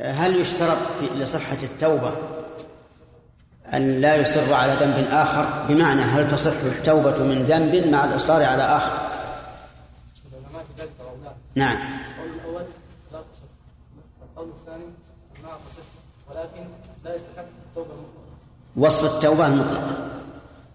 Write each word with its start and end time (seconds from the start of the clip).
هل 0.00 0.40
يشترط 0.40 0.78
لصحة 1.14 1.56
التوبة 1.62 2.16
أن 3.74 4.00
لا 4.00 4.14
يصر 4.14 4.54
على 4.54 4.72
ذنب 4.72 5.08
آخر 5.10 5.64
بمعنى 5.68 6.00
هل 6.00 6.28
تصح 6.28 6.62
التوبة 6.64 7.24
من 7.24 7.44
ذنب 7.44 7.86
مع 7.86 8.04
الإصرار 8.04 8.42
على 8.44 8.62
آخر؟ 8.62 9.10
نعم. 11.54 11.76
القول 11.76 12.40
الأول 12.40 12.62
لا 13.12 13.22
تصح 13.32 13.44
الثاني 14.38 14.84
تصح 15.34 15.82
ولكن 16.28 16.68
لا 17.04 17.14
يستحق 17.14 17.44
التوبة 17.68 17.90
المطلقة 17.90 18.20
وصف 18.76 19.16
التوبة 19.16 19.46
المطلقة. 19.46 19.96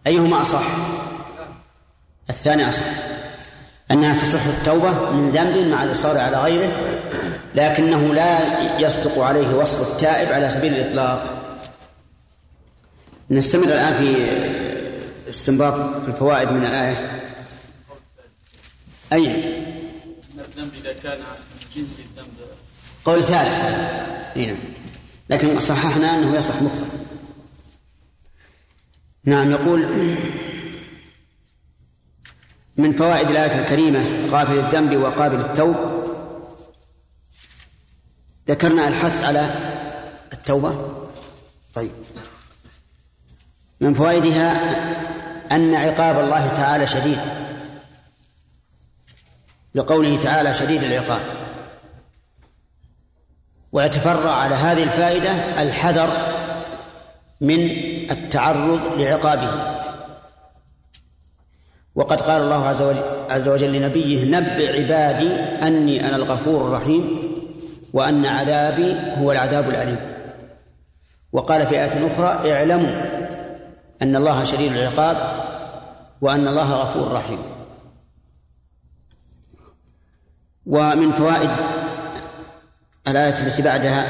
أيهما 0.07 0.41
أصح؟ 0.41 0.63
الثاني 2.29 2.69
أصح. 2.69 3.14
أنها 3.91 4.15
تصح 4.15 4.45
التوبة 4.45 5.11
من 5.11 5.31
ذنب 5.31 5.67
مع 5.67 5.83
الإصرار 5.83 6.17
على 6.17 6.37
غيره 6.41 6.77
لكنه 7.55 8.13
لا 8.13 8.79
يصدق 8.79 9.19
عليه 9.19 9.55
وصف 9.55 9.91
التائب 9.93 10.31
على 10.31 10.49
سبيل 10.49 10.73
الإطلاق. 10.73 11.41
نستمر 13.31 13.63
الآن 13.63 13.93
في 13.93 14.39
استنباط 15.29 15.73
الفوائد 16.07 16.51
من 16.51 16.65
الآية. 16.65 17.21
أي؟ 19.13 19.25
الذنب 20.37 20.71
إذا 20.81 20.93
كان 21.03 21.19
من 21.19 21.67
جنس 21.75 21.99
الذنب. 21.99 22.33
قول 23.05 23.23
ثالث. 23.23 23.59
هذا 23.59 24.15
نعم. 24.35 24.55
لكن 25.29 25.59
صححنا 25.59 26.15
أنه 26.15 26.35
يصح 26.35 26.61
مطلقا 26.61 27.05
نعم 29.25 29.51
يقول 29.51 29.85
من 32.77 32.95
فوائد 32.95 33.29
الآية 33.29 33.61
الكريمة 33.61 34.27
غافل 34.29 34.59
الذنب 34.59 34.97
وقابل 34.97 35.39
التوب. 35.39 35.75
ذكرنا 38.47 38.87
الحث 38.87 39.23
على 39.23 39.55
التوبة. 40.33 40.95
طيب. 41.73 41.91
من 43.81 43.93
فوائدها 43.93 44.51
أن 45.51 45.75
عقاب 45.75 46.19
الله 46.19 46.47
تعالى 46.47 46.87
شديد. 46.87 47.19
لقوله 49.75 50.19
تعالى 50.19 50.53
شديد 50.53 50.83
العقاب. 50.83 51.21
ويتفرع 53.71 54.31
على 54.31 54.55
هذه 54.55 54.83
الفائدة 54.83 55.61
الحذر 55.61 56.09
من 57.41 57.59
التعرض 58.11 59.01
لعقابه. 59.01 59.74
وقد 61.95 62.21
قال 62.21 62.41
الله 62.41 62.67
عز 62.67 62.81
وجل, 62.81 63.01
عز 63.29 63.47
وجل 63.47 63.73
لنبيه 63.73 64.25
نبئ 64.25 64.83
عبادي 64.83 65.29
أني 65.67 66.07
أنا 66.07 66.15
الغفور 66.15 66.67
الرحيم 66.67 67.17
وأن 67.93 68.25
عذابي 68.25 68.95
هو 69.21 69.31
العذاب 69.31 69.69
الأليم. 69.69 69.99
وقال 71.31 71.67
في 71.67 71.75
آية 71.75 72.07
أخرى 72.07 72.51
اعلموا 72.51 73.05
أن 74.01 74.15
الله 74.15 74.43
شديد 74.43 74.71
العقاب 74.71 75.17
وأن 76.21 76.47
الله 76.47 76.73
غفور 76.73 77.11
رحيم. 77.11 77.39
ومن 80.65 81.11
فوائد 81.11 81.49
الآية 83.07 83.41
التي 83.41 83.61
بعدها 83.61 84.09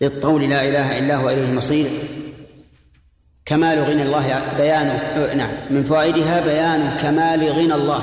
للقول 0.00 0.50
لا 0.50 0.68
إله 0.68 0.98
إلا 0.98 1.16
هو 1.16 1.30
إليه 1.30 1.44
المصير. 1.44 1.90
كمال 3.50 3.78
غنى 3.78 4.02
الله 4.02 4.42
بيان 4.56 4.86
نعم 5.38 5.54
من 5.70 5.84
فوائدها 5.84 6.40
بيان 6.40 6.96
كمال 6.96 7.48
غنى 7.48 7.74
الله. 7.74 8.02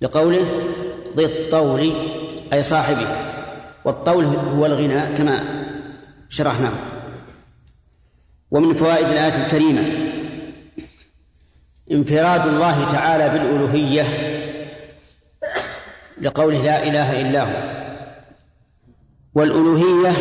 لقوله 0.00 0.46
ضد 1.16 1.24
الطول 1.24 1.92
أي 2.52 2.62
صاحبه. 2.62 3.06
والطول 3.84 4.24
هو 4.24 4.66
الغنى 4.66 5.16
كما 5.16 5.44
شرحناه. 6.28 6.72
ومن 8.50 8.76
فوائد 8.76 9.06
الآية 9.06 9.44
الكريمة 9.44 9.82
انفراد 11.90 12.46
الله 12.46 12.92
تعالى 12.92 13.28
بالألوهية 13.28 14.04
لقوله 16.20 16.62
لا 16.62 16.86
إله 16.88 17.20
إلا 17.20 17.42
هو. 17.42 17.88
والألوهية 19.34 20.12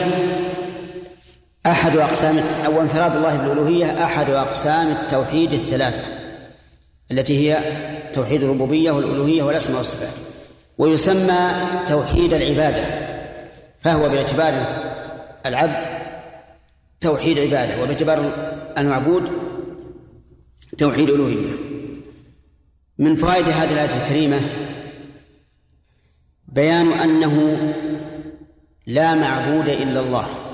أحد 1.68 1.98
أقسام 1.98 2.38
أو 2.66 2.82
انفراد 2.82 3.16
الله 3.16 3.38
بالألوهية 3.38 4.04
أحد 4.04 4.30
أقسام 4.30 4.88
التوحيد 4.92 5.54
الثلاثة 5.54 6.02
التي 7.12 7.38
هي 7.38 7.64
توحيد 8.14 8.44
الربوبية 8.44 8.92
والألوهية 8.92 9.44
والأسماء 9.44 9.78
والصفات. 9.78 10.14
ويسمى 10.78 11.52
توحيد 11.88 12.34
العبادة 12.34 12.86
فهو 13.80 14.10
باعتبار 14.10 14.66
العبد 15.46 15.86
توحيد 17.02 17.40
عبادة 17.40 17.84
وباعتبار 17.84 18.32
المعبود 18.78 19.32
توحيد 20.78 21.10
ألوهية. 21.10 21.54
من 22.98 23.16
فوائد 23.16 23.50
هذه 23.50 23.74
الآية 23.74 24.04
الكريمة 24.04 24.40
بيان 26.48 26.92
أنه 26.94 27.58
لا 28.88 29.16
معبود 29.16 29.70
إلا 29.70 30.00
الله. 30.00 30.47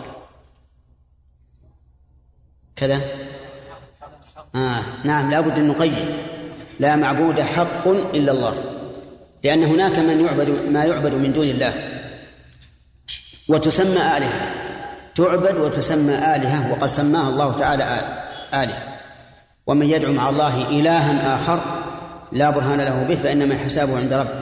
كذا؟ 2.75 3.01
آه 4.55 4.79
نعم 5.03 5.31
لا 5.31 5.39
بد 5.39 5.57
أن 5.57 5.67
نقيد. 5.67 6.15
لا 6.79 6.95
معبود 6.95 7.41
حق 7.41 7.87
إلا 7.87 8.31
الله. 8.31 8.55
لأن 9.43 9.63
هناك 9.63 9.99
من 9.99 10.25
يعبد 10.25 10.49
ما 10.49 10.83
يعبد 10.83 11.13
من 11.13 11.33
دون 11.33 11.43
الله. 11.43 11.73
وتسمى 13.49 13.97
آلهة. 14.17 14.33
تعبد 15.15 15.57
وتسمى 15.57 16.13
آلهة 16.13 16.71
وقد 16.71 16.87
سماها 16.87 17.29
الله 17.29 17.57
تعالى 17.57 17.83
آلهة. 18.53 18.83
ومن 19.67 19.89
يدعو 19.89 20.13
مع 20.13 20.29
الله 20.29 20.69
إلها 20.69 21.35
آخر 21.35 21.83
لا 22.31 22.49
برهان 22.49 22.81
له 22.81 23.03
به 23.03 23.15
فإنما 23.15 23.57
حسابه 23.57 23.97
عند 23.97 24.13
ربه. 24.13 24.39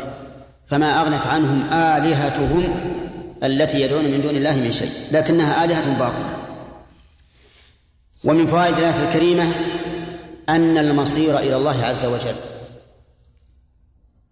فما 0.68 1.02
أغنت 1.02 1.28
عنهم 1.28 1.74
آلهتهم 1.74 2.64
التي 3.44 3.82
يدعون 3.82 4.06
من 4.06 4.22
دون 4.22 4.36
الله 4.36 4.56
من 4.56 4.72
شيء. 4.72 4.92
لكنها 5.12 5.66
آلهة 5.66 6.00
باطلة. 6.00 6.41
ومن 8.24 8.48
فوائد 8.48 8.78
الآية 8.78 9.10
الكريمة 9.10 9.56
أن 10.50 10.78
المصير 10.78 11.40
إلى 11.40 11.56
الله 11.56 11.86
عز 11.86 12.06
وجل 12.06 12.36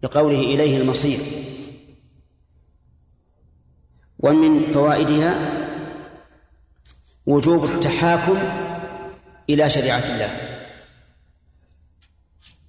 بقوله 0.03 0.39
إليه 0.39 0.77
المصير. 0.77 1.19
ومن 4.19 4.71
فوائدها 4.71 5.53
وجوب 7.25 7.65
التحاكم 7.65 8.37
إلى 9.49 9.69
شريعة 9.69 10.13
الله. 10.13 10.37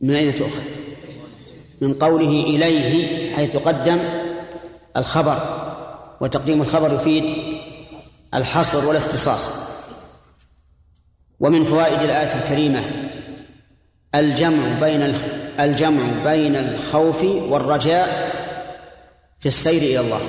من 0.01 0.15
أين 0.15 0.35
تؤخذ؟ 0.35 0.63
من 1.81 1.95
قوله 1.95 2.43
إليه 2.43 3.37
حيث 3.37 3.57
قدم 3.57 3.99
الخبر 4.97 5.67
وتقديم 6.21 6.63
الخبر 6.63 6.95
يفيد 6.95 7.55
الحصر 8.35 8.87
والاختصاص. 8.87 9.70
ومن 11.41 11.65
فوائد 11.65 12.03
الآية 12.03 12.35
الكريمة 12.35 12.81
الجمع 14.15 14.79
بين 14.81 15.15
الجمع 15.61 16.03
بين 16.25 16.57
الخوف 16.57 17.23
والرجاء 17.23 18.31
في 19.39 19.47
السير 19.47 19.83
إلى 19.83 20.01
الله. 20.01 20.21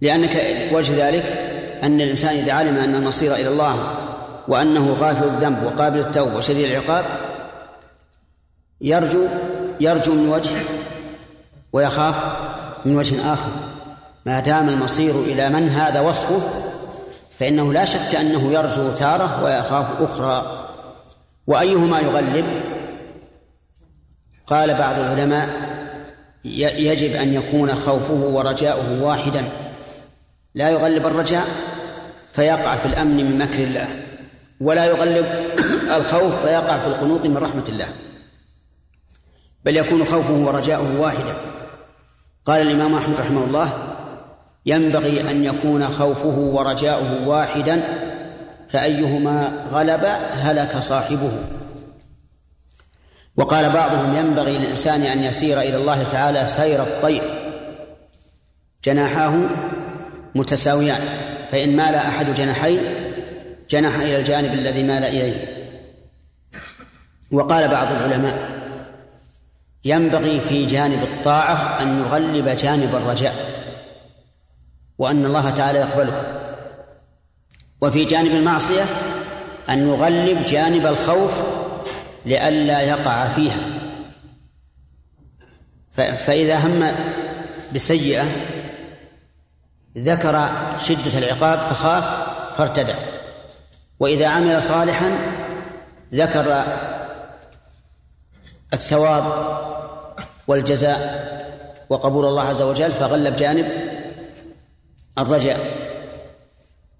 لأنك 0.00 0.68
وجه 0.72 1.08
ذلك 1.08 1.24
أن 1.82 2.00
الإنسان 2.00 2.36
إذا 2.36 2.52
علم 2.52 2.76
أن 2.76 2.94
المصير 2.94 3.34
إلى 3.34 3.48
الله 3.48 3.94
وأنه 4.48 4.92
غافل 4.92 5.24
الذنب 5.24 5.62
وقابل 5.64 5.98
التوبة 5.98 6.36
وشديد 6.36 6.70
العقاب 6.70 7.04
يرجو 8.80 9.26
يرجو 9.80 10.14
من 10.14 10.28
وجه 10.28 10.50
ويخاف 11.72 12.16
من 12.84 12.96
وجه 12.96 13.32
آخر. 13.32 13.50
ما 14.26 14.40
دام 14.40 14.68
المصير 14.68 15.20
إلى 15.20 15.48
من 15.48 15.68
هذا 15.68 16.00
وصفه 16.00 16.69
فإنه 17.40 17.72
لا 17.72 17.84
شك 17.84 18.14
أنه 18.14 18.52
يرجو 18.52 18.90
تارة 18.90 19.44
ويخاف 19.44 20.02
أخرى. 20.02 20.66
وأيهما 21.46 22.00
يغلب؟ 22.00 22.62
قال 24.46 24.74
بعض 24.74 24.98
العلماء 24.98 25.48
يجب 26.44 27.16
أن 27.16 27.34
يكون 27.34 27.74
خوفه 27.74 28.14
ورجاؤه 28.14 29.02
واحدا. 29.02 29.44
لا 30.54 30.70
يغلب 30.70 31.06
الرجاء 31.06 31.44
فيقع 32.32 32.76
في 32.76 32.86
الأمن 32.86 33.16
من 33.16 33.38
مكر 33.38 33.64
الله. 33.64 33.88
ولا 34.60 34.84
يغلب 34.84 35.26
الخوف 35.96 36.46
فيقع 36.46 36.78
في 36.78 36.86
القنوط 36.86 37.26
من 37.26 37.36
رحمة 37.36 37.64
الله. 37.68 37.88
بل 39.64 39.76
يكون 39.76 40.04
خوفه 40.04 40.34
ورجاؤه 40.34 41.00
واحدا. 41.00 41.36
قال 42.44 42.60
الإمام 42.60 42.94
أحمد 42.94 43.20
رحمه 43.20 43.44
الله 43.44 43.89
ينبغي 44.66 45.30
أن 45.30 45.44
يكون 45.44 45.84
خوفه 45.84 46.38
ورجاؤه 46.38 47.28
واحدا 47.28 47.82
فأيهما 48.68 49.66
غلب 49.72 50.04
هلك 50.30 50.76
صاحبه. 50.76 51.32
وقال 53.36 53.70
بعضهم 53.70 54.16
ينبغي 54.16 54.58
للإنسان 54.58 55.02
أن 55.02 55.24
يسير 55.24 55.60
إلى 55.60 55.76
الله 55.76 56.02
تعالى 56.02 56.48
سير 56.48 56.82
الطير. 56.82 57.22
جناحاه 58.84 59.40
متساويان 60.34 61.00
فإن 61.52 61.76
مال 61.76 61.94
أحد 61.94 62.34
جناحين 62.34 62.80
جنح 63.70 63.94
إلى 63.94 64.18
الجانب 64.18 64.52
الذي 64.52 64.82
مال 64.82 65.04
إليه. 65.04 65.60
وقال 67.32 67.68
بعض 67.68 67.92
العلماء 67.92 68.38
ينبغي 69.84 70.40
في 70.40 70.66
جانب 70.66 71.02
الطاعة 71.02 71.82
أن 71.82 71.98
يغلب 71.98 72.48
جانب 72.48 72.94
الرجاء. 72.94 73.59
وأن 75.00 75.26
الله 75.26 75.50
تعالى 75.50 75.78
يقبله 75.78 76.22
وفي 77.80 78.04
جانب 78.04 78.30
المعصية 78.30 78.84
أن 79.68 79.86
نغلب 79.86 80.44
جانب 80.44 80.86
الخوف 80.86 81.40
لئلا 82.26 82.80
يقع 82.80 83.28
فيها. 83.28 83.60
فإذا 85.92 86.58
هم 86.58 86.92
بسيئة 87.74 88.24
ذكر 89.98 90.48
شدة 90.82 91.18
العقاب 91.18 91.58
فخاف 91.58 92.04
فارتدع. 92.58 92.94
وإذا 94.00 94.28
عمل 94.28 94.62
صالحا 94.62 95.10
ذكر 96.14 96.64
الثواب 98.72 99.24
والجزاء 100.48 101.30
وقبول 101.90 102.24
الله 102.24 102.42
عز 102.42 102.62
وجل 102.62 102.92
فغلب 102.92 103.36
جانب 103.36 103.89
الرجاء. 105.20 105.90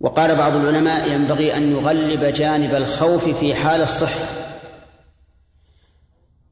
وقال 0.00 0.36
بعض 0.36 0.56
العلماء 0.56 1.12
ينبغي 1.12 1.56
أن 1.56 1.62
يغلب 1.62 2.24
جانب 2.24 2.74
الخوف 2.74 3.28
في 3.28 3.54
حال 3.54 3.82
الصحة 3.82 4.26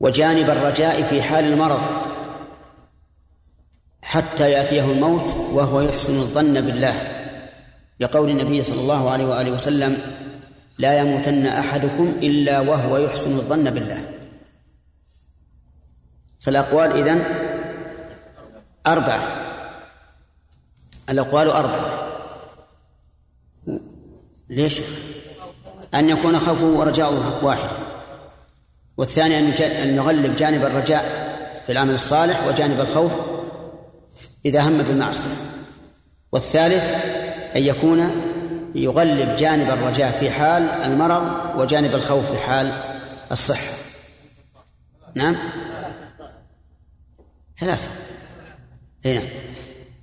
وجانب 0.00 0.50
الرجاء 0.50 1.02
في 1.02 1.22
حال 1.22 1.44
المرض 1.44 1.80
حتى 4.02 4.50
يأتيه 4.50 4.84
الموت 4.84 5.36
وهو 5.36 5.80
يحسن 5.80 6.12
الظن 6.12 6.60
بالله. 6.60 7.14
لقول 8.00 8.30
النبي 8.30 8.62
صلى 8.62 8.80
الله 8.80 9.10
عليه 9.10 9.24
وآله 9.24 9.50
وسلم 9.50 9.98
لا 10.78 10.98
يموتن 10.98 11.46
أحدكم 11.46 12.14
إلا 12.22 12.60
وهو 12.60 12.96
يحسن 12.96 13.30
الظن 13.30 13.70
بالله. 13.70 14.04
فالأقوال 16.40 16.92
إذن 16.92 17.24
أربعة. 18.86 19.47
الأقوال 21.08 21.50
أربعة 21.50 22.08
ليش؟ 24.50 24.80
أن 25.94 26.08
يكون 26.10 26.38
خوفه 26.38 26.64
ورجاؤه 26.64 27.44
واحدا 27.44 27.76
والثاني 28.96 29.38
أن 29.82 29.96
يغلب 29.96 30.36
جانب 30.36 30.64
الرجاء 30.64 31.28
في 31.66 31.72
العمل 31.72 31.94
الصالح 31.94 32.46
وجانب 32.46 32.80
الخوف 32.80 33.12
إذا 34.44 34.60
هم 34.60 34.78
بالمعصية. 34.78 35.34
والثالث 36.32 36.84
أن 37.56 37.62
يكون 37.62 38.10
يغلب 38.74 39.36
جانب 39.36 39.70
الرجاء 39.70 40.18
في 40.20 40.30
حال 40.30 40.62
المرض 40.62 41.56
وجانب 41.56 41.94
الخوف 41.94 42.32
في 42.32 42.38
حال 42.38 42.82
الصحة. 43.32 43.72
نعم؟ 45.14 45.36
ثلاثة. 47.60 47.88
اي 49.06 49.14
نعم. 49.14 49.24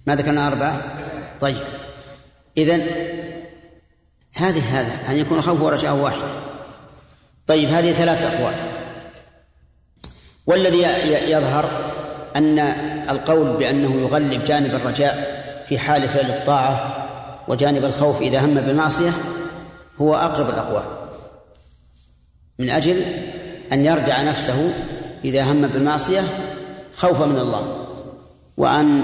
ما 0.05 0.15
ذكرنا 0.15 0.47
أربعة 0.47 0.81
طيب. 1.41 1.63
إذن 2.57 2.81
هذه 4.35 4.79
هذا 4.79 5.11
أن 5.11 5.17
يكون 5.17 5.41
خوف 5.41 5.61
ورجاء 5.61 5.95
واحد. 5.95 6.27
طيب 7.47 7.69
هذه 7.69 7.91
ثلاث 7.91 8.23
أقوال. 8.23 8.53
والذي 10.47 10.81
يظهر 11.31 11.93
أن 12.35 12.59
القول 13.09 13.57
بأنه 13.57 14.01
يغلب 14.01 14.43
جانب 14.43 14.75
الرجاء 14.75 15.45
في 15.67 15.79
حال 15.79 16.09
فعل 16.09 16.31
الطاعة 16.31 17.05
وجانب 17.47 17.85
الخوف 17.85 18.21
إذا 18.21 18.39
هم 18.39 18.53
بالمعصية 18.53 19.11
هو 20.01 20.15
أقرب 20.15 20.49
الأقوال. 20.49 20.85
من 22.59 22.69
أجل 22.69 23.01
أن 23.71 23.85
يردع 23.85 24.23
نفسه 24.23 24.73
إذا 25.25 25.43
هم 25.43 25.67
بالمعصية 25.67 26.21
خوفا 26.95 27.25
من 27.25 27.39
الله 27.39 27.87
وأن 28.57 29.03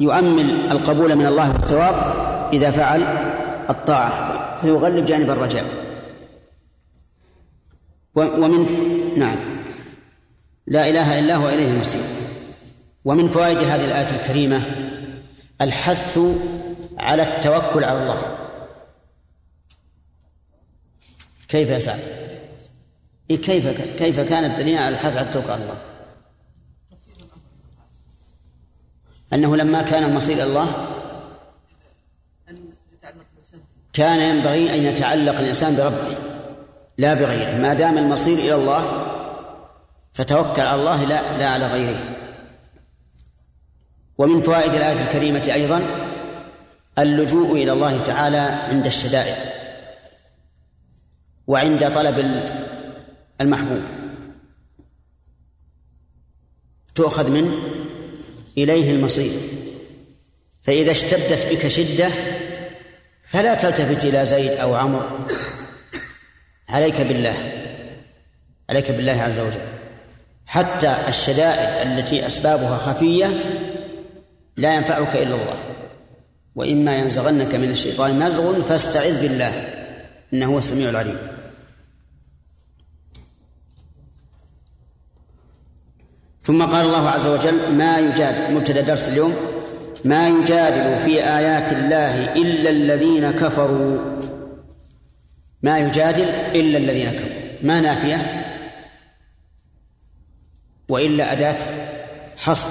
يؤمل 0.00 0.50
القبول 0.70 1.16
من 1.16 1.26
الله 1.26 1.52
والثواب 1.52 1.94
إذا 2.52 2.70
فعل 2.70 3.02
الطاعة 3.70 4.58
فيغلب 4.60 5.04
جانب 5.04 5.30
الرجاء 5.30 5.64
ومن 8.14 8.66
نعم 9.16 9.36
لا 10.66 10.88
إله 10.88 11.18
إلا 11.18 11.36
هو 11.36 11.48
إليه 11.48 11.70
المصير 11.70 12.02
ومن 13.04 13.30
فوائد 13.30 13.58
هذه 13.58 13.84
الآية 13.84 14.20
الكريمة 14.20 14.62
الحث 15.60 16.18
على 16.98 17.22
التوكل 17.22 17.84
على 17.84 18.02
الله 18.02 18.22
كيف 21.48 21.68
يا 21.68 21.78
سعد؟ 21.78 22.00
كيف 23.28 23.68
كيف 23.98 24.20
كان 24.20 24.44
الدليل 24.44 24.78
على 24.78 24.88
الحث 24.88 25.16
على 25.16 25.28
التوكل 25.28 25.50
على 25.50 25.62
الله؟ 25.62 25.78
أنه 29.32 29.56
لما 29.56 29.82
كان 29.82 30.04
المصير 30.04 30.34
إلى 30.34 30.44
الله 30.44 30.86
كان 33.92 34.36
ينبغي 34.36 34.74
أن 34.74 34.82
يتعلق 34.82 35.38
الإنسان 35.40 35.76
بربه 35.76 36.16
لا 36.98 37.14
بغيره. 37.14 37.58
ما 37.58 37.74
دام 37.74 37.98
المصير 37.98 38.38
إلى 38.38 38.54
الله 38.54 39.04
فتوكل 40.12 40.60
على 40.60 40.80
الله 40.80 41.04
لا 41.04 41.38
لا 41.38 41.48
على 41.48 41.66
غيره. 41.66 42.16
ومن 44.18 44.42
فوائد 44.42 44.74
الآية 44.74 45.02
الكريمة 45.02 45.52
أيضا 45.52 45.82
اللجوء 46.98 47.52
إلى 47.52 47.72
الله 47.72 48.02
تعالى 48.02 48.38
عند 48.38 48.86
الشدائد 48.86 49.36
وعند 51.46 51.94
طلب 51.94 52.44
المحبوب. 53.40 53.82
تؤخذ 56.94 57.30
منه 57.30 57.77
إليه 58.62 58.90
المصير. 58.90 59.32
فإذا 60.62 60.90
اشتدت 60.90 61.46
بك 61.50 61.68
شدة 61.68 62.08
فلا 63.24 63.54
تلتفت 63.54 64.04
إلى 64.04 64.26
زيد 64.26 64.50
أو 64.50 64.74
عمرو. 64.74 65.18
عليك 66.68 67.00
بالله 67.00 67.52
عليك 68.70 68.90
بالله 68.90 69.22
عز 69.22 69.40
وجل. 69.40 69.60
حتى 70.46 70.96
الشدائد 71.08 71.88
التي 71.88 72.26
أسبابها 72.26 72.76
خفية 72.76 73.26
لا 74.56 74.74
ينفعك 74.74 75.16
إلا 75.16 75.34
الله. 75.34 75.58
وإما 76.54 76.96
ينزغنك 76.96 77.54
من 77.54 77.70
الشيطان 77.70 78.22
نزغ 78.22 78.62
فاستعذ 78.62 79.22
بالله 79.22 79.52
إنه 80.32 80.46
هو 80.46 80.58
السميع 80.58 80.90
العليم. 80.90 81.37
ثم 86.48 86.62
قال 86.62 86.86
الله 86.86 87.10
عز 87.10 87.26
وجل 87.26 87.72
ما 87.72 87.98
يجادل 87.98 88.54
مبتدأ 88.54 88.80
درس 88.80 89.08
اليوم. 89.08 89.34
ما 90.04 90.28
يجادل 90.28 91.04
في 91.04 91.24
آيات 91.24 91.72
الله 91.72 92.34
إلا 92.34 92.70
الذين 92.70 93.30
كفروا. 93.30 93.98
ما 95.62 95.78
يجادل 95.78 96.28
إلا 96.28 96.78
الذين 96.78 97.10
كفروا. 97.10 97.42
ما 97.62 97.80
نافية؟ 97.80 98.44
وإلا 100.88 101.32
أداة 101.32 101.58
حصر. 102.36 102.68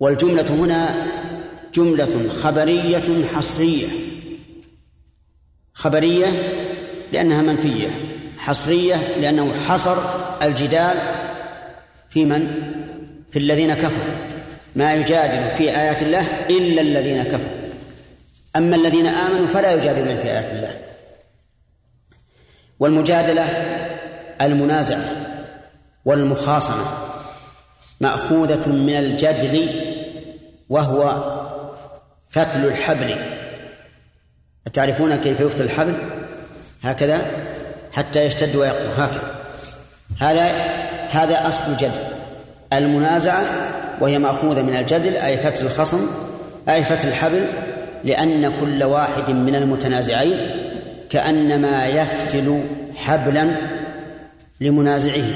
والجملة 0.00 0.50
هنا 0.50 1.06
جملة 1.74 2.32
خبرية 2.32 3.26
حصرية. 3.34 3.88
خبرية 5.74 6.26
لأنها 7.12 7.42
منفية 7.42 7.90
حصرية 8.38 8.96
لأنه 9.20 9.52
حصر 9.68 9.96
الجدال 10.42 11.25
في 12.16 12.24
من؟ 12.24 12.46
في 13.30 13.38
الذين 13.38 13.74
كفروا. 13.74 14.14
ما 14.76 14.94
يجادل 14.94 15.56
في 15.56 15.76
آيات 15.76 16.02
الله 16.02 16.26
إلا 16.50 16.80
الذين 16.80 17.22
كفروا. 17.22 17.56
أما 18.56 18.76
الذين 18.76 19.06
آمنوا 19.06 19.46
فلا 19.46 19.72
يجادلون 19.72 20.16
في 20.16 20.22
آيات 20.22 20.52
الله. 20.52 20.74
والمجادلة 22.80 23.42
المنازعة 24.40 25.04
والمخاصمة 26.04 26.84
مأخوذة 28.00 28.68
من 28.68 28.96
الجدل 28.96 29.82
وهو 30.68 31.22
فتل 32.28 32.66
الحبل. 32.66 33.16
أتعرفون 34.66 35.16
كيف 35.16 35.40
يفتل 35.40 35.64
الحبل؟ 35.64 35.94
هكذا؟ 36.82 37.30
حتى 37.92 38.24
يشتد 38.24 38.56
ويقوى 38.56 38.88
هكذا. 38.96 39.34
هذا 40.20 40.46
هذا 41.10 41.48
أصل 41.48 41.72
الجدل. 41.72 42.05
المنازعة 42.72 43.44
وهي 44.00 44.18
مأخوذة 44.18 44.62
من 44.62 44.76
الجدل 44.76 45.16
أي 45.16 45.38
فتل 45.38 45.66
الخصم 45.66 46.06
أي 46.68 46.84
فتل 46.84 47.08
الحبل 47.08 47.46
لأن 48.04 48.60
كل 48.60 48.84
واحد 48.84 49.30
من 49.30 49.54
المتنازعين 49.54 50.38
كأنما 51.10 51.86
يفتل 51.86 52.64
حبلا 52.94 53.56
لمنازعه 54.60 55.28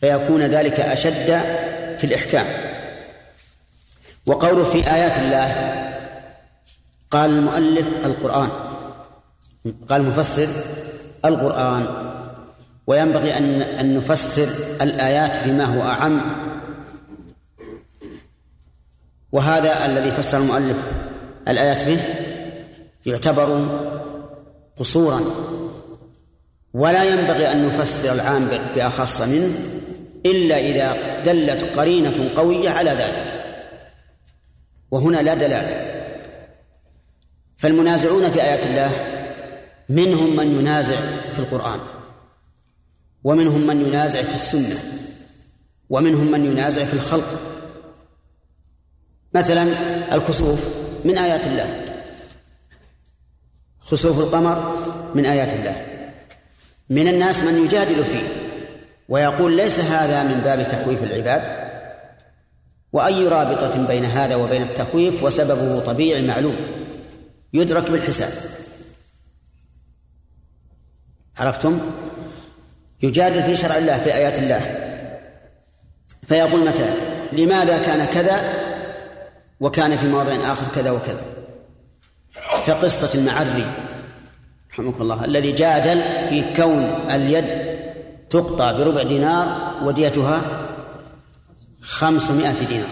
فيكون 0.00 0.42
ذلك 0.42 0.80
أشد 0.80 1.40
في 1.98 2.04
الإحكام. 2.04 2.46
وقوله 4.26 4.64
في 4.64 4.94
آيات 4.94 5.18
الله 5.18 5.74
قال 7.10 7.30
المؤلف 7.30 7.88
القرآن 8.04 8.48
قال 9.88 10.00
المفسر 10.00 10.48
القرآن. 11.24 12.07
وينبغي 12.88 13.38
أن 13.38 13.62
أن 13.62 13.96
نفسر 13.96 14.48
الآيات 14.82 15.44
بما 15.44 15.64
هو 15.64 15.82
أعم. 15.82 16.20
وهذا 19.32 19.86
الذي 19.86 20.10
فسر 20.10 20.38
المؤلف 20.38 20.76
الآيات 21.48 21.84
به 21.84 22.00
يعتبر 23.06 23.66
قصورا. 24.76 25.20
ولا 26.74 27.04
ينبغي 27.04 27.52
أن 27.52 27.66
نفسر 27.66 28.12
العام 28.12 28.48
بأخص 28.76 29.20
منه 29.20 29.54
إلا 30.26 30.58
إذا 30.58 31.20
دلت 31.24 31.78
قرينة 31.78 32.30
قوية 32.36 32.70
على 32.70 32.90
ذلك. 32.90 33.44
وهنا 34.90 35.16
لا 35.16 35.34
دلالة. 35.34 36.02
فالمنازعون 37.56 38.30
في 38.30 38.42
آيات 38.42 38.66
الله 38.66 38.90
منهم 39.88 40.36
من 40.36 40.58
ينازع 40.58 40.96
في 41.32 41.38
القرآن. 41.38 41.97
ومنهم 43.24 43.66
من 43.66 43.86
ينازع 43.86 44.22
في 44.22 44.34
السنة 44.34 44.78
ومنهم 45.90 46.30
من 46.30 46.44
ينازع 46.44 46.84
في 46.84 46.92
الخلق. 46.92 47.40
مثلا 49.34 49.64
الكسوف 50.14 50.64
من 51.04 51.18
آيات 51.18 51.46
الله. 51.46 51.84
خسوف 53.80 54.18
القمر 54.18 54.76
من 55.14 55.26
آيات 55.26 55.52
الله. 55.52 55.86
من 56.90 57.08
الناس 57.08 57.42
من 57.42 57.64
يجادل 57.64 58.04
فيه 58.04 58.28
ويقول 59.08 59.56
ليس 59.56 59.80
هذا 59.80 60.22
من 60.22 60.40
باب 60.40 60.68
تخويف 60.68 61.02
العباد؟ 61.02 61.68
وأي 62.92 63.28
رابطة 63.28 63.86
بين 63.86 64.04
هذا 64.04 64.34
وبين 64.36 64.62
التخويف 64.62 65.22
وسببه 65.22 65.80
طبيعي 65.80 66.26
معلوم. 66.26 66.56
يدرك 67.52 67.90
بالحساب. 67.90 68.32
عرفتم؟ 71.36 71.80
يجادل 73.02 73.42
في 73.42 73.56
شرع 73.56 73.78
الله 73.78 73.98
في 73.98 74.14
آيات 74.14 74.38
الله. 74.38 74.88
فيقول 76.28 76.64
مثلا 76.64 76.90
لماذا 77.32 77.78
كان 77.78 78.04
كذا 78.04 78.40
وكان 79.60 79.96
في 79.96 80.06
موضع 80.06 80.52
آخر 80.52 80.66
كذا 80.74 80.90
وكذا؟ 80.90 81.24
كقصة 82.66 83.18
المعري 83.18 83.66
رحمك 84.72 85.00
الله 85.00 85.24
الذي 85.24 85.52
جادل 85.52 86.02
في 86.28 86.54
كون 86.56 86.84
اليد 87.10 87.78
تقطع 88.30 88.72
بربع 88.72 89.02
دينار 89.02 89.74
وديتها 89.84 90.42
خمسمائة 91.80 92.66
دينار. 92.68 92.88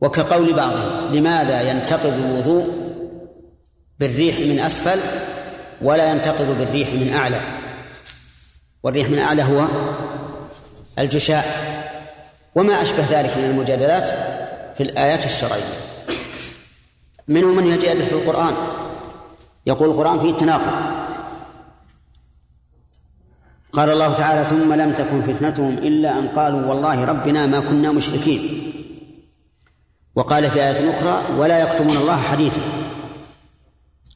وكقول 0.00 0.52
بعضهم 0.52 1.14
لماذا 1.14 1.70
ينتقض 1.70 2.12
الوضوء 2.12 2.66
بالريح 4.00 4.40
من 4.40 4.58
أسفل 4.58 4.98
ولا 5.82 6.10
ينتقض 6.10 6.58
بالريح 6.58 6.94
من 6.94 7.12
أعلى. 7.12 7.40
والريح 8.82 9.08
من 9.08 9.18
أعلى 9.18 9.42
هو 9.42 9.66
الجشاء. 10.98 11.66
وما 12.54 12.82
أشبه 12.82 13.06
ذلك 13.10 13.36
من 13.36 13.44
المجادلات 13.44 14.04
في 14.76 14.82
الآيات 14.82 15.24
الشرعية. 15.24 15.74
منهم 17.28 17.56
من 17.56 17.66
يجادل 17.66 18.02
في 18.06 18.12
القرآن. 18.12 18.54
يقول 19.66 19.90
القرآن 19.90 20.20
فيه 20.20 20.32
تناقض 20.36 20.96
قال 23.72 23.90
الله 23.90 24.14
تعالى 24.14 24.48
ثم 24.48 24.72
لم 24.72 24.92
تكن 24.92 25.22
فتنتهم 25.22 25.78
إلا 25.78 26.18
أن 26.18 26.28
قالوا 26.28 26.66
والله 26.66 27.04
ربنا 27.04 27.46
ما 27.46 27.60
كنا 27.60 27.92
مشركين 27.92 28.72
وقال 30.14 30.50
في 30.50 30.62
آية 30.62 30.90
أخرى 30.90 31.38
ولا 31.38 31.58
يكتمون 31.58 31.96
الله 31.96 32.16
حديثا 32.16 32.60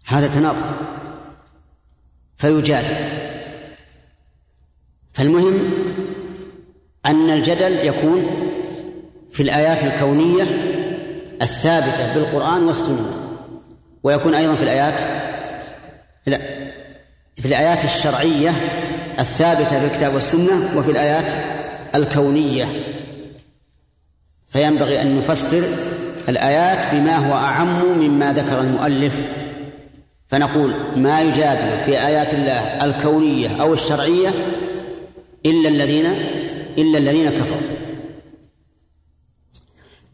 هذا 0.05 0.29
تناقض. 0.29 0.62
فيجادل 2.40 2.94
فالمهم 5.12 5.70
أن 7.06 7.30
الجدل 7.30 7.87
يكون 7.87 8.26
في 9.30 9.42
الآيات 9.42 9.85
الكونية 9.85 10.42
الثابتة 11.42 12.14
بالقرآن 12.14 12.62
والسنة 12.62 13.12
ويكون 14.02 14.35
أيضا 14.35 14.54
في 14.54 14.62
الآيات 14.62 15.00
في 17.37 17.47
الآيات 17.47 17.85
الشرعية 17.85 18.50
الثابتة 19.18 19.82
بالكتاب 19.82 20.14
والسنة 20.14 20.78
وفي 20.78 20.90
الآيات 20.90 21.32
الكونية. 21.94 22.68
فينبغي 24.49 25.02
أن 25.02 25.16
نفسر 25.18 25.62
الآيات 26.28 26.94
بما 26.94 27.16
هو 27.16 27.35
أعم 27.35 27.99
مما 27.99 28.32
ذكر 28.32 28.61
المؤلف 28.61 29.23
فنقول 30.30 30.75
ما 30.96 31.22
يجادل 31.22 31.84
في 31.84 32.06
آيات 32.06 32.34
الله 32.34 32.84
الكونية 32.84 33.62
أو 33.62 33.72
الشرعية 33.75 34.28
إلا 35.46 35.68
الذين 35.68 36.06
إلا 36.78 36.99
الذين 36.99 37.30
كفروا. 37.30 37.60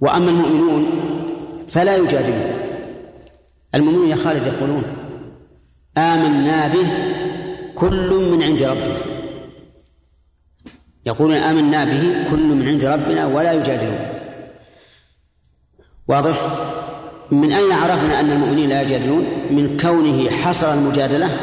وأما 0.00 0.30
المؤمنون 0.30 0.90
فلا 1.68 1.96
يجادلون. 1.96 2.50
المؤمنون 3.74 4.08
يا 4.08 4.16
خالد 4.16 4.46
يقولون 4.46 4.84
آمنا 5.98 6.68
به 6.68 6.88
كل 7.74 8.14
من 8.32 8.42
عند 8.42 8.62
ربنا. 8.62 8.98
يقولون 11.06 11.36
آمنا 11.36 11.84
به 11.84 12.30
كل 12.30 12.46
من 12.46 12.68
عند 12.68 12.84
ربنا 12.84 13.26
ولا 13.26 13.52
يجادلون. 13.52 13.98
واضح؟ 16.08 16.65
من 17.30 17.52
أين 17.52 17.72
عرفنا 17.72 18.20
أن 18.20 18.30
المؤمنين 18.32 18.68
لا 18.68 18.82
يجادلون؟ 18.82 19.24
من 19.50 19.78
كونه 19.82 20.30
حصر 20.30 20.72
المجادلة 20.74 21.36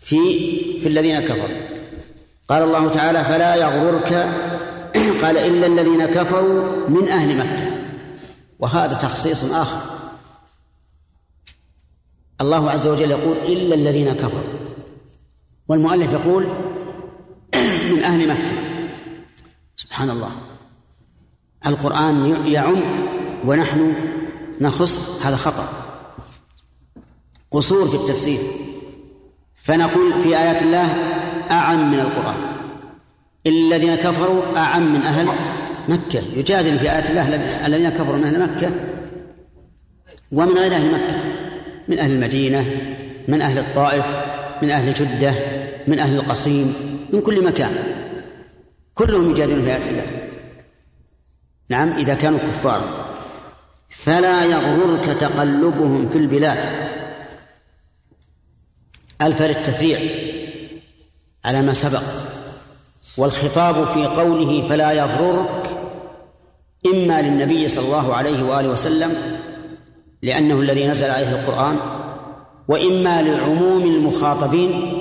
في 0.00 0.18
في 0.80 0.88
الذين 0.88 1.20
كفروا. 1.20 1.58
قال 2.48 2.62
الله 2.62 2.88
تعالى 2.88 3.24
فلا 3.24 3.54
يغررك 3.54 4.12
قال 5.22 5.36
إلا 5.36 5.66
الذين 5.66 6.06
كفروا 6.06 6.88
من 6.88 7.08
أهل 7.08 7.38
مكة. 7.38 7.70
وهذا 8.58 8.94
تخصيص 8.94 9.44
آخر. 9.44 9.80
الله 12.40 12.70
عز 12.70 12.88
وجل 12.88 13.10
يقول 13.10 13.36
إلا 13.36 13.74
الذين 13.74 14.12
كفروا. 14.12 14.54
والمؤلف 15.68 16.12
يقول 16.12 16.44
من 17.92 18.02
أهل 18.04 18.28
مكة. 18.28 18.52
سبحان 19.76 20.10
الله. 20.10 20.30
القرآن 21.66 22.46
يعم 22.46 22.76
ونحن 23.46 23.94
نخص 24.60 25.26
هذا 25.26 25.36
خطأ. 25.36 25.68
قصور 27.50 27.88
في 27.88 27.94
التفسير. 27.94 28.40
فنقول 29.56 30.22
في 30.22 30.38
آيات 30.38 30.62
الله 30.62 30.86
أعم 31.50 31.92
من 31.92 32.00
القرآن. 32.00 32.40
إلا 33.46 33.76
الذين 33.76 33.94
كفروا 33.94 34.58
أعم 34.58 34.94
من 34.94 35.00
أهل 35.00 35.28
مكة. 35.88 36.22
يجادل 36.36 36.78
في 36.78 36.92
آيات 36.92 37.10
الله 37.10 37.34
الذين 37.66 37.90
كفروا 37.90 38.16
من 38.16 38.24
أهل 38.24 38.40
مكة 38.42 38.72
ومن 40.32 40.52
غير 40.52 40.74
أهل 40.74 40.92
مكة. 40.92 41.18
من 41.88 41.98
أهل 41.98 42.12
المدينة 42.12 42.60
من 43.28 43.40
أهل 43.40 43.58
الطائف 43.58 44.06
من 44.62 44.70
أهل 44.70 44.94
جدة 44.94 45.34
من 45.88 45.98
أهل 45.98 46.16
القصيم 46.16 46.74
من 47.12 47.20
كل 47.20 47.44
مكان. 47.44 47.72
كلهم 48.94 49.30
يجادلون 49.30 49.64
في 49.64 49.70
آيات 49.70 49.86
الله. 49.86 50.06
نعم 51.68 51.92
إذا 51.92 52.14
كانوا 52.14 52.38
كفارا 52.38 53.13
فلا 53.96 54.44
يغررك 54.44 55.04
تقلبهم 55.04 56.08
في 56.08 56.18
البلاد. 56.18 56.58
ألف 59.22 59.42
للتفريع 59.42 59.98
على 61.44 61.62
ما 61.62 61.74
سبق 61.74 62.02
والخطاب 63.16 63.86
في 63.86 64.06
قوله 64.06 64.68
فلا 64.68 64.92
يغررك 64.92 65.66
إما 66.86 67.22
للنبي 67.22 67.68
صلى 67.68 67.84
الله 67.84 68.14
عليه 68.14 68.42
وآله 68.42 68.68
وسلم 68.68 69.38
لأنه 70.22 70.60
الذي 70.60 70.86
نزل 70.86 71.10
عليه 71.10 71.30
القرآن 71.30 71.76
وإما 72.68 73.22
لعموم 73.22 73.82
المخاطبين 73.82 74.98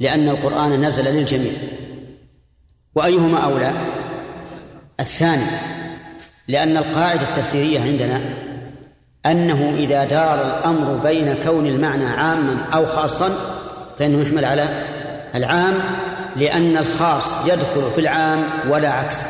لأن 0.00 0.28
القرآن 0.28 0.84
نزل 0.84 1.04
للجميع. 1.04 1.52
وأيهما 2.94 3.38
أولى؟ 3.38 3.72
الثاني 5.00 5.75
لأن 6.48 6.76
القاعدة 6.76 7.22
التفسيرية 7.22 7.80
عندنا 7.80 8.20
أنه 9.26 9.74
إذا 9.78 10.04
دار 10.04 10.46
الأمر 10.46 10.96
بين 10.96 11.34
كون 11.44 11.66
المعنى 11.66 12.04
عاما 12.04 12.56
أو 12.74 12.86
خاصا 12.86 13.30
فإنه 13.98 14.22
يحمل 14.22 14.44
على 14.44 14.84
العام 15.34 15.74
لأن 16.36 16.76
الخاص 16.76 17.46
يدخل 17.46 17.90
في 17.94 18.00
العام 18.00 18.48
ولا 18.68 18.90
عكس. 18.90 19.24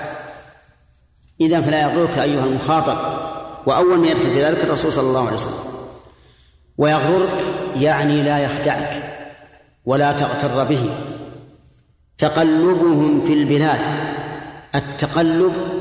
إذا 1.40 1.60
فلا 1.60 1.82
يغررك 1.82 2.18
أيها 2.18 2.44
المخاطب 2.44 2.98
وأول 3.66 3.98
ما 3.98 4.06
يدخل 4.06 4.34
في 4.34 4.44
ذلك 4.44 4.64
الرسول 4.64 4.92
صلى 4.92 5.08
الله 5.08 5.26
عليه 5.26 5.36
وسلم. 5.36 5.58
ويغررك 6.78 7.44
يعني 7.76 8.22
لا 8.22 8.38
يخدعك 8.38 9.02
ولا 9.84 10.12
تغتر 10.12 10.64
به. 10.64 10.90
تقلبهم 12.18 13.24
في 13.24 13.32
البلاد 13.32 13.80
التقلب 14.74 15.75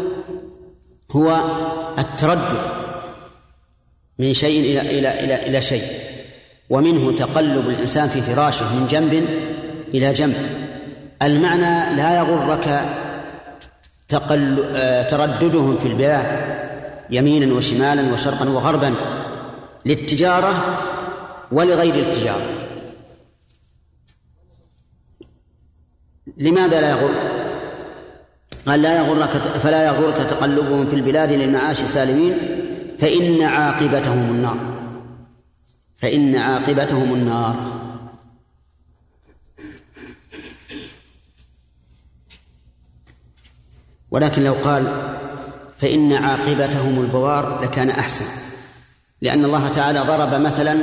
هو 1.15 1.41
التردد 1.99 2.61
من 4.19 4.33
شيء 4.33 4.59
إلى 4.59 4.99
إلى 4.99 5.19
إلى 5.23 5.47
إلى 5.47 5.61
شيء 5.61 5.83
ومنه 6.69 7.11
تقلب 7.11 7.69
الإنسان 7.69 8.09
في 8.09 8.21
فراشه 8.21 8.75
من 8.75 8.87
جنب 8.87 9.13
إلى 9.93 10.13
جنب. 10.13 10.35
المعنى 11.21 11.95
لا 11.95 12.17
يغرك 12.17 12.89
تقل 14.09 14.55
ترددهم 15.09 15.77
في 15.77 15.87
البلاد 15.87 16.55
يمينا 17.09 17.53
وشمالا 17.53 18.13
وشرقا 18.13 18.49
وغربا 18.49 18.95
للتجارة 19.85 20.79
ولغير 21.51 21.95
التجارة. 21.95 22.49
لماذا 26.37 26.81
لا 26.81 26.89
يغر 26.89 27.34
قال 28.65 28.81
لا 28.81 28.97
يغرك 28.97 29.29
فلا 29.29 29.85
يغرك 29.85 30.17
تقلبهم 30.17 30.87
في 30.87 30.95
البلاد 30.95 31.31
للمعاش 31.31 31.81
سالمين 31.81 32.37
فإن 32.99 33.43
عاقبتهم 33.43 34.29
النار. 34.31 34.57
فإن 35.95 36.35
عاقبتهم 36.35 37.13
النار. 37.13 37.55
ولكن 44.11 44.43
لو 44.43 44.53
قال 44.53 44.87
فإن 45.77 46.13
عاقبتهم 46.13 47.01
البوار 47.01 47.63
لكان 47.63 47.89
أحسن 47.89 48.25
لأن 49.21 49.45
الله 49.45 49.69
تعالى 49.69 49.99
ضرب 49.99 50.41
مثلا 50.41 50.77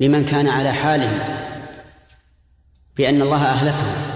لمن 0.00 0.24
كان 0.24 0.48
على 0.48 0.72
حالهم 0.72 1.18
بأن 2.96 3.22
الله 3.22 3.44
أهلكهم. 3.44 4.13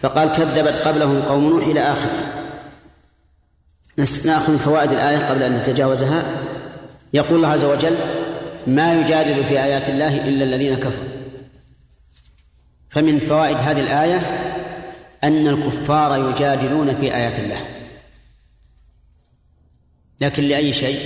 فقال 0.00 0.32
كذبت 0.32 0.76
قبلهم 0.76 1.22
قوم 1.22 1.48
نوح 1.48 1.66
إلى 1.66 1.80
آخره 1.80 2.38
نأخذ 4.24 4.52
من 4.52 4.58
فوائد 4.58 4.92
الآية 4.92 5.18
قبل 5.18 5.42
أن 5.42 5.54
نتجاوزها. 5.54 6.24
يقول 7.12 7.34
الله 7.34 7.48
عز 7.48 7.64
وجل 7.64 7.96
ما 8.66 9.00
يجادل 9.00 9.44
في 9.44 9.62
آيات 9.64 9.88
الله 9.88 10.16
إلا 10.16 10.44
الذين 10.44 10.76
كفروا. 10.76 11.08
فمن 12.90 13.18
فوائد 13.18 13.56
هذه 13.56 13.80
الآية 13.80 14.18
أن 15.24 15.48
الكفار 15.48 16.30
يجادلون 16.30 16.96
في 16.96 17.14
آيات 17.14 17.38
الله. 17.38 17.64
لكن 20.20 20.42
لأي 20.42 20.72
شيء؟ 20.72 21.00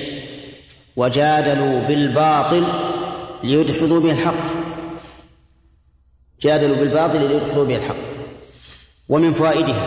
وجادلوا 0.96 1.80
بالباطل 1.80 2.66
ليدحضوا 3.44 4.00
به 4.00 4.12
الحق. 4.12 4.62
جادلوا 6.40 6.76
بالباطل 6.76 7.28
ليدحضوا 7.28 7.64
به 7.64 7.76
الحق. 7.76 8.11
ومن 9.12 9.34
فوائدها 9.34 9.86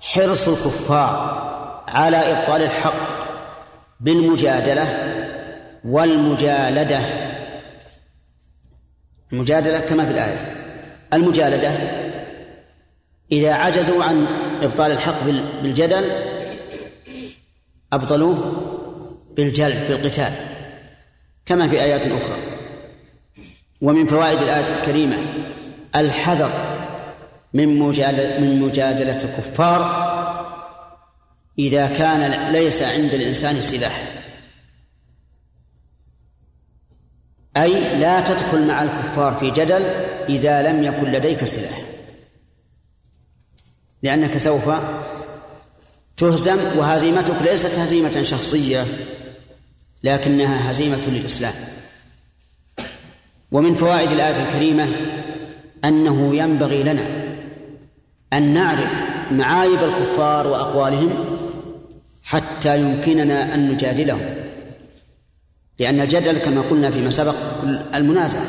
حرص 0.00 0.48
الكفار 0.48 1.44
على 1.88 2.16
إبطال 2.16 2.62
الحق 2.62 3.08
بالمجادلة 4.00 4.88
والمجالدة. 5.84 7.00
المجادلة 9.32 9.80
كما 9.80 10.04
في 10.04 10.10
الآية. 10.10 10.56
المجالدة 11.12 11.70
إذا 13.32 13.52
عجزوا 13.52 14.04
عن 14.04 14.26
إبطال 14.62 14.92
الحق 14.92 15.24
بالجدل 15.62 16.04
أبطلوه 17.92 18.52
بالجلد 19.36 19.88
بالقتال 19.88 20.32
كما 21.46 21.68
في 21.68 21.82
آيات 21.82 22.06
أخرى. 22.06 22.38
ومن 23.80 24.06
فوائد 24.06 24.38
الآية 24.38 24.78
الكريمة 24.80 25.16
الحذر 25.96 26.73
من 27.54 27.78
مجادلة 27.78 28.40
من 28.40 28.60
مجادلة 28.60 29.24
الكفار 29.24 30.14
إذا 31.58 31.86
كان 31.86 32.52
ليس 32.52 32.82
عند 32.82 33.14
الإنسان 33.14 33.62
سلاح. 33.62 34.08
أي 37.56 37.98
لا 37.98 38.20
تدخل 38.20 38.66
مع 38.66 38.82
الكفار 38.82 39.34
في 39.34 39.50
جدل 39.50 39.82
إذا 40.28 40.62
لم 40.62 40.84
يكن 40.84 41.04
لديك 41.04 41.44
سلاح. 41.44 41.82
لأنك 44.02 44.38
سوف 44.38 44.70
تهزم 46.16 46.58
وهزيمتك 46.76 47.42
ليست 47.42 47.78
هزيمة 47.78 48.22
شخصية 48.22 48.86
لكنها 50.04 50.70
هزيمة 50.70 51.02
للإسلام. 51.06 51.54
ومن 53.52 53.74
فوائد 53.74 54.10
الآية 54.10 54.46
الكريمة 54.46 54.96
أنه 55.84 56.36
ينبغي 56.36 56.82
لنا 56.82 57.23
أن 58.34 58.54
نعرف 58.54 59.04
معايب 59.30 59.84
الكفار 59.84 60.46
وأقوالهم 60.46 61.24
حتى 62.22 62.80
يمكننا 62.80 63.54
أن 63.54 63.72
نجادلهم. 63.72 64.34
لأن 65.78 66.00
الجدل 66.00 66.38
كما 66.38 66.60
قلنا 66.60 66.90
فيما 66.90 67.10
سبق 67.10 67.34
المنازع. 67.94 68.40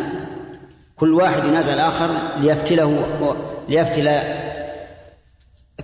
كل 0.96 1.14
واحد 1.14 1.46
ينازع 1.46 1.74
الآخر 1.74 2.10
ليفتله 2.42 3.06
ليفتل 3.70 4.20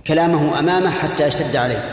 كلامه 0.06 0.58
أمامه 0.58 0.90
حتى 0.90 1.26
يشتد 1.26 1.56
عليه. 1.56 1.84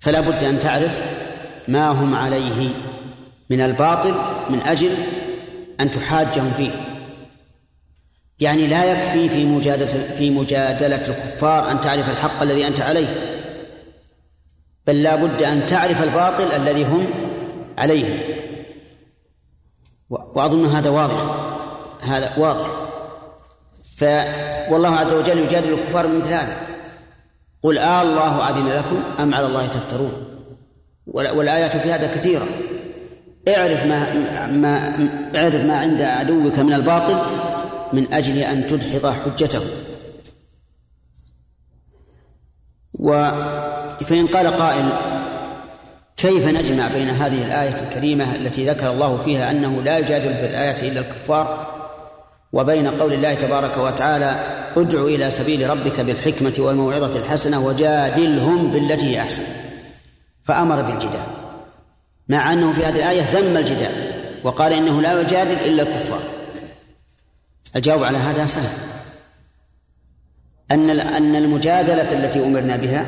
فلا 0.00 0.20
بد 0.20 0.44
أن 0.44 0.58
تعرف 0.58 1.02
ما 1.68 1.88
هم 1.88 2.14
عليه 2.14 2.68
من 3.50 3.60
الباطل 3.60 4.14
من 4.50 4.60
أجل 4.60 4.90
أن 5.80 5.90
تحاجهم 5.90 6.52
فيه. 6.56 6.91
يعني 8.42 8.66
لا 8.66 8.84
يكفي 8.84 9.28
في 9.28 9.46
مجادلة 9.46 10.14
في 10.16 10.30
مجادلة 10.30 10.96
الكفار 10.96 11.70
أن 11.70 11.80
تعرف 11.80 12.10
الحق 12.10 12.42
الذي 12.42 12.66
أنت 12.66 12.80
عليه. 12.80 13.08
بل 14.86 15.02
لا 15.02 15.14
بد 15.14 15.42
أن 15.42 15.66
تعرف 15.66 16.02
الباطل 16.02 16.52
الذي 16.52 16.84
هم 16.84 17.06
عليه. 17.78 18.36
وأظن 20.10 20.66
هذا 20.66 20.90
واضح. 20.90 21.34
هذا 22.02 22.32
واضح. 22.36 22.66
ف 23.96 24.04
والله 24.70 24.96
عز 24.96 25.12
وجل 25.12 25.38
يجادل 25.38 25.72
الكفار 25.72 26.06
بمثل 26.06 26.32
هذا. 26.32 26.56
قل 27.62 27.78
آه 27.78 28.02
الله 28.02 28.48
أذن 28.50 28.68
لكم 28.68 29.02
أم 29.20 29.34
على 29.34 29.46
الله 29.46 29.66
تفترون. 29.66 30.12
والآيات 31.06 31.76
في 31.76 31.92
هذا 31.92 32.06
كثيرة. 32.06 32.46
اعرف 33.48 33.86
ما 33.86 34.12
ما 34.46 34.92
اعرف 35.36 35.54
ما 35.54 35.78
عند 35.78 36.02
عدوك 36.02 36.58
من 36.58 36.72
الباطل 36.72 37.18
من 37.92 38.12
أجل 38.12 38.38
أن 38.38 38.66
تدحض 38.66 39.06
حجته. 39.06 39.62
و 42.94 43.30
فإن 44.04 44.26
قال 44.26 44.46
قائل 44.46 44.92
كيف 46.16 46.46
نجمع 46.46 46.88
بين 46.88 47.08
هذه 47.08 47.44
الآية 47.44 47.82
الكريمة 47.82 48.34
التي 48.34 48.68
ذكر 48.70 48.90
الله 48.90 49.18
فيها 49.18 49.50
أنه 49.50 49.82
لا 49.82 49.98
يجادل 49.98 50.34
في 50.34 50.46
الآية 50.46 50.88
إلا 50.88 51.00
الكفار 51.00 51.72
وبين 52.52 52.88
قول 52.88 53.12
الله 53.12 53.34
تبارك 53.34 53.78
وتعالى 53.78 54.36
ادع 54.76 55.02
إلى 55.02 55.30
سبيل 55.30 55.70
ربك 55.70 56.00
بالحكمة 56.00 56.54
والموعظة 56.58 57.18
الحسنة 57.18 57.66
وجادلهم 57.66 58.70
بالتي 58.70 59.06
هي 59.06 59.20
أحسن. 59.20 59.42
فأمر 60.44 60.82
بالجدال 60.82 61.26
مع 62.28 62.52
أنه 62.52 62.72
في 62.72 62.84
هذه 62.84 62.96
الآية 62.96 63.22
ذم 63.22 63.56
الجدال 63.56 63.92
وقال 64.44 64.72
إنه 64.72 65.00
لا 65.00 65.20
يجادل 65.20 65.52
إلا 65.52 65.82
الكفار. 65.82 66.31
الجواب 67.76 68.02
على 68.04 68.18
هذا 68.18 68.46
سهل. 68.46 68.78
أن 70.70 70.90
أن 71.00 71.36
المجادلة 71.36 72.12
التي 72.12 72.46
أمرنا 72.46 72.76
بها 72.76 73.06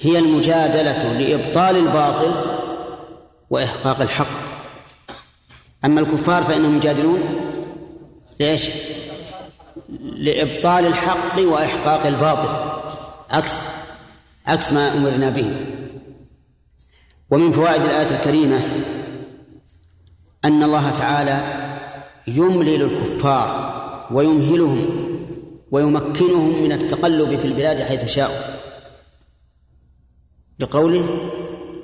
هي 0.00 0.18
المجادلة 0.18 1.12
لإبطال 1.12 1.76
الباطل 1.76 2.34
وإحقاق 3.50 4.00
الحق. 4.00 4.54
أما 5.84 6.00
الكفار 6.00 6.42
فإنهم 6.42 6.76
يجادلون 6.76 7.20
ليش؟ 8.40 8.70
لإبطال 10.00 10.86
الحق 10.86 11.40
وإحقاق 11.40 12.06
الباطل. 12.06 12.80
عكس 13.30 13.52
عكس 14.46 14.72
ما 14.72 14.94
أمرنا 14.94 15.30
به. 15.30 15.54
ومن 17.30 17.52
فوائد 17.52 17.82
الآية 17.82 18.16
الكريمة 18.16 18.60
أن 20.44 20.62
الله 20.62 20.90
تعالى 20.90 21.63
يملل 22.26 22.82
الكفار 22.82 24.08
ويمهلهم 24.10 24.86
ويمكنهم 25.70 26.62
من 26.62 26.72
التقلب 26.72 27.40
في 27.40 27.46
البلاد 27.46 27.82
حيث 27.82 28.04
شاءوا. 28.04 28.54
بقوله 30.58 31.30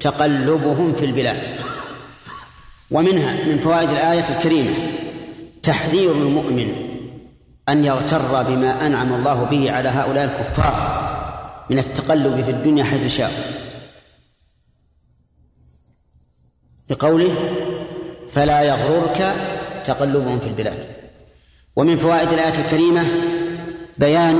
تقلبهم 0.01 0.95
في 0.95 1.05
البلاد. 1.05 1.61
ومنها 2.91 3.45
من 3.45 3.59
فوائد 3.59 3.91
الآية 3.91 4.37
الكريمة 4.37 4.77
تحذير 5.63 6.13
المؤمن 6.13 6.91
أن 7.69 7.85
يغتر 7.85 8.43
بما 8.43 8.87
أنعم 8.87 9.13
الله 9.13 9.45
به 9.45 9.71
على 9.71 9.89
هؤلاء 9.89 10.25
الكفار 10.25 11.01
من 11.71 11.79
التقلب 11.79 12.45
في 12.45 12.51
الدنيا 12.51 12.85
حيث 12.85 13.07
شاء 13.07 13.31
بقوله 16.91 17.35
فلا 18.33 18.63
يغررك 18.63 19.35
تقلبهم 19.87 20.39
في 20.39 20.47
البلاد. 20.47 20.85
ومن 21.77 21.99
فوائد 21.99 22.33
الآية 22.33 22.59
الكريمة 22.59 23.05
بيان 23.99 24.37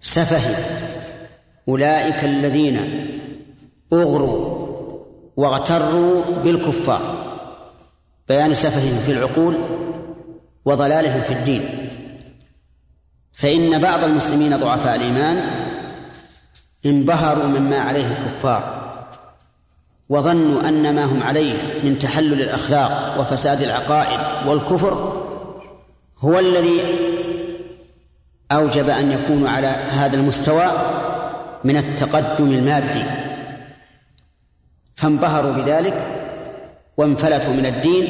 سفه 0.00 0.56
أولئك 1.68 2.24
الذين 2.24 3.06
أغروا 3.92 4.60
واغتروا 5.36 6.22
بالكفار. 6.44 7.20
بيان 8.28 8.54
سفههم 8.54 8.98
في 9.06 9.12
العقول 9.12 9.54
وضلالهم 10.64 11.22
في 11.22 11.32
الدين. 11.32 11.88
فإن 13.32 13.78
بعض 13.78 14.04
المسلمين 14.04 14.56
ضعفاء 14.56 14.96
الإيمان 14.96 15.50
انبهروا 16.86 17.46
مما 17.46 17.78
عليه 17.78 18.06
الكفار. 18.06 18.89
وظنوا 20.10 20.68
أن 20.68 20.94
ما 20.94 21.04
هم 21.04 21.22
عليه 21.22 21.54
من 21.84 21.98
تحلل 21.98 22.42
الأخلاق 22.42 23.20
وفساد 23.20 23.62
العقائد 23.62 24.48
والكفر 24.48 25.22
هو 26.18 26.38
الذي 26.38 26.80
أوجب 28.52 28.88
أن 28.88 29.12
يكونوا 29.12 29.48
على 29.48 29.66
هذا 29.66 30.16
المستوى 30.16 30.66
من 31.64 31.76
التقدم 31.76 32.50
المادي. 32.52 33.02
فانبهروا 34.94 35.52
بذلك 35.52 36.06
وانفلتوا 36.96 37.52
من 37.52 37.66
الدين 37.66 38.06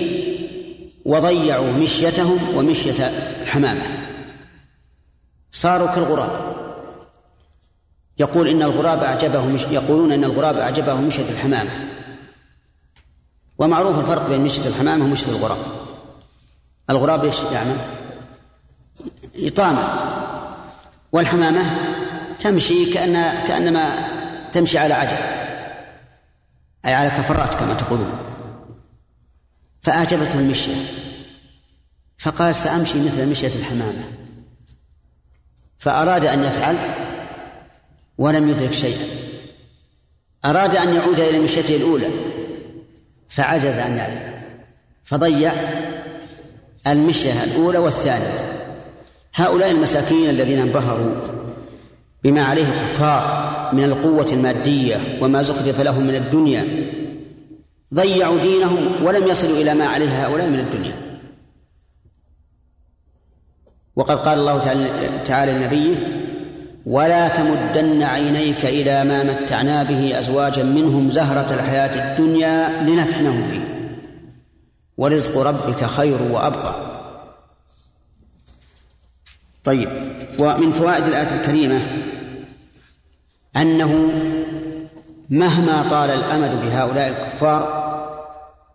وضيعوا 1.04 1.72
مشيتهم 1.72 2.38
ومشية 2.56 3.06
الحمامة 3.42 3.82
صاروا 5.52 5.94
كالغراب. 5.94 6.30
يقول 8.20 8.48
إن 8.48 8.62
الغراب 8.62 9.02
أعجبه 9.02 9.46
مش 9.46 9.62
يقولون 9.62 10.12
إن 10.12 10.24
الغراب 10.24 10.56
أعجبه 10.56 11.00
مشية 11.00 11.30
الحمامة. 11.30 11.70
ومعروف 13.58 13.98
الفرق 13.98 14.28
بين 14.28 14.40
مشية 14.40 14.68
الحمامة 14.68 15.04
ومشية 15.04 15.30
الغراب. 15.30 15.58
الغراب 16.90 17.24
إيش 17.24 17.36
يعمل؟ 17.52 17.76
إطامة 19.36 19.88
والحمامة 21.12 21.64
تمشي 22.40 22.92
كأن 22.92 23.46
كأنما 23.46 24.08
تمشي 24.52 24.78
على 24.78 24.94
عجل. 24.94 25.16
أي 26.84 26.94
على 26.94 27.10
كفرات 27.10 27.54
كما 27.54 27.74
تقولون. 27.74 28.12
فأعجبته 29.82 30.38
المشية. 30.38 30.76
فقال 32.18 32.54
سأمشي 32.54 33.04
مثل 33.04 33.28
مشية 33.28 33.54
الحمامة. 33.54 34.04
فأراد 35.78 36.24
أن 36.24 36.44
يفعل 36.44 36.99
ولم 38.20 38.48
يدرك 38.50 38.72
شيئا. 38.72 39.06
أراد 40.44 40.76
أن 40.76 40.94
يعود 40.94 41.20
إلى 41.20 41.38
مشيته 41.38 41.76
الأولى 41.76 42.08
فعجز 43.28 43.78
عن 43.78 43.94
ذلك 43.94 44.40
فضيع 45.04 45.52
المشية 46.86 47.44
الأولى 47.44 47.78
والثانية. 47.78 48.60
هؤلاء 49.34 49.70
المساكين 49.70 50.30
الذين 50.30 50.58
انبهروا 50.58 51.14
بما 52.24 52.42
عليه 52.42 52.66
الكفار 52.66 53.70
من 53.72 53.84
القوة 53.84 54.32
المادية 54.32 55.18
وما 55.22 55.42
زخرف 55.42 55.80
لهم 55.80 56.06
من 56.06 56.14
الدنيا 56.14 56.66
ضيعوا 57.94 58.38
دينهم 58.38 59.04
ولم 59.04 59.26
يصلوا 59.26 59.56
إلى 59.62 59.74
ما 59.74 59.86
عليه 59.86 60.26
هؤلاء 60.26 60.48
من 60.48 60.58
الدنيا. 60.58 60.96
وقد 63.96 64.18
قال 64.18 64.38
الله 64.38 64.58
تعالى 65.24 65.52
لنبيه 65.52 66.19
ولا 66.86 67.28
تمدن 67.28 68.02
عينيك 68.02 68.64
إلى 68.64 69.04
ما 69.04 69.22
متعنا 69.22 69.82
به 69.82 70.18
أزواجا 70.20 70.62
منهم 70.62 71.10
زهرة 71.10 71.54
الحياة 71.54 72.12
الدنيا 72.12 72.82
لنفتنهم 72.82 73.46
فيه. 73.46 73.94
ورزق 74.96 75.38
ربك 75.38 75.84
خير 75.84 76.22
وأبقى. 76.22 76.74
طيب 79.64 79.88
ومن 80.38 80.72
فوائد 80.72 81.06
الآية 81.06 81.40
الكريمة 81.40 81.82
أنه 83.56 84.12
مهما 85.30 85.88
طال 85.90 86.10
الأمد 86.10 86.60
بهؤلاء 86.64 87.08
الكفار 87.08 87.90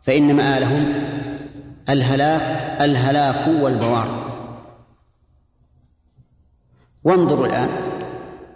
فإن 0.04 0.36
مآلهم 0.36 0.94
الهلاك 1.90 2.82
الهلاك 2.82 3.48
والبوار. 3.48 4.26
وانظروا 7.04 7.46
الآن 7.46 7.70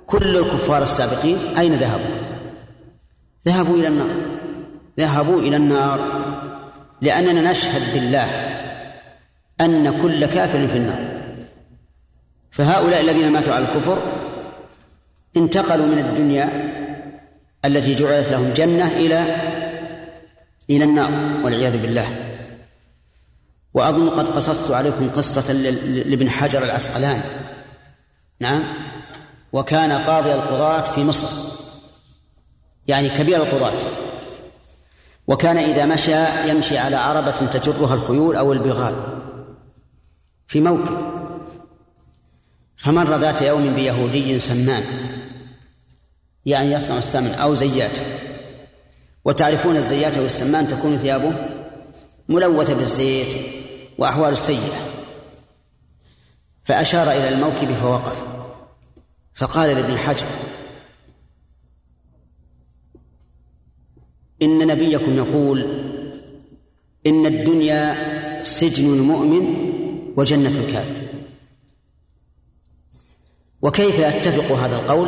كل 0.09 0.37
الكفار 0.37 0.83
السابقين 0.83 1.37
أين 1.57 1.75
ذهبوا؟ 1.75 2.15
ذهبوا 3.47 3.75
إلى 3.77 3.87
النار. 3.87 4.15
ذهبوا 4.99 5.41
إلى 5.41 5.55
النار 5.55 5.99
لأننا 7.01 7.51
نشهد 7.51 7.93
بالله 7.93 8.27
أن 9.61 10.01
كل 10.01 10.25
كافر 10.25 10.67
في 10.67 10.77
النار. 10.77 11.19
فهؤلاء 12.51 13.01
الذين 13.01 13.31
ماتوا 13.31 13.53
على 13.53 13.65
الكفر 13.65 14.01
انتقلوا 15.37 15.85
من 15.85 15.99
الدنيا 15.99 16.49
التي 17.65 17.95
جعلت 17.95 18.31
لهم 18.31 18.53
جنة 18.53 18.87
إلى 18.87 19.35
إلى 20.69 20.83
النار 20.83 21.45
والعياذ 21.45 21.77
بالله. 21.77 22.15
وأظن 23.73 24.09
قد 24.09 24.27
قصصت 24.27 24.71
عليكم 24.71 25.09
قصة 25.09 25.53
لابن 25.53 26.29
حجر 26.29 26.63
العسقلاني. 26.63 27.23
نعم. 28.39 28.63
وكان 29.53 29.91
قاضي 29.91 30.33
القضاة 30.33 30.81
في 30.81 31.03
مصر. 31.03 31.27
يعني 32.87 33.09
كبير 33.09 33.43
القضاة. 33.43 33.79
وكان 35.27 35.57
إذا 35.57 35.85
مشى 35.85 36.49
يمشي 36.49 36.77
على 36.77 36.95
عربة 36.95 37.31
تجرها 37.31 37.93
الخيول 37.93 38.35
أو 38.35 38.53
البغال 38.53 38.95
في 40.47 40.61
موكب. 40.61 40.97
فمر 42.75 43.17
ذات 43.17 43.41
يوم 43.41 43.73
بيهودي 43.73 44.39
سمان. 44.39 44.83
يعني 46.45 46.71
يصنع 46.71 46.97
السمن 46.97 47.33
أو 47.33 47.53
زيات. 47.53 47.99
وتعرفون 49.25 49.75
الزيات 49.75 50.17
والسمان 50.17 50.67
تكون 50.67 50.97
ثيابه 50.97 51.33
ملوثة 52.29 52.73
بالزيت 52.73 53.45
وأحوال 53.97 54.33
السيئة. 54.33 54.79
فأشار 56.63 57.11
إلى 57.11 57.29
الموكب 57.29 57.73
فوقف. 57.73 58.38
فقال 59.39 59.69
لابن 59.69 59.97
حجر 59.97 60.27
إن 64.41 64.67
نبيكم 64.67 65.17
يقول 65.17 65.61
إن 67.07 67.25
الدنيا 67.25 67.95
سجن 68.43 68.93
المؤمن 68.93 69.71
وجنة 70.17 70.59
الكافر. 70.59 71.01
وكيف 73.61 73.99
يتفق 73.99 74.51
هذا 74.55 74.75
القول؟ 74.75 75.07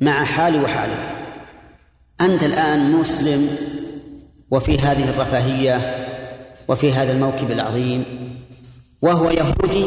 مع 0.00 0.24
حالي 0.24 0.60
وحالك. 0.60 1.14
أنت 2.20 2.44
الآن 2.44 2.92
مسلم 2.92 3.56
وفي 4.50 4.78
هذه 4.78 5.10
الرفاهية 5.10 6.06
وفي 6.68 6.92
هذا 6.92 7.12
الموكب 7.12 7.50
العظيم 7.50 8.04
وهو 9.02 9.30
يهودي 9.30 9.86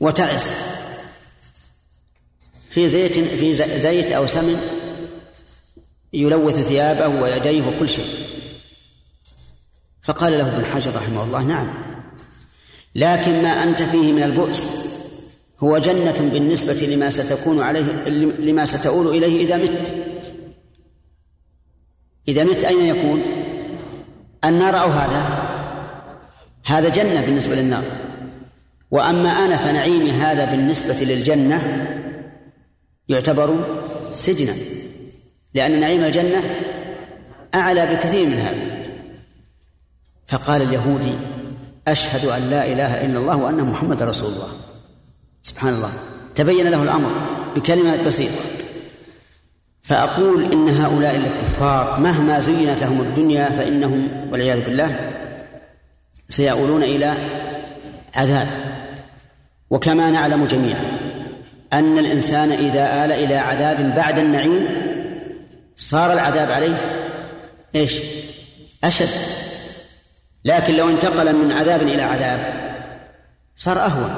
وتعس. 0.00 0.69
في 2.70 2.88
زيت 2.88 3.18
في 3.18 3.54
زيت 3.54 4.12
أو 4.12 4.26
سمن 4.26 4.60
يلوث 6.12 6.54
ثيابه 6.54 7.08
ويديه 7.08 7.62
وكل 7.62 7.88
شيء. 7.88 8.04
فقال 10.02 10.32
له 10.32 10.56
ابن 10.56 10.64
حجر 10.64 10.96
رحمه 10.96 11.24
الله 11.24 11.42
نعم. 11.42 11.66
لكن 12.94 13.42
ما 13.42 13.48
أنت 13.48 13.82
فيه 13.82 14.12
من 14.12 14.22
البؤس 14.22 14.66
هو 15.60 15.78
جنة 15.78 16.30
بالنسبة 16.32 16.72
لما 16.72 17.10
ستكون 17.10 17.60
عليه 17.60 18.08
لما 18.38 18.66
ستؤول 18.66 19.16
إليه 19.16 19.44
إذا 19.44 19.56
مت. 19.56 19.94
إذا 22.28 22.44
مت 22.44 22.64
أين 22.64 22.96
يكون؟ 22.96 23.22
النار 24.44 24.80
أو 24.80 24.88
هذا؟ 24.88 25.48
هذا 26.64 26.88
جنة 26.88 27.20
بالنسبة 27.20 27.54
للنار. 27.54 27.84
وأما 28.90 29.30
أنا 29.30 29.56
فنعيمي 29.56 30.10
هذا 30.10 30.44
بالنسبة 30.44 30.94
للجنة 30.94 31.86
يعتبر 33.10 33.54
سجنا 34.12 34.54
لأن 35.54 35.80
نعيم 35.80 36.04
الجنة 36.04 36.42
أعلى 37.54 37.86
بكثير 37.86 38.26
من 38.26 38.38
هذا. 38.38 38.80
فقال 40.26 40.62
اليهودي 40.62 41.12
أشهد 41.88 42.24
أن 42.24 42.50
لا 42.50 42.72
إله 42.72 43.06
إلا 43.06 43.18
الله 43.18 43.36
وأن 43.36 43.64
محمد 43.64 44.02
رسول 44.02 44.32
الله. 44.32 44.48
سبحان 45.42 45.74
الله. 45.74 45.92
تبين 46.34 46.68
له 46.68 46.82
الأمر 46.82 47.10
بكلمة 47.56 48.02
بسيطة. 48.02 48.40
فأقول 49.82 50.52
إن 50.52 50.68
هؤلاء 50.68 51.16
الكفار 51.16 52.00
مهما 52.00 52.40
زينت 52.40 52.80
لهم 52.80 53.00
الدنيا 53.00 53.48
فإنهم 53.50 54.08
والعياذ 54.32 54.64
بالله 54.64 55.10
سيؤولون 56.28 56.82
إلى 56.82 57.14
عذاب. 58.14 58.48
وكما 59.70 60.10
نعلم 60.10 60.44
جميعا 60.44 61.09
أن 61.72 61.98
الإنسان 61.98 62.52
إذا 62.52 63.04
آل 63.04 63.12
إلى 63.12 63.36
عذاب 63.36 63.94
بعد 63.94 64.18
النعيم 64.18 64.68
صار 65.76 66.12
العذاب 66.12 66.50
عليه 66.50 66.76
إيش؟ 67.74 68.00
أشد. 68.84 69.08
لكن 70.44 70.74
لو 70.74 70.88
انتقل 70.88 71.36
من 71.36 71.52
عذاب 71.52 71.82
إلى 71.82 72.02
عذاب 72.02 72.40
صار 73.56 73.78
أهون. 73.78 74.10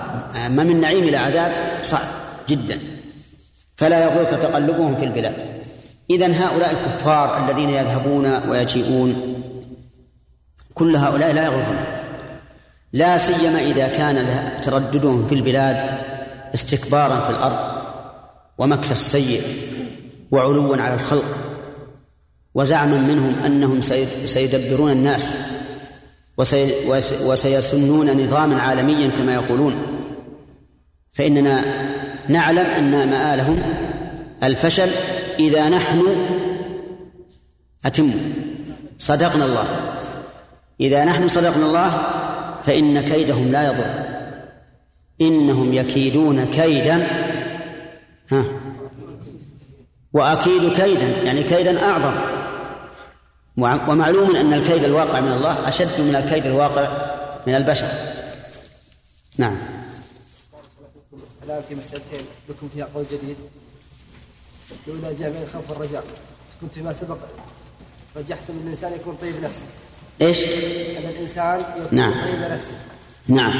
أما 0.46 0.64
من 0.64 0.80
نعيم 0.80 1.04
إلى 1.04 1.16
عذاب 1.16 1.52
صعب 1.82 2.06
جدا. 2.48 2.78
فلا 3.76 4.04
يغرك 4.04 4.28
تقلبهم 4.28 4.96
في 4.96 5.04
البلاد. 5.04 5.34
إذن 6.10 6.34
هؤلاء 6.34 6.70
الكفار 6.70 7.44
الذين 7.44 7.70
يذهبون 7.70 8.48
ويجيئون 8.48 9.38
كل 10.74 10.96
هؤلاء 10.96 11.32
لا 11.32 11.44
يغرون 11.44 11.84
لا 12.92 13.18
سيما 13.18 13.60
إذا 13.60 13.88
كان 13.88 14.26
ترددهم 14.62 15.26
في 15.26 15.34
البلاد 15.34 15.98
استكبارا 16.54 17.20
في 17.20 17.30
الأرض 17.30 17.58
ومكث 18.58 18.92
السيء 18.92 19.42
وعلوا 20.30 20.76
على 20.76 20.94
الخلق 20.94 21.38
وزعما 22.54 22.98
منهم 22.98 23.34
أنهم 23.44 23.80
سيدبرون 24.26 24.90
الناس 24.90 25.32
وسيسنون 27.24 28.24
نظاما 28.24 28.62
عالميا 28.62 29.08
كما 29.08 29.34
يقولون. 29.34 29.74
فإننا 31.12 31.64
نعلم 32.28 32.66
أن 32.66 33.10
مآلهم 33.10 33.62
الفشل 34.42 34.88
إذا 35.38 35.68
نحن 35.68 36.02
أتم. 37.84 38.10
صدقنا 38.98 39.44
الله. 39.44 39.66
إذا 40.80 41.04
نحن 41.04 41.28
صدقنا 41.28 41.66
الله 41.66 42.02
فإن 42.64 43.00
كيدهم 43.00 43.52
لا 43.52 43.66
يضر. 43.66 44.01
إنهم 45.28 45.74
يكيدون 45.74 46.44
كيدا. 46.44 47.06
ها. 48.30 48.44
وأكيد 50.12 50.72
كيدا 50.72 51.08
يعني 51.22 51.42
كيدا 51.42 51.82
أعظم. 51.82 52.14
ومعلوم 53.56 54.36
أن 54.36 54.52
الكيد 54.52 54.84
الواقع 54.84 55.20
من 55.20 55.32
الله 55.32 55.68
أشد 55.68 56.00
من 56.00 56.16
الكيد 56.16 56.46
الواقع 56.46 56.88
من 57.46 57.54
البشر. 57.54 57.88
نعم. 59.38 59.56
الآن 61.44 61.62
في 61.68 61.74
مسألتين 61.74 62.20
لكم 62.48 62.68
فيها 62.74 62.88
قول 62.94 63.04
جديد. 63.12 63.36
الأولى 64.86 65.14
جاء 65.14 65.30
من 65.30 65.42
الخوف 65.42 65.70
والرجاء. 65.70 66.04
كنت 66.60 66.74
فيما 66.74 66.92
سبق 66.92 67.18
رجحتم 68.16 68.52
أن 68.52 68.62
الإنسان 68.64 68.92
يكون 68.92 69.16
طيب 69.20 69.34
نفسه. 69.42 69.64
إيش؟ 70.22 70.44
أن 70.98 71.08
الإنسان 71.08 71.60
يكون 71.60 71.98
نعم. 71.98 72.12
طيب 72.12 72.40
نفسه. 72.40 72.74
نعم. 73.28 73.52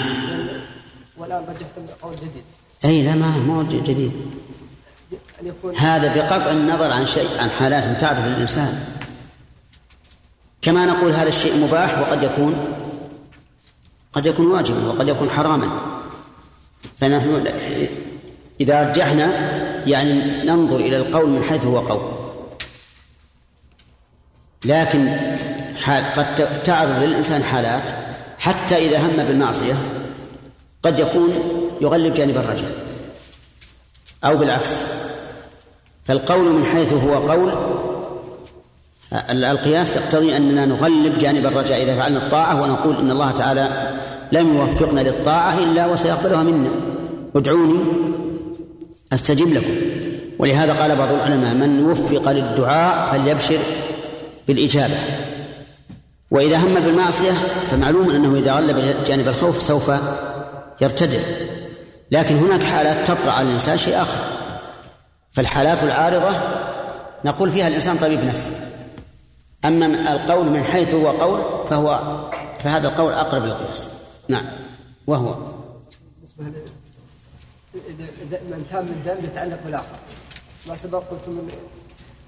والآن 1.16 1.44
رجحتم 1.44 1.86
قول 2.02 2.16
جديد. 2.16 2.44
أي 2.84 3.02
لا 3.02 3.14
ما 3.14 3.34
هو 3.34 3.62
جديد. 3.62 4.12
هذا 5.76 6.14
بقطع 6.14 6.50
النظر 6.50 6.90
عن 6.90 7.06
شيء 7.06 7.38
عن 7.38 7.50
حالات 7.50 8.00
تعرف 8.00 8.26
الإنسان. 8.26 8.84
كما 10.62 10.86
نقول 10.86 11.10
هذا 11.12 11.28
الشيء 11.28 11.56
مباح 11.56 11.98
وقد 11.98 12.22
يكون 12.22 12.54
قد 14.12 14.26
يكون 14.26 14.46
واجبا 14.46 14.86
وقد 14.86 15.08
يكون 15.08 15.30
حراما. 15.30 15.68
فنحن 17.00 17.46
إذا 18.60 18.88
رجحنا 18.88 19.26
يعني 19.88 20.42
ننظر 20.44 20.76
إلى 20.76 20.96
القول 20.96 21.30
من 21.30 21.42
حيث 21.42 21.64
هو 21.64 21.78
قول. 21.78 22.12
لكن 24.64 25.16
حال 25.82 26.04
قد 26.04 26.62
تعرض 26.62 27.02
للإنسان 27.02 27.42
حالات 27.42 27.82
حتى 28.38 28.76
إذا 28.76 29.06
هم 29.06 29.16
بالمعصية 29.16 29.74
قد 30.82 30.98
يكون 30.98 31.30
يغلب 31.80 32.14
جانب 32.14 32.36
الرجاء. 32.36 32.72
أو 34.24 34.36
بالعكس. 34.36 34.70
فالقول 36.04 36.52
من 36.52 36.64
حيث 36.64 36.92
هو 36.92 37.14
قول 37.14 37.52
القياس 39.30 39.96
يقتضي 39.96 40.36
أننا 40.36 40.66
نغلب 40.66 41.18
جانب 41.18 41.46
الرجاء 41.46 41.82
إذا 41.82 41.96
فعلنا 41.96 42.26
الطاعة 42.26 42.62
ونقول 42.62 42.96
إن 42.96 43.10
الله 43.10 43.30
تعالى 43.30 43.90
لم 44.32 44.56
يوفقنا 44.56 45.00
للطاعة 45.00 45.58
إلا 45.58 45.86
وسيقبلها 45.86 46.42
منا. 46.42 46.70
ادعوني 47.36 47.78
أستجب 49.12 49.52
لكم. 49.54 49.74
ولهذا 50.38 50.72
قال 50.72 50.96
بعض 50.96 51.12
العلماء 51.12 51.54
من 51.54 51.84
وفق 51.84 52.32
للدعاء 52.32 53.12
فليبشر 53.12 53.58
بالإجابة. 54.48 54.96
وإذا 56.30 56.56
هم 56.56 56.74
بالمعصية 56.74 57.32
فمعلوم 57.70 58.10
أنه 58.10 58.34
إذا 58.38 58.52
غلب 58.52 58.94
جانب 59.06 59.28
الخوف 59.28 59.62
سوف 59.62 59.90
يرتدع 60.80 61.20
لكن 62.10 62.36
هناك 62.36 62.62
حالات 62.62 63.08
تطرأ 63.08 63.32
على 63.32 63.48
الإنسان 63.48 63.78
شيء 63.78 64.02
آخر. 64.02 64.20
فالحالات 65.32 65.82
العارضة 65.82 66.36
نقول 67.24 67.50
فيها 67.50 67.68
الإنسان 67.68 67.98
طبيب 67.98 68.24
نفسه 68.24 68.52
أما 69.64 70.12
القول 70.12 70.46
من 70.46 70.62
حيث 70.62 70.94
هو 70.94 71.10
قول 71.10 71.68
فهو 71.68 72.20
فهذا 72.58 72.88
القول 72.88 73.12
أقرب 73.12 73.44
للقياس. 73.44 73.88
نعم. 74.28 74.44
وهو. 75.06 75.34
بالنسبة 76.16 76.44
من 78.32 78.66
تام 78.70 78.86
الذنب 78.86 79.24
يتعلق 79.24 79.58
بالآخر. 79.64 79.98
ما 80.68 80.76
سبق 80.76 80.98
قلت 80.98 81.28
من 81.28 81.50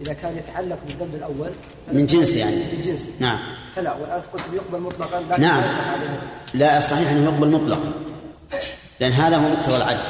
إذا 0.00 0.12
كان 0.12 0.36
يتعلق 0.36 0.78
بالذنب 0.86 1.14
الأول 1.14 1.50
من 1.92 2.06
جنس 2.06 2.36
يعني. 2.36 2.56
من 2.56 2.82
جنسه 2.84 3.08
نعم. 3.18 3.38
فلا 3.76 3.94
والآن 3.94 4.22
قلت 4.32 4.42
يقبل 4.52 4.80
مطلقا 4.80 5.38
نعم. 5.38 5.60
لا 5.60 5.68
عليه. 5.68 6.20
لا 6.54 6.78
الصحيح 6.78 7.10
أنه 7.10 7.24
يقبل 7.24 7.50
مطلقا. 7.50 7.92
لأن 9.00 9.12
هذا 9.12 9.36
هو 9.36 9.48
مقتضى 9.48 9.76
العدل. 9.76 10.04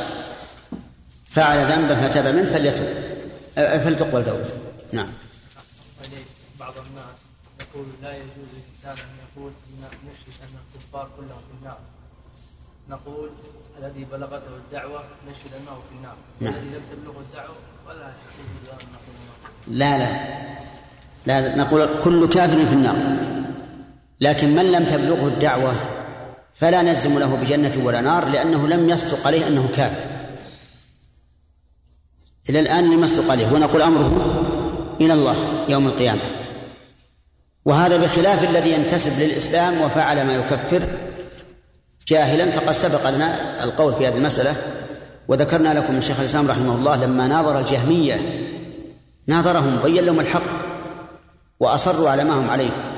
فعل 1.24 1.72
ذنبا 1.72 2.08
فتاب 2.08 2.34
منه 2.34 2.44
فليتوب. 2.44 2.88
فلتقبل 3.54 4.24
توبته. 4.24 4.54
نعم. 4.92 5.08
بعض 6.60 6.74
الناس 6.76 7.18
يقول 7.60 7.86
لا 8.02 8.16
يجوز 8.16 8.48
للإنسان 8.54 9.04
أن 9.04 9.16
يقول 9.24 9.52
إن 9.68 9.84
نشهد 9.84 10.40
أن 10.42 10.58
الكفار 10.74 11.08
كلهم 11.16 11.40
في 11.50 11.58
النار. 11.60 11.78
نقول 12.88 13.30
الذي 13.78 14.04
بلغته 14.04 14.56
الدعوة 14.66 15.04
نشهد 15.28 15.54
أنه 15.60 15.78
في 15.88 15.94
النار. 15.96 16.16
نعم. 16.40 16.54
الذي 16.54 16.66
لم 16.66 16.82
تبلغه 16.92 17.20
الدعوة 17.20 17.56
ولا 17.88 18.06
أن 18.06 18.12
لا 19.68 19.98
لا. 19.98 20.08
لا 21.26 21.56
نقول 21.56 22.02
كل 22.04 22.28
كافر 22.28 22.66
في 22.66 22.72
النار. 22.72 22.96
لكن 24.20 24.54
من 24.54 24.72
لم 24.72 24.84
تبلغه 24.84 25.28
الدعوة 25.28 26.03
فلا 26.54 26.82
نجزم 26.82 27.18
له 27.18 27.36
بجنة 27.36 27.84
ولا 27.84 28.00
نار 28.00 28.28
لأنه 28.28 28.68
لم 28.68 28.90
يصدق 28.90 29.26
عليه 29.26 29.46
أنه 29.46 29.68
كافر. 29.76 30.00
إلى 32.50 32.60
الآن 32.60 32.90
لم 32.90 33.04
يصدق 33.04 33.30
عليه 33.30 33.52
ونقول 33.52 33.82
أمره 33.82 34.40
إلى 35.00 35.12
الله 35.12 35.64
يوم 35.68 35.86
القيامة. 35.86 36.20
وهذا 37.64 37.96
بخلاف 37.96 38.44
الذي 38.44 38.72
ينتسب 38.72 39.20
للإسلام 39.20 39.80
وفعل 39.80 40.26
ما 40.26 40.34
يكفر 40.34 40.88
جاهلا 42.08 42.50
فقد 42.50 42.72
سبق 42.72 43.10
لنا 43.10 43.64
القول 43.64 43.94
في 43.94 44.08
هذه 44.08 44.16
المسألة. 44.16 44.56
وذكرنا 45.28 45.74
لكم 45.74 45.94
من 45.94 46.02
شيخ 46.02 46.20
الإسلام 46.20 46.48
رحمه 46.48 46.74
الله 46.74 46.96
لما 46.96 47.26
ناظر 47.26 47.58
الجهمية 47.58 48.48
ناظرهم 49.26 49.82
بين 49.82 50.04
لهم 50.04 50.20
الحق 50.20 50.42
وأصروا 51.60 52.10
على 52.10 52.24
ما 52.24 52.34
هم 52.40 52.50
عليه. 52.50 52.93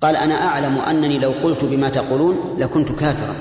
قال 0.00 0.16
أنا 0.16 0.34
أعلم 0.34 0.78
أنني 0.78 1.18
لو 1.18 1.30
قلت 1.30 1.64
بما 1.64 1.88
تقولون 1.88 2.56
لكنت 2.58 2.92
كافرا. 2.92 3.34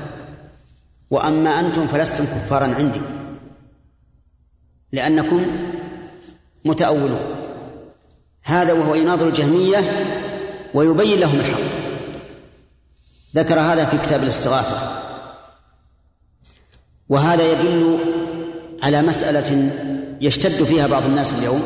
وأما 1.12 1.60
أنتم 1.60 1.88
فلستم 1.88 2.26
كفارا 2.26 2.76
عندي. 2.76 3.02
لأنكم 4.92 5.46
متأولون. 6.66 7.22
هذا 8.44 8.74
وهو 8.74 8.96
يناظر 8.96 9.28
الجهمية 9.28 9.78
ويبين 10.74 11.20
لهم 11.20 11.40
الحق. 11.40 11.76
ذكر 13.36 13.60
هذا 13.60 13.86
في 13.86 13.98
كتاب 13.98 14.24
الاستغاثة. 14.24 15.02
وهذا 17.10 17.52
يدل 17.52 18.00
على 18.84 19.02
مسألة 19.02 19.72
يشتد 20.22 20.64
فيها 20.64 20.88
بعض 20.88 21.06
الناس 21.06 21.34
اليوم 21.34 21.64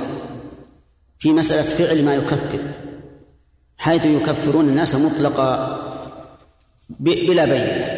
في 1.20 1.34
مسألة 1.34 1.62
فعل 1.62 2.06
ما 2.06 2.16
يكفر. 2.16 2.60
حيث 3.80 4.06
يكفرون 4.06 4.70
الناس 4.70 4.96
مطلقا 4.96 5.80
بلا 7.00 7.46
بينة. 7.46 7.96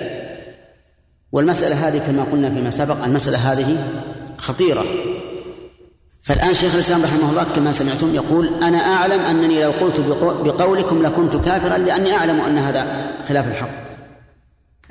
والمسألة 1.32 1.88
هذه 1.88 1.98
كما 1.98 2.24
قلنا 2.24 2.50
فيما 2.50 2.72
سبق 2.72 3.04
المسألة 3.04 3.52
هذه 3.52 3.78
خطيرة. 4.38 4.86
فالآن 6.22 6.54
شيخ 6.54 6.74
الإسلام 6.74 7.04
رحمه 7.04 7.30
الله 7.30 7.46
كما 7.56 7.72
سمعتم 7.72 8.16
يقول 8.16 8.50
أنا 8.64 8.78
أعلم 8.78 9.22
أنني 9.22 9.64
لو 9.64 9.72
قلت 9.72 10.00
بقو- 10.00 10.44
بقولكم 10.44 11.04
لكنت 11.04 11.38
كافرا 11.38 11.78
لأني 11.78 12.14
أعلم 12.14 12.42
أن 12.42 12.58
هذا 12.58 13.12
خلاف 13.30 13.48
الحق. 13.48 13.70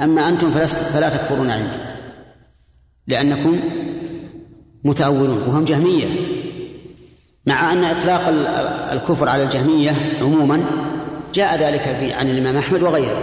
أما 0.01 0.29
أنتم 0.29 0.51
فلست 0.51 0.77
فلا 0.77 1.09
تكفرون 1.09 1.51
عندي 1.51 1.79
لأنكم 3.07 3.61
متأولون 4.85 5.43
وهم 5.49 5.65
جهمية. 5.65 6.30
مع 7.51 7.73
أن 7.73 7.85
إطلاق 7.85 8.29
ال- 8.29 8.47
الكفر 8.93 9.29
على 9.29 9.43
الجهمية 9.43 10.19
عموما 10.21 10.63
جاء 11.35 11.57
ذلك 11.61 11.83
في 12.01 12.13
عن 12.13 12.31
الإمام 12.31 12.57
أحمد 12.57 12.83
وغيره. 12.83 13.23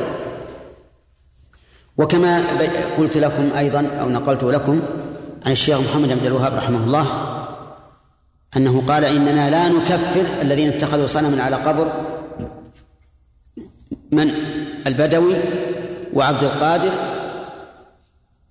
وكما 1.98 2.44
قلت 2.98 3.18
لكم 3.18 3.50
أيضا 3.58 3.88
أو 4.02 4.10
نقلت 4.10 4.44
لكم 4.44 4.82
عن 5.46 5.52
الشيخ 5.52 5.80
محمد 5.80 6.12
عبد 6.12 6.26
الوهاب 6.26 6.54
رحمه 6.54 6.84
الله 6.84 7.08
أنه 8.58 8.84
قال 8.88 9.06
إننا 9.06 9.50
لا 9.50 9.68
نكفر 9.70 10.42
الذين 10.42 10.68
اتخذوا 10.70 11.08
صنما 11.08 11.44
على 11.44 11.56
قبر 11.56 11.92
من 14.12 14.32
البدوي 14.88 15.34
وعبد 16.14 16.44
القادر 16.44 16.92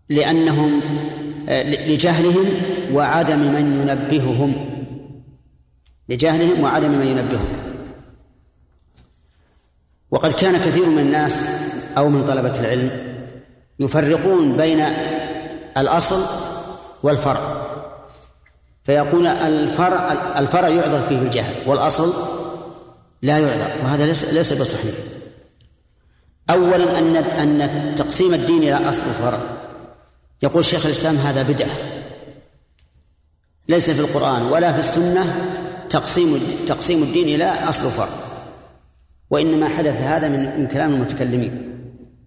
لأنهم 0.08 0.80
آه، 1.48 1.62
لجهلهم 1.88 2.44
وعدم 2.92 3.38
من 3.38 3.80
ينبههم. 3.88 4.75
لجهلهم 6.08 6.62
وعدم 6.62 6.90
من 6.90 7.06
ينبههم. 7.06 7.58
وقد 10.10 10.32
كان 10.32 10.56
كثير 10.56 10.86
من 10.86 10.98
الناس 10.98 11.44
أو 11.98 12.08
من 12.08 12.24
طلبة 12.24 12.60
العلم 12.60 13.16
يفرقون 13.80 14.56
بين 14.56 14.86
الأصل 15.76 16.22
والفرع. 17.02 17.66
فيقول 18.84 19.26
الفرع 19.26 20.12
الفرع 20.38 20.68
يعذر 20.68 21.08
فيه 21.08 21.18
الجهل 21.18 21.54
والأصل 21.66 22.12
لا 23.22 23.38
يعذر 23.38 23.70
وهذا 23.82 24.06
ليس 24.06 24.24
ليس 24.24 24.52
بصحيح. 24.52 24.94
أولا 26.50 26.98
أن 26.98 27.16
أن 27.16 27.94
تقسيم 27.94 28.34
الدين 28.34 28.62
إلى 28.62 28.90
أصل 28.90 29.02
وفرع. 29.02 29.38
يقول 30.42 30.64
شيخ 30.64 30.86
الإسلام 30.86 31.16
هذا 31.16 31.42
بدعة. 31.42 31.76
ليس 33.68 33.90
في 33.90 34.00
القرآن 34.00 34.42
ولا 34.42 34.72
في 34.72 34.78
السنة 34.78 35.24
تقسيم 35.90 36.40
تقسيم 36.68 37.02
الدين 37.02 37.34
إلى 37.34 37.68
أصل 37.68 37.86
وفرع 37.86 38.08
وإنما 39.30 39.68
حدث 39.68 39.96
هذا 39.96 40.28
من 40.28 40.60
من 40.60 40.66
كلام 40.68 40.94
المتكلمين. 40.94 41.72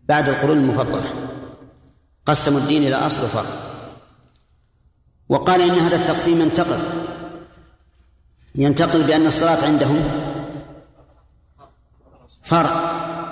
بعد 0.08 0.30
القرون 0.30 0.58
المفضلة. 0.58 1.14
قسموا 2.26 2.60
الدين 2.60 2.84
إلى 2.84 2.96
أصل 2.96 3.24
وفرع 3.24 3.46
وقال 5.30 5.62
إن 5.62 5.80
هذا 5.80 5.96
التقسيم 5.96 6.42
ينتقض. 6.42 6.80
ينتقض 8.56 9.08
بأن 9.08 9.26
الصلاة 9.26 9.66
عندهم 9.66 10.00
فرع 12.44 12.72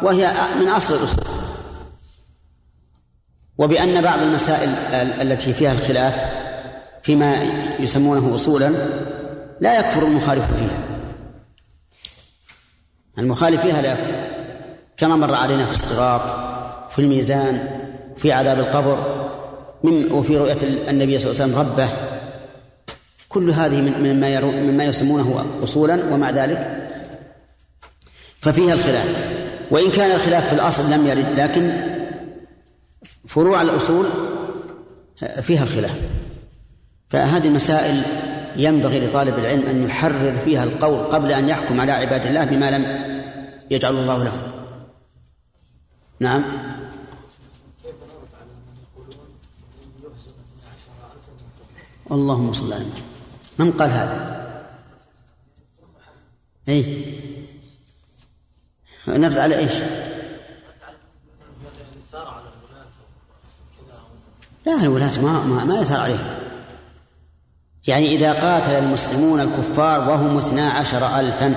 وهي 0.04 0.34
من 0.60 0.68
أصل 0.68 0.94
الأصول. 0.94 1.24
وبأن 3.58 4.02
بعض 4.02 4.20
المسائل 4.20 4.70
التي 5.22 5.54
فيها 5.54 5.72
الخلاف 5.72 6.16
فيما 7.04 7.44
يسمونه 7.80 8.36
أصولا 8.36 8.74
لا 9.62 9.80
يكفر 9.80 10.08
المخالف 10.08 10.54
فيها. 10.54 10.80
المخالف 13.20 13.62
فيها 13.62 13.82
لا 13.82 13.92
يكفر. 13.92 14.28
كما 14.98 15.16
مر 15.16 15.34
علينا 15.34 15.66
في 15.66 15.72
الصراط 15.72 16.22
في 16.92 17.00
الميزان 17.00 17.68
في 18.18 18.32
عذاب 18.32 18.60
القبر 18.60 19.28
من 19.84 20.12
وفي 20.12 20.38
رؤية 20.38 20.58
النبي 20.90 21.20
صلى 21.20 21.32
الله 21.32 21.44
عليه 21.44 21.54
وسلم 21.54 21.60
ربه. 21.60 21.90
كل 23.30 23.50
هذه 23.50 23.82
من 23.82 24.14
مما 24.14 24.42
مما 24.42 24.84
يسمونه 24.84 25.46
أصولا 25.64 26.14
ومع 26.14 26.30
ذلك 26.30 26.90
ففيها 28.42 28.74
الخلاف. 28.74 29.16
وإن 29.72 29.92
كان 29.92 30.12
الخلاف 30.12 30.48
في 30.48 30.54
الأصل 30.54 30.92
لم 30.92 31.08
يرد 31.08 31.40
لكن 31.40 31.72
فروع 33.28 33.62
الأصول 33.62 34.06
فيها 35.42 35.64
الخلاف. 35.64 35.98
فهذه 37.10 37.48
المسائل 37.48 38.02
ينبغي 38.58 39.00
لطالب 39.00 39.40
العلم 39.40 39.66
أن 39.68 39.84
يحرر 39.84 40.38
فيها 40.38 40.64
القول 40.64 41.00
قبل 41.00 41.32
أن 41.32 41.50
يحكم 41.50 41.82
على 41.82 41.92
عباد 41.92 42.26
الله 42.26 42.46
بما 42.46 42.72
لم 42.72 42.84
يجعل 43.72 43.96
الله 43.96 44.24
لهم 44.24 44.42
نعم. 46.20 46.44
اللهم 52.12 52.54
صل 52.54 52.74
على 52.74 52.86
من 53.60 53.72
قال 53.72 53.90
هذا؟ 53.90 54.38
اي 56.70 57.06
نرد 59.08 59.38
على 59.38 59.58
إيش؟ 59.58 59.74
لا 64.66 64.82
الولاة 64.84 65.22
ما 65.22 65.40
ما, 65.40 65.64
ما 65.64 65.80
يثار 65.80 66.00
عليهم 66.00 66.47
يعني 67.88 68.16
إذا 68.16 68.34
قاتل 68.34 68.72
المسلمون 68.72 69.40
الكفار 69.40 70.10
وهم 70.10 70.38
اثنا 70.38 70.70
عشر 70.70 71.20
ألفا 71.20 71.56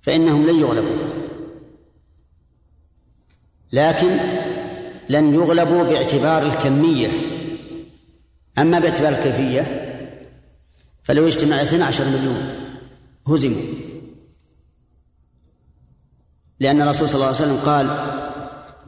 فإنهم 0.00 0.46
لن 0.46 0.60
يغلبوا. 0.60 0.96
لكن 3.72 4.18
لن 5.08 5.34
يغلبوا 5.34 5.82
باعتبار 5.84 6.42
الكمية. 6.42 7.10
أما 8.58 8.78
باعتبار 8.78 9.12
الكيفية 9.12 9.88
فلو 11.02 11.26
اجتمع 11.26 11.62
اثنا 11.62 11.84
عشر 11.84 12.04
مليون 12.04 12.54
هزموا. 13.28 13.62
لأن 16.60 16.82
الرسول 16.82 17.08
صلى 17.08 17.14
الله 17.14 17.26
عليه 17.26 17.36
وسلم 17.36 17.56
قال 17.56 17.86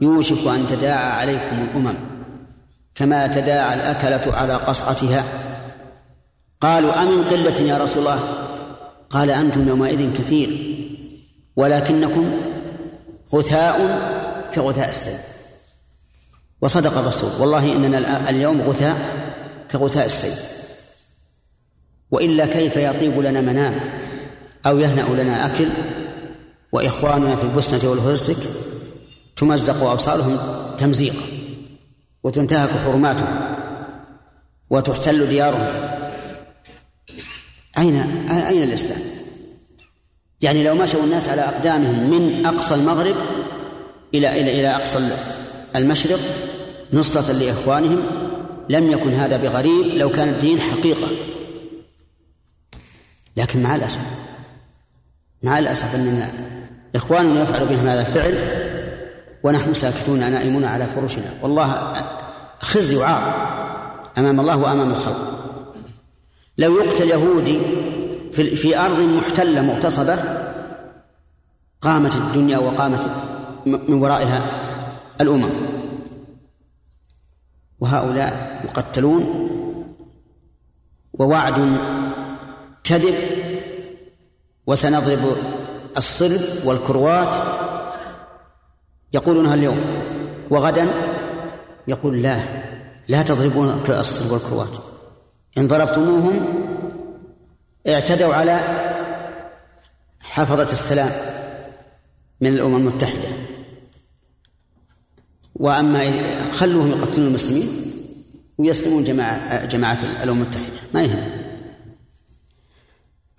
يوشك 0.01 0.47
أن 0.47 0.67
تداعى 0.67 1.11
عليكم 1.11 1.55
الأمم 1.61 1.97
كما 2.95 3.27
تداعى 3.27 3.73
الأكلة 3.73 4.33
على 4.35 4.53
قصعتها 4.53 5.44
قالوا 6.61 7.03
أمن 7.03 7.23
قلة 7.23 7.61
يا 7.61 7.77
رسول 7.77 7.99
الله؟ 7.99 8.19
قال 9.09 9.31
أنتم 9.31 9.67
يومئذ 9.67 10.13
كثير 10.13 10.75
ولكنكم 11.55 12.31
غثاء 13.33 13.77
كغثاء 14.53 14.89
السيل. 14.89 15.19
وصدق 16.61 16.97
الرسول 16.97 17.29
والله 17.39 17.71
إننا 17.75 18.29
اليوم 18.29 18.61
غثاء 18.61 18.95
كغثاء 19.71 20.05
السيل. 20.05 20.55
وإلا 22.11 22.45
كيف 22.45 22.77
يطيب 22.77 23.19
لنا 23.19 23.41
منام 23.41 23.79
أو 24.65 24.79
يهنأ 24.79 25.21
لنا 25.21 25.45
أكل؟ 25.45 25.69
وإخواننا 26.71 27.35
في 27.35 27.43
البسنة 27.43 27.89
والهرسك 27.89 28.37
تمزق 29.35 29.83
أبصارهم 29.83 30.37
تمزيقا 30.77 31.25
وتنتهك 32.23 32.69
حرماتهم 32.69 33.55
وتحتل 34.69 35.29
ديارهم. 35.29 35.94
أين 37.77 37.95
أين 38.29 38.63
الإسلام؟ 38.63 38.99
يعني 40.41 40.63
لو 40.63 40.75
مشوا 40.75 41.03
الناس 41.03 41.29
على 41.29 41.41
أقدامهم 41.41 42.09
من 42.09 42.45
أقصى 42.45 42.75
المغرب 42.75 43.15
إلى 44.13 44.41
إلى 44.41 44.59
إلى 44.59 44.75
أقصى 44.75 45.09
المشرق 45.75 46.19
نصرة 46.93 47.31
لإخوانهم 47.31 48.03
لم 48.69 48.91
يكن 48.91 49.13
هذا 49.13 49.37
بغريب 49.37 49.85
لو 49.85 50.09
كان 50.09 50.29
الدين 50.29 50.61
حقيقة. 50.61 51.07
لكن 53.37 53.63
مع 53.63 53.75
الأسف 53.75 54.01
مع 55.43 55.59
الأسف 55.59 55.95
أننا 55.95 56.31
إخواننا 56.95 57.43
يفعل 57.43 57.67
بهم 57.67 57.87
هذا 57.87 58.07
الفعل 58.07 58.65
ونحن 59.43 59.73
ساكتون 59.73 60.19
نائمون 60.19 60.65
على 60.65 60.85
فرشنا. 60.95 61.33
والله 61.41 61.93
خزي 62.59 62.95
وعار 62.95 63.33
أمام 64.17 64.39
الله 64.39 64.57
وأمام 64.57 64.91
الخلق. 64.91 65.44
لو 66.57 66.77
يقتل 66.77 67.09
يهودي 67.09 67.59
في, 68.31 68.55
في 68.55 68.79
أرض 68.79 69.01
محتلة 69.01 69.61
مغتصبة 69.61 70.17
قامت 71.81 72.15
الدنيا 72.15 72.57
وقامت 72.57 73.09
من 73.65 73.93
ورائها 73.93 74.41
الأمم. 75.21 75.53
وهؤلاء 77.79 78.61
يقتلون 78.65 79.49
ووعد 81.13 81.77
كذب 82.83 83.15
وسنضرب 84.67 85.37
الصلب 85.97 86.41
والكروات 86.65 87.35
يقولونها 89.13 89.53
اليوم. 89.53 89.77
وغدا 90.49 90.87
يقول 91.87 92.21
لا 92.21 92.39
لا 93.07 93.21
تضربون 93.21 93.83
الصلب 93.89 94.31
والكروات. 94.31 94.94
إن 95.57 95.67
ضربتموهم 95.67 96.45
اعتدوا 97.87 98.33
على 98.33 98.59
حفظة 100.23 100.71
السلام 100.71 101.11
من 102.41 102.47
الأمم 102.47 102.75
المتحدة. 102.75 103.29
وأما 105.55 106.11
خلوهم 106.51 106.91
يقتلون 106.91 107.27
المسلمين 107.27 107.67
ويسلمون 108.57 109.03
جماعة 109.03 109.65
جماعة 109.65 109.97
الأمم 110.03 110.41
المتحدة. 110.41 110.79
ما 110.93 111.03
يهم. 111.03 111.29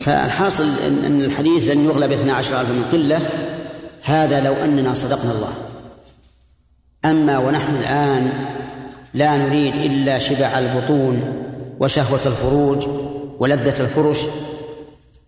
فالحاصل 0.01 0.69
أن 0.87 1.23
الحديث 1.23 1.71
لن 1.71 1.85
يغلب 1.85 2.13
اثنا 2.13 2.33
عشر 2.33 2.61
ألف 2.61 2.71
من 2.71 2.85
قلة. 2.93 3.31
هذا 4.03 4.41
لو 4.41 4.53
أننا 4.53 4.95
صدقنا 4.95 5.33
الله. 5.33 5.53
أما 7.05 7.39
ونحن 7.39 7.77
الآن 7.77 8.47
لا 9.15 9.37
نريد 9.37 9.75
إلا 9.75 10.19
شبع 10.19 10.59
البطون 10.59 11.43
وشهوة 11.81 12.27
الفروج 12.27 12.87
ولذة 13.39 13.81
الفرش 13.81 14.21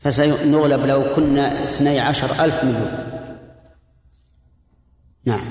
فسنغلب 0.00 0.86
لو 0.86 1.14
كنا 1.14 1.64
اثني 1.64 2.00
عشر 2.00 2.44
ألف 2.44 2.64
مليون. 2.64 3.08
نعم. 5.24 5.48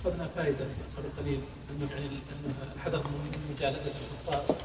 أخذنا 0.00 0.28
فائدة 0.36 0.64
قبل 0.96 1.08
قليل 1.18 1.40
أنه 1.70 1.90
يعني 1.90 2.08
الحذر 2.76 2.98
من 2.98 3.54
مجالدة 3.56 3.80
الكفار 3.80 4.56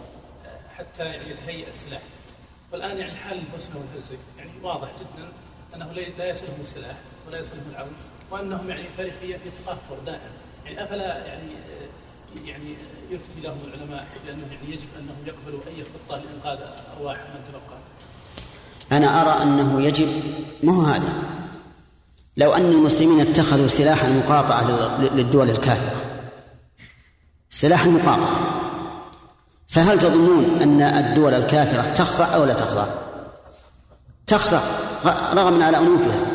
حتى 0.77 1.05
يعني 1.05 1.31
يتهيأ 1.31 1.69
السلاح. 1.69 2.01
والآن 2.71 2.97
يعني 2.97 3.15
حال 3.15 3.39
البوسنة 3.39 3.75
والهرسك 3.77 4.19
يعني 4.37 4.51
واضح 4.63 4.89
جدا 4.99 5.27
أنه 5.75 5.91
لا 5.91 6.29
يصلهم 6.29 6.61
السلاح 6.61 6.97
ولا 7.27 7.39
يصلهم 7.39 7.63
العون 7.71 7.93
وأنهم 8.31 8.69
يعني 8.69 8.83
تاريخيا 8.97 9.37
في 9.37 9.49
تقهقر 9.65 9.99
دائم 10.05 10.31
يعني 10.65 10.83
أفلا 10.83 11.25
يعني 11.25 11.49
يعني 12.45 12.75
يفتي 13.11 13.39
لهم 13.43 13.57
العلماء 13.67 14.07
بانه 14.25 14.43
يعني 14.51 14.73
يجب 14.73 14.87
أنهم 14.99 15.15
يقبلوا 15.25 15.59
أي 15.67 15.83
خطة 15.83 16.23
لإنقاذ 16.23 16.59
أرواح 16.97 17.17
من 17.17 17.41
تبقى؟ 17.47 17.77
أنا 18.91 19.21
أرى 19.21 19.43
أنه 19.43 19.81
يجب 19.81 20.07
ما 20.63 20.73
هو 20.73 20.81
هذا 20.81 21.13
لو 22.37 22.53
أن 22.53 22.71
المسلمين 22.71 23.19
اتخذوا 23.19 23.67
سلاح 23.67 24.03
المقاطعه 24.03 24.97
للدول 24.99 25.49
الكافرة 25.49 25.95
سلاح 27.49 27.83
المقاطعه 27.83 28.63
فهل 29.67 29.99
تظنون 29.99 30.45
أن 30.61 30.81
الدول 30.81 31.33
الكافرة 31.33 31.93
تخضع 31.93 32.35
أو 32.35 32.45
لا 32.45 32.53
تخضع؟ 32.53 32.87
تخضع 34.27 34.61
رغما 35.33 35.65
على 35.65 35.77
أنوفها 35.77 36.25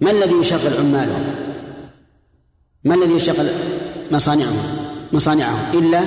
ما 0.00 0.10
الذي 0.10 0.34
يشغل 0.34 0.76
عمالهم؟ 0.78 1.34
ما 2.84 2.94
الذي 2.94 3.12
يشغل 3.12 3.50
مصانعهم 4.10 4.76
مصانعهم 5.12 5.78
إلا 5.78 6.00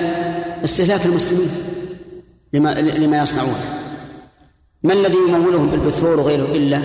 استهلاك 0.63 1.05
المسلمين 1.05 1.49
لما 2.53 2.73
لما 2.81 3.23
يصنعونه 3.23 3.83
ما 4.83 4.93
الذي 4.93 5.17
يمولهم 5.29 5.69
بالبترول 5.69 6.19
وغيره 6.19 6.45
إلا 6.45 6.77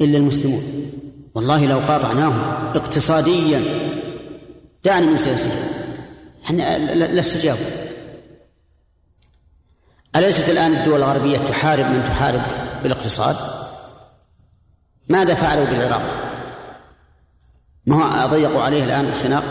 إلا 0.00 0.18
المسلمون؟ 0.18 0.62
والله 1.34 1.66
لو 1.66 1.78
قاطعناهم 1.78 2.40
اقتصاديا 2.76 3.62
دعني 4.84 5.06
من 5.06 5.16
سياسيا 5.16 5.50
إحنا 6.44 6.78
لا 6.94 7.20
استجابوا 7.20 7.66
أليست 10.16 10.48
الآن 10.48 10.72
الدول 10.72 11.02
الغربية 11.02 11.38
تحارب 11.38 11.86
من 11.86 12.04
تحارب 12.04 12.42
بالاقتصاد؟ 12.82 13.36
ماذا 15.08 15.34
فعلوا 15.34 15.64
بالعراق؟ 15.64 16.14
ما 17.86 17.96
هو 17.96 18.24
أضيقوا 18.24 18.62
عليه 18.62 18.84
الآن 18.84 19.04
الخناق. 19.04 19.44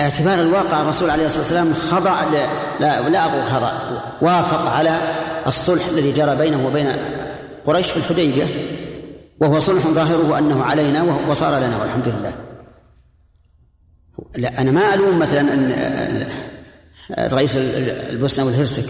اعتبار 0.00 0.40
الواقع 0.40 0.80
الرسول 0.80 1.10
عليه 1.10 1.26
الصلاة 1.26 1.42
والسلام 1.42 1.74
خضع 1.74 2.24
ل... 2.24 2.32
لا 2.80 3.08
لا 3.08 3.24
أقول 3.24 3.44
خضع 3.44 3.72
وافق 4.20 4.68
على 4.68 5.14
الصلح 5.46 5.86
الذي 5.86 6.12
جرى 6.12 6.36
بينه 6.36 6.66
وبين 6.66 6.92
قريش 7.64 7.90
في 7.90 7.96
الحديبية 7.96 8.46
وهو 9.40 9.60
صلح 9.60 9.86
ظاهره 9.86 10.38
أنه 10.38 10.64
علينا 10.64 11.02
وصار 11.02 11.58
لنا 11.58 11.78
والحمد 11.80 12.08
لله. 12.08 12.32
لا 14.36 14.60
أنا 14.60 14.70
ما 14.70 14.94
ألوم 14.94 15.18
مثلا 15.18 15.40
أن 15.40 16.26
الرئيس 17.18 17.56
البوسنة 18.10 18.44
والهرسك 18.44 18.86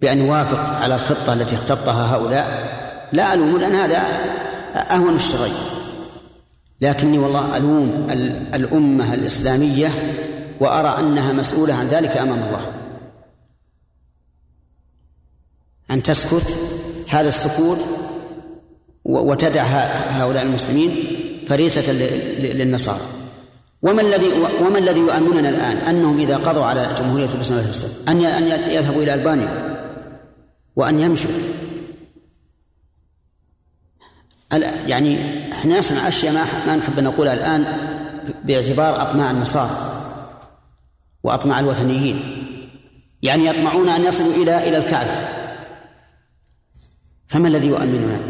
بأن 0.00 0.18
يوافق 0.18 0.58
على 0.58 0.94
الخطة 0.94 1.32
التي 1.32 1.54
اختطها 1.54 2.16
هؤلاء 2.16 2.70
لا 3.12 3.34
ألوم 3.34 3.58
لأن 3.58 3.74
هذا 3.74 3.98
أهون 4.74 5.16
الشرين. 5.16 5.54
لكني 6.80 7.18
والله 7.18 7.56
ألوم 7.56 8.06
الأمة 8.54 9.14
الإسلامية 9.14 9.92
وأرى 10.60 10.98
أنها 10.98 11.32
مسؤولة 11.32 11.74
عن 11.74 11.88
ذلك 11.88 12.16
أمام 12.16 12.38
الله. 12.38 12.72
أن 15.90 16.02
تسكت 16.02 16.56
هذا 17.08 17.28
السكوت 17.28 17.78
وتدع 19.04 19.62
هؤلاء 19.62 20.42
المسلمين 20.42 20.90
فريسة 21.46 21.92
للنصارى. 22.38 23.00
وما 23.82 24.02
الذي 24.02 24.26
وما 24.60 24.78
الذي 24.78 25.00
يؤمننا 25.00 25.48
الآن 25.48 25.76
أنهم 25.76 26.20
إذا 26.20 26.36
قضوا 26.36 26.64
على 26.64 26.94
جمهورية 26.98 27.28
الإسلام 27.34 27.72
أن 28.08 28.24
أن 28.24 28.70
يذهبوا 28.70 29.02
إلى 29.02 29.14
ألبانيا 29.14 29.76
وأن 30.76 31.00
يمشوا. 31.00 31.30
يعني 34.86 35.39
إحنا 35.60 35.78
نصنع 35.78 36.08
أشياء 36.08 36.32
ما 36.32 36.44
ما 36.66 36.76
نحب 36.76 36.98
أن 36.98 37.04
نقولها 37.04 37.34
الآن 37.34 37.64
باعتبار 38.44 39.02
أطماع 39.02 39.30
النصارى 39.30 40.04
وأطماع 41.22 41.60
الوثنيين. 41.60 42.46
يعني 43.22 43.46
يطمعون 43.46 43.88
أن 43.88 44.04
يصلوا 44.04 44.34
إلى 44.34 44.68
إلى 44.68 44.76
الكعبة. 44.76 45.28
فما 47.28 47.48
الذي 47.48 47.66
يؤمننا؟ 47.66 48.20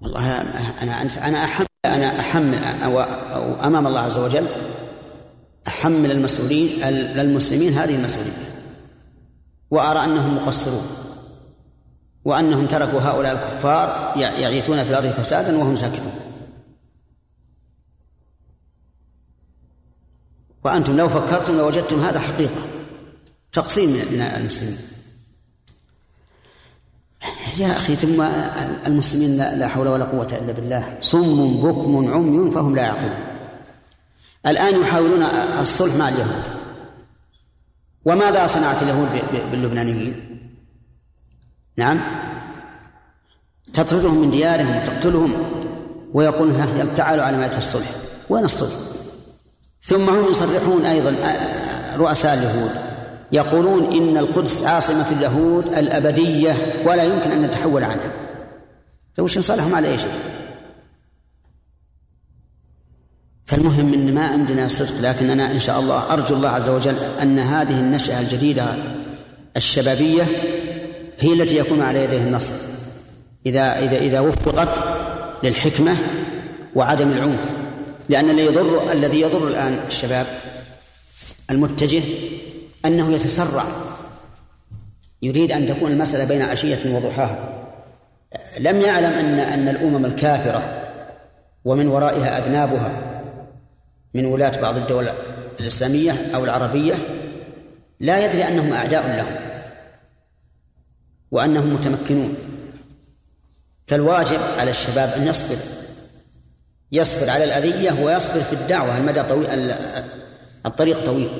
والله 0.00 0.40
أنا 0.82 1.02
أنا 1.02 1.44
احمل 1.44 1.66
أنا 1.84 2.20
احمل 2.20 2.64
أو 2.64 3.00
أمام 3.64 3.86
الله 3.86 4.00
عز 4.00 4.18
وجل 4.18 4.46
أحمل 5.68 6.10
المسؤولين 6.10 6.82
المسلمين 7.20 7.72
هذه 7.72 7.94
المسؤولية. 7.96 8.32
وأرى 9.70 10.04
أنهم 10.04 10.36
مقصرون. 10.36 10.99
وأنهم 12.24 12.66
تركوا 12.66 13.00
هؤلاء 13.00 13.32
الكفار 13.32 14.12
يعيثون 14.16 14.84
في 14.84 14.90
الأرض 14.90 15.12
فسادا 15.12 15.58
وهم 15.58 15.76
ساكتون. 15.76 16.12
وأنتم 20.64 20.96
لو 20.96 21.08
فكرتم 21.08 21.56
لوجدتم 21.56 22.00
هذا 22.00 22.18
حقيقة. 22.18 22.60
تقسيم 23.52 23.90
من 23.90 24.20
المسلمين. 24.36 24.78
يا 27.58 27.72
أخي 27.72 27.96
ثم 27.96 28.22
المسلمين 28.86 29.36
لا 29.36 29.68
حول 29.68 29.88
ولا 29.88 30.04
قوة 30.04 30.38
إلا 30.42 30.52
بالله. 30.52 30.98
صم 31.00 31.60
بكم 31.60 32.12
عمي 32.14 32.50
فهم 32.50 32.76
لا 32.76 32.82
يعقلون. 32.82 33.18
الآن 34.46 34.80
يحاولون 34.80 35.22
الصلح 35.62 35.94
مع 35.94 36.08
اليهود. 36.08 36.44
وماذا 38.04 38.46
صنعت 38.46 38.82
اليهود 38.82 39.08
باللبنانيين؟ 39.52 40.29
نعم. 41.76 42.00
تطردهم 43.72 44.20
من 44.20 44.30
ديارهم 44.30 44.76
وتقتلهم 44.76 45.32
ويقولون 46.14 46.54
ها 46.54 46.94
تعالوا 46.94 47.24
على 47.24 47.36
مائدة 47.36 47.58
الصلح. 47.58 47.90
وين 48.28 48.44
الصلح؟ 48.44 48.74
ثم 49.82 50.10
هم 50.10 50.30
يصرحون 50.30 50.84
أيضا 50.84 51.10
آه، 51.10 51.96
رؤساء 51.96 52.34
اليهود. 52.34 52.70
يقولون 53.32 53.96
إن 53.96 54.18
القدس 54.18 54.62
عاصمة 54.62 55.10
اليهود 55.10 55.66
الأبدية 55.66 56.82
ولا 56.86 57.04
يمكن 57.04 57.30
أن 57.30 57.42
نتحول 57.42 57.84
عنها. 57.84 58.10
فوش 59.14 59.38
نصالحهم 59.38 59.74
على 59.74 59.98
شيء 59.98 60.12
فالمهم 63.46 63.94
إن 63.94 64.14
ما 64.14 64.26
عندنا 64.26 64.68
صدق 64.68 65.00
لكن 65.00 65.30
أنا 65.30 65.50
إن 65.50 65.60
شاء 65.60 65.80
الله 65.80 66.12
أرجو 66.12 66.36
الله 66.36 66.48
عز 66.48 66.68
وجل 66.68 66.96
أن 67.22 67.38
هذه 67.38 67.80
النشأة 67.80 68.20
الجديدة 68.20 68.74
الشبابية 69.56 70.22
هي 71.20 71.32
التي 71.32 71.56
يكون 71.56 71.82
على 71.82 72.04
يديه 72.04 72.22
النصر. 72.22 72.54
إذا 73.46 73.78
إذا 73.78 73.98
إذا 73.98 74.20
وفقت 74.20 74.82
للحكمة 75.42 75.96
وعدم 76.74 77.12
العنف. 77.12 77.40
لأن 78.08 78.30
الذي 78.30 78.46
يضر 78.46 78.92
الذي 78.92 79.20
يضر 79.20 79.48
الآن 79.48 79.78
الشباب 79.88 80.26
المتجه 81.50 82.02
أنه 82.84 83.12
يتسرع. 83.12 83.64
يريد 85.22 85.52
أن 85.52 85.66
تكون 85.66 85.92
المسألة 85.92 86.24
بين 86.24 86.42
عشية 86.42 86.94
وضحاها. 86.94 87.66
لم 88.58 88.80
يعلم 88.80 89.12
أن 89.12 89.38
أن 89.38 89.68
الأمم 89.68 90.04
الكافرة 90.04 90.82
ومن 91.64 91.88
ورائها 91.88 92.38
أذنابها 92.38 92.92
من 94.14 94.26
ولاة 94.26 94.60
بعض 94.60 94.76
الدول 94.76 95.08
الإسلامية 95.60 96.30
أو 96.34 96.44
العربية 96.44 96.94
لا 98.00 98.24
يدري 98.24 98.48
أنهم 98.48 98.72
أعداء 98.72 99.06
لهم. 99.16 99.49
وأنهم 101.30 101.74
متمكنون. 101.74 102.34
فالواجب 103.86 104.40
على 104.58 104.70
الشباب 104.70 105.08
أن 105.08 105.26
يصبر. 105.26 105.56
يصبر 106.92 107.30
على 107.30 107.44
الأذية 107.44 108.04
ويصبر 108.04 108.40
في 108.40 108.52
الدعوة 108.52 108.98
المدى 108.98 109.22
طويل؟ 109.22 109.74
الطريق 110.66 111.04
طويل. 111.04 111.30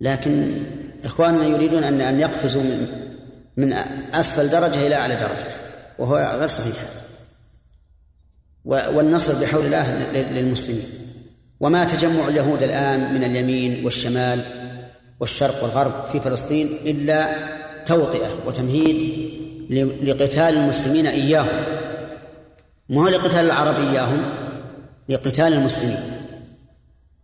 لكن 0.00 0.62
إخواننا 1.04 1.44
يريدون 1.44 1.84
أن 1.84 2.00
أن 2.00 2.20
يقفزوا 2.20 2.62
من 2.62 2.86
من 3.56 3.72
أسفل 4.12 4.48
درجة 4.48 4.86
إلى 4.86 4.94
أعلى 4.94 5.14
درجة 5.14 5.54
وهو 5.98 6.16
غير 6.38 6.48
صحيح 6.48 6.74
والنصر 8.64 9.40
بحول 9.40 9.64
الله 9.64 10.12
للمسلمين. 10.12 10.88
وما 11.60 11.84
تجمع 11.84 12.28
اليهود 12.28 12.62
الآن 12.62 13.14
من 13.14 13.24
اليمين 13.24 13.84
والشمال 13.84 14.44
والشرق 15.20 15.62
والغرب 15.62 15.92
في 16.12 16.20
فلسطين 16.20 16.66
إلا 16.86 17.36
توطئة 17.86 18.28
وتمهيد 18.46 19.30
لقتال 20.02 20.56
المسلمين 20.56 21.06
إياهم. 21.06 21.64
ما 22.88 23.02
هو 23.02 23.08
لقتال 23.08 23.44
العرب 23.44 23.74
إياهم؟ 23.74 24.22
لقتال 25.08 25.52
المسلمين. 25.52 26.20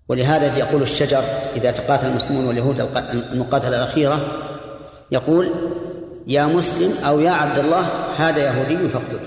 ولهذا 0.09 0.59
يقول 0.59 0.83
الشجر 0.83 1.23
إذا 1.57 1.71
تقاتل 1.71 2.07
المسلمون 2.07 2.45
واليهود 2.45 2.81
المقاتلة 3.33 3.77
الأخيرة 3.77 4.21
يقول 5.13 5.51
يا 6.27 6.47
مسلم 6.47 7.05
أو 7.07 7.21
يا 7.21 7.31
عبد 7.31 7.59
الله 7.59 7.89
هذا 8.17 8.39
يهودي 8.39 8.89
فاقتله 8.89 9.21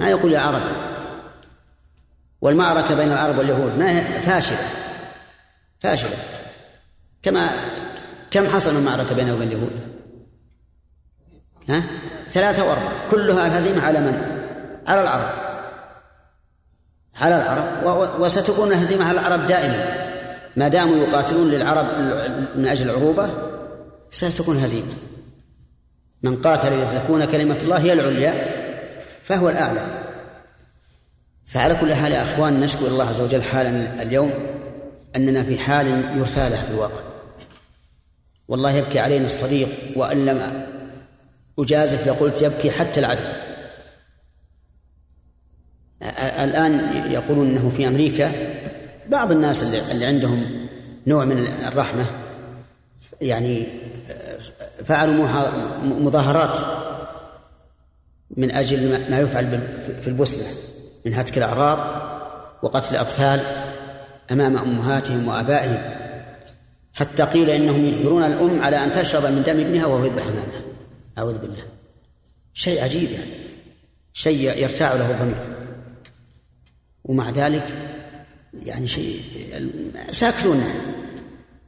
ما 0.00 0.10
يقول 0.10 0.32
يا 0.32 0.40
عربي 0.40 0.90
والمعركة 2.40 2.94
بين 2.94 3.12
العرب 3.12 3.38
واليهود 3.38 3.78
ما 3.78 3.98
هي 3.98 4.20
فاشلة. 4.20 4.58
فاشلة. 5.80 6.16
كما 7.22 7.50
كم 8.30 8.48
حصل 8.48 8.76
المعركة 8.76 9.14
بينه 9.14 9.34
وبين 9.34 9.48
اليهود؟ 9.48 9.80
ها؟ 11.68 11.84
ثلاثة 12.28 12.64
وأربعة. 12.64 13.10
كلها 13.10 13.46
الهزيمة 13.46 13.82
على 13.82 14.00
من؟ 14.00 14.22
على 14.86 15.02
العرب. 15.02 15.30
على 17.16 17.36
العرب. 17.36 17.64
وستكون 18.20 18.68
الهزيمة 18.68 19.04
على 19.04 19.20
العرب 19.20 19.46
دائما. 19.46 20.10
ما 20.56 20.68
داموا 20.68 20.96
يقاتلون 20.96 21.50
للعرب 21.50 21.86
من 22.54 22.66
أجل 22.66 22.90
العروبة 22.90 23.30
ستكون 24.10 24.56
هزيمة 24.56 24.92
من 26.22 26.36
قاتل 26.36 26.82
لتكون 26.82 27.24
كلمة 27.24 27.58
الله 27.62 27.78
هي 27.78 27.92
العليا 27.92 28.60
فهو 29.24 29.48
الأعلى. 29.48 29.86
فعلى 31.46 31.74
كل 31.74 31.94
حال 31.94 32.12
يا 32.12 32.22
أخوان 32.22 32.60
نشكر 32.60 32.86
الله 32.86 33.08
عز 33.08 33.20
وجل 33.20 33.42
حالا 33.42 34.02
اليوم 34.02 34.32
أننا 35.16 35.42
في 35.42 35.58
حال 35.58 36.18
يرثى 36.18 36.48
له 36.48 36.56
في 36.56 36.70
الواقع 36.70 37.09
والله 38.50 38.70
يبكي 38.70 38.98
علينا 38.98 39.24
الصديق 39.24 39.68
وأن 39.96 40.24
لم 40.24 40.66
أجازف 41.58 42.06
لقلت 42.08 42.42
يبكي 42.42 42.70
حتى 42.70 43.00
العدو. 43.00 43.20
الآن 46.44 47.02
يقولون 47.12 47.50
أنه 47.50 47.70
في 47.70 47.88
أمريكا 47.88 48.32
بعض 49.08 49.32
الناس 49.32 49.62
اللي 49.92 50.06
عندهم 50.06 50.68
نوع 51.06 51.24
من 51.24 51.46
الرحمة 51.46 52.06
يعني 53.20 53.66
فعلوا 54.84 55.26
مظاهرات 55.82 56.58
من 58.36 58.50
أجل 58.50 59.10
ما 59.10 59.18
يفعل 59.18 59.60
في 60.02 60.08
البوسنة 60.08 60.46
من 61.06 61.14
هتك 61.14 61.38
الأعراض 61.38 61.78
وقتل 62.62 62.94
الأطفال 62.94 63.40
أمام 64.30 64.56
أمهاتهم 64.56 65.28
وآبائهم 65.28 65.99
حتى 66.94 67.22
قيل 67.22 67.50
إنهم 67.50 67.86
يجبرون 67.86 68.24
الأم 68.24 68.62
على 68.62 68.84
أن 68.84 68.92
تشرب 68.92 69.24
من 69.24 69.42
دم 69.42 69.60
ابنها 69.60 69.86
وهو 69.86 70.04
يذبح 70.04 70.22
أمامها. 70.22 70.62
أعوذ 71.18 71.38
بالله. 71.38 71.62
شيء 72.54 72.82
عجيب 72.82 73.10
يعني. 73.10 73.30
شيء 74.12 74.62
يرتاع 74.62 74.94
له 74.94 75.10
الضمير. 75.10 75.56
ومع 77.04 77.30
ذلك 77.30 77.66
يعني 78.66 78.88
شيء 78.88 79.22
ساكتون. 80.12 80.64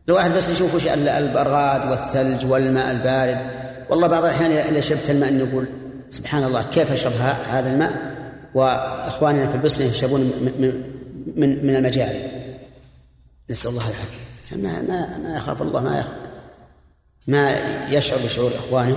لو 0.09 0.15
واحد 0.15 0.31
بس 0.31 0.49
يشوف 0.49 0.75
وش 0.75 0.87
البراد 0.87 1.91
والثلج 1.91 2.47
والماء 2.47 2.91
البارد 2.91 3.63
والله 3.91 4.07
بعض 4.07 4.25
الأحيان 4.25 4.53
إذا 4.53 4.81
شربت 4.81 5.11
الماء 5.11 5.35
يقول 5.35 5.67
سبحان 6.11 6.45
الله 6.45 6.63
كيف 6.63 6.93
أشرب 6.93 7.13
هذا 7.49 7.73
الماء؟ 7.73 8.13
وإخواننا 8.55 9.49
في 9.49 9.55
البصرة 9.55 9.85
يشربون 9.85 10.21
من, 10.21 10.83
من, 11.37 11.67
من 11.67 11.77
المجاري. 11.77 12.23
نسأل 13.51 13.71
الله 13.71 13.83
العافية. 13.83 14.32
ما 14.57 14.83
ما 14.83 15.19
ما 15.19 15.37
يخاف 15.37 15.63
الله 15.63 15.81
ما 15.81 15.99
يخاف 15.99 16.17
ما 17.27 17.51
يشعر 17.89 18.19
بشعور 18.25 18.51
إخوانه. 18.55 18.97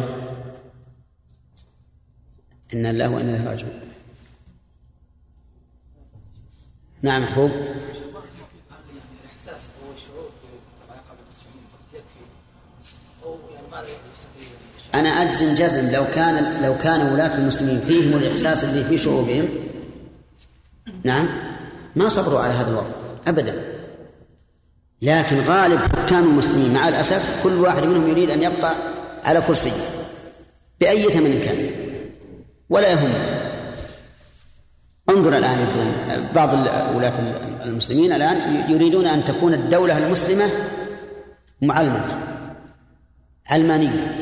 إن 2.74 2.86
الله 2.86 3.10
وإنا 3.10 3.36
إليه 3.36 3.50
راجعون. 3.50 3.80
نعم 7.02 7.24
محبوب. 7.24 7.52
أنا 14.96 15.10
أجزم 15.10 15.56
جزم 15.56 15.92
لو 15.92 16.06
كان 16.16 16.64
لو 16.64 16.78
كان 16.78 17.14
ولاة 17.14 17.38
المسلمين 17.38 17.80
فيهم 17.80 18.18
الإحساس 18.18 18.64
اللي 18.64 18.84
في 18.84 18.98
شعوبهم. 18.98 19.50
نعم 21.04 21.30
ما 21.96 22.10
صبروا 22.10 22.40
على 22.40 22.54
هذا 22.54 22.70
الوضع 22.70 22.90
أبدا. 23.28 23.75
لكن 25.02 25.40
غالب 25.42 25.80
حكام 25.80 26.24
المسلمين 26.24 26.74
مع 26.74 26.88
الأسف 26.88 27.44
كل 27.44 27.54
واحد 27.54 27.84
منهم 27.84 28.10
يريد 28.10 28.30
أن 28.30 28.44
يبقى 28.44 28.76
على 29.24 29.42
كرسي 29.42 29.72
بأي 30.82 31.04
ثمن 31.04 31.42
كان. 31.46 31.70
ولا 32.70 32.92
يهم. 32.92 33.14
انظر 35.10 35.38
الآن 35.38 35.68
بعض 36.36 36.54
ولاة 36.96 37.14
المسلمين 37.66 38.14
الآن 38.14 38.72
يريدون 38.72 39.08
أن 39.08 39.24
تكون 39.24 39.54
الدولة 39.54 39.98
المسلمة 39.98 40.50
معلمة 41.62 42.20
علمانية. 43.48 44.18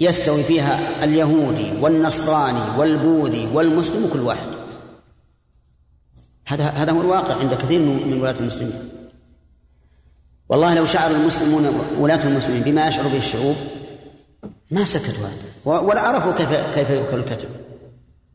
يستوي 0.00 0.42
فيها 0.42 1.04
اليهودي 1.04 1.72
والنصراني 1.80 2.78
والبوذي 2.78 3.46
والمسلم 3.54 4.10
كل 4.12 4.20
واحد. 4.20 4.57
هذا 6.48 6.68
هذا 6.68 6.92
هو 6.92 7.00
الواقع 7.00 7.34
عند 7.34 7.54
كثير 7.54 7.80
من 7.80 8.20
ولاة 8.20 8.40
المسلمين. 8.40 8.88
والله 10.48 10.74
لو 10.74 10.86
شعر 10.86 11.10
المسلمون 11.10 11.66
ولاة 11.98 12.24
المسلمين 12.24 12.62
بما 12.62 12.88
يشعر 12.88 13.08
به 13.08 13.16
الشعوب 13.16 13.56
ما 14.70 14.84
سكتوا 14.84 15.28
ولا 15.64 16.00
عرفوا 16.00 16.32
كيف 16.32 16.52
كيف 16.74 16.90
يؤكل 16.90 17.18
الكتف 17.18 17.48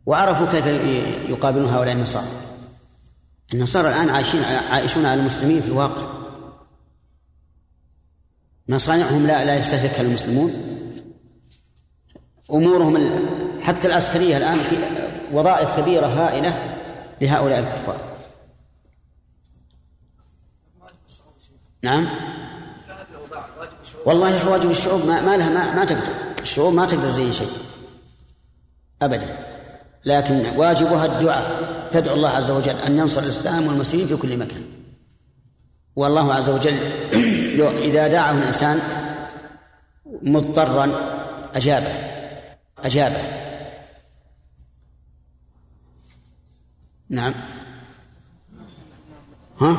وعرفوا 0.05 0.45
كيف 0.45 0.65
يقابلون 1.29 1.65
هؤلاء 1.65 1.93
النصارى. 1.93 2.27
النصارى 3.53 3.89
الآن 3.89 4.09
عايشين 4.09 4.43
عايشون 4.43 5.05
على 5.05 5.21
المسلمين 5.21 5.61
في 5.61 5.67
الواقع. 5.67 6.03
مصانعهم 8.69 9.27
لا 9.27 9.45
لا 9.45 9.55
يستهلكها 9.55 10.01
المسلمون. 10.01 10.53
أمورهم 12.51 13.19
حتى 13.61 13.87
العسكرية 13.87 14.37
الآن 14.37 14.55
في 14.55 14.77
وظائف 15.33 15.79
كبيرة 15.79 16.07
هائلة 16.07 16.72
لهؤلاء 17.23 17.59
الكفار. 17.59 17.97
نعم؟ 21.83 22.09
والله 24.05 24.29
يا 24.29 24.49
واجب 24.49 24.71
الشعوب 24.71 25.05
ما, 25.05 25.21
ما 25.21 25.37
لها 25.37 25.49
ما, 25.49 25.75
ما 25.75 25.85
تقدر. 25.85 26.13
الشعوب 26.41 26.73
ما 26.73 26.85
تقدر 26.85 27.09
زي 27.09 27.33
شيء. 27.33 27.51
ابدا. 29.01 29.37
لكن 30.05 30.57
واجبها 30.57 31.05
الدعاء. 31.05 31.73
تدعو 31.91 32.15
الله 32.15 32.29
عز 32.29 32.51
وجل 32.51 32.75
أن 32.75 32.97
ينصر 32.97 33.21
الإسلام 33.21 33.67
والمسلمين 33.67 34.07
في 34.07 34.15
كل 34.15 34.37
مكان. 34.37 34.63
والله 35.95 36.33
عز 36.33 36.49
وجل 36.49 36.77
إذا 37.89 38.07
دعاه 38.07 38.31
الإنسان 38.31 38.79
مضطرا 40.05 40.91
أجابه. 41.55 41.93
أجابه. 42.83 43.52
نعم. 47.13 47.33
ها؟ 49.61 49.77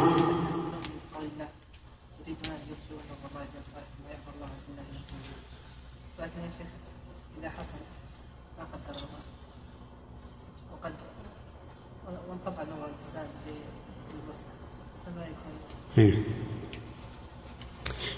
الله 15.09 15.26
يكون 15.26 15.55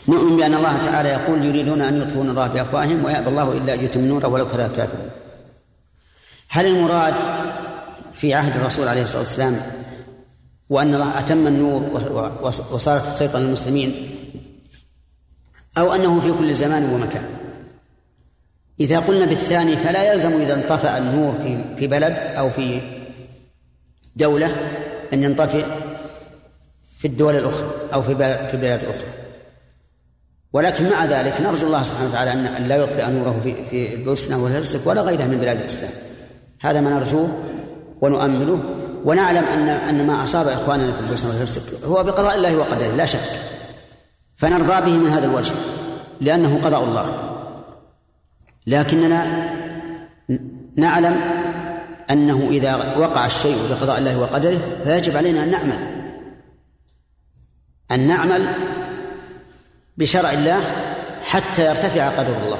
نؤمن 0.09 0.37
بأن 0.37 0.55
الله 0.55 0.79
تعالى 0.79 1.09
يقول 1.09 1.45
يريدون 1.45 1.83
أن 1.83 2.03
يطفئوا 2.03 2.25
نوره 2.25 2.47
بأفواههم 2.47 3.05
ويأبى 3.05 3.29
الله 3.29 3.53
إلا 3.53 3.75
أن 3.75 3.81
يتم 3.81 4.01
نوره 4.01 4.29
ولو 4.29 4.49
كره 4.49 4.67
الكافرون. 4.67 5.11
هل 6.49 6.67
المراد 6.67 7.14
في 8.17 8.35
عهد 8.35 8.57
الرسول 8.57 8.89
عليه 8.89 9.03
الصلاة 9.03 9.23
والسلام 9.23 9.62
وأن 10.71 10.95
الله 10.95 11.19
أتم 11.19 11.47
النور 11.47 11.83
وصارت 12.73 13.07
تسيطر 13.07 13.39
المسلمين 13.39 14.11
أو 15.79 15.95
أنه 15.95 16.21
في 16.21 16.33
كل 16.33 16.55
زمان 16.55 16.85
ومكان 16.85 17.25
إذا 18.81 18.99
قلنا 18.99 19.27
بالثاني 19.27 19.77
فلا 19.77 20.12
يلزم 20.12 20.33
إذا 20.33 20.55
انطفأ 20.55 20.99
النور 20.99 21.35
في 21.35 21.77
في 21.77 21.87
بلد 21.87 22.12
أو 22.12 22.51
في 22.51 22.81
دولة 24.17 24.55
أن 25.12 25.23
ينطفئ 25.23 25.64
في 26.99 27.09
الدول 27.09 27.37
الأخرى 27.37 27.71
أو 27.95 28.03
في 28.03 28.14
بلد 28.14 28.49
في 28.49 28.57
بلاد 28.57 28.85
أخرى 28.85 29.09
ولكن 30.53 30.91
مع 30.91 31.05
ذلك 31.05 31.41
نرجو 31.41 31.67
الله 31.67 31.83
سبحانه 31.83 32.09
وتعالى 32.09 32.33
ان 32.33 32.69
لا 32.69 32.77
يطفئ 32.77 33.11
نوره 33.11 33.41
في 33.45 33.55
في 33.71 33.95
البوسنه 33.95 34.45
والهرسك 34.45 34.87
ولا 34.87 35.01
غيرها 35.01 35.27
من 35.27 35.39
بلاد 35.39 35.61
الإسلام. 35.61 35.91
هذا 36.61 36.81
ما 36.81 36.91
نرجوه 36.91 37.56
ونؤمله 38.01 38.63
ونعلم 39.05 39.45
أن 39.45 39.69
أن 39.69 40.07
ما 40.07 40.25
أصاب 40.25 40.49
إخواننا 40.49 40.93
في 40.93 41.01
البوسنه 41.01 41.31
والهرسك 41.31 41.85
هو 41.85 42.03
بقضاء 42.05 42.35
الله 42.35 42.57
وقدره 42.57 42.95
لا 42.95 43.07
شك. 43.07 43.41
فنرضى 44.37 44.91
به 44.91 44.99
من 44.99 45.09
هذا 45.09 45.25
الوجه 45.25 45.53
لأنه 46.21 46.61
قضاء 46.65 46.85
الله. 46.85 47.33
لكننا 48.67 49.51
نعلم 50.77 51.21
أنه 52.11 52.49
إذا 52.51 52.97
وقع 52.97 53.27
الشيء 53.27 53.59
بقضاء 53.71 53.99
الله 53.99 54.19
وقدره 54.19 54.61
فيجب 54.85 55.17
علينا 55.17 55.43
أن 55.43 55.51
نعمل. 55.51 55.79
أن 57.91 58.07
نعمل 58.07 58.49
بشرع 59.97 60.33
الله 60.33 60.61
حتى 61.23 61.67
يرتفع 61.67 62.19
قدر 62.19 62.37
الله 62.45 62.59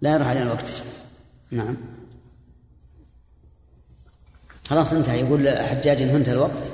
لا 0.00 0.14
يروح 0.14 0.28
علينا 0.28 0.44
الوقت 0.44 0.82
نعم 1.50 1.76
خلاص 4.66 4.92
انتهى. 4.92 5.20
يقول 5.20 5.48
حجاج 5.48 6.02
انتهى 6.02 6.32
الوقت. 6.32 6.72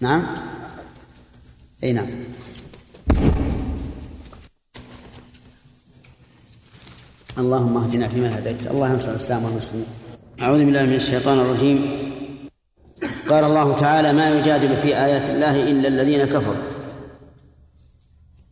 نعم؟ 0.00 0.26
إي 1.84 1.92
نعم. 1.92 2.06
اللهم 7.38 7.76
اهدنا 7.76 8.08
فيما 8.08 8.38
هديت. 8.38 8.66
الله 8.66 8.90
ينصر 8.90 9.10
الاسلام 9.10 9.44
والمسلمين 9.44 9.86
أعوذ 10.42 10.58
بالله 10.58 10.82
من 10.82 10.94
الشيطان 10.94 11.38
الرجيم. 11.38 11.78
قال 13.28 13.44
الله 13.44 13.74
تعالى 13.76 14.12
ما 14.12 14.30
يجادل 14.30 14.76
في 14.76 14.88
آيات 15.04 15.30
الله 15.30 15.62
إلا 15.62 15.88
الذين 15.88 16.24
كفروا. 16.24 16.62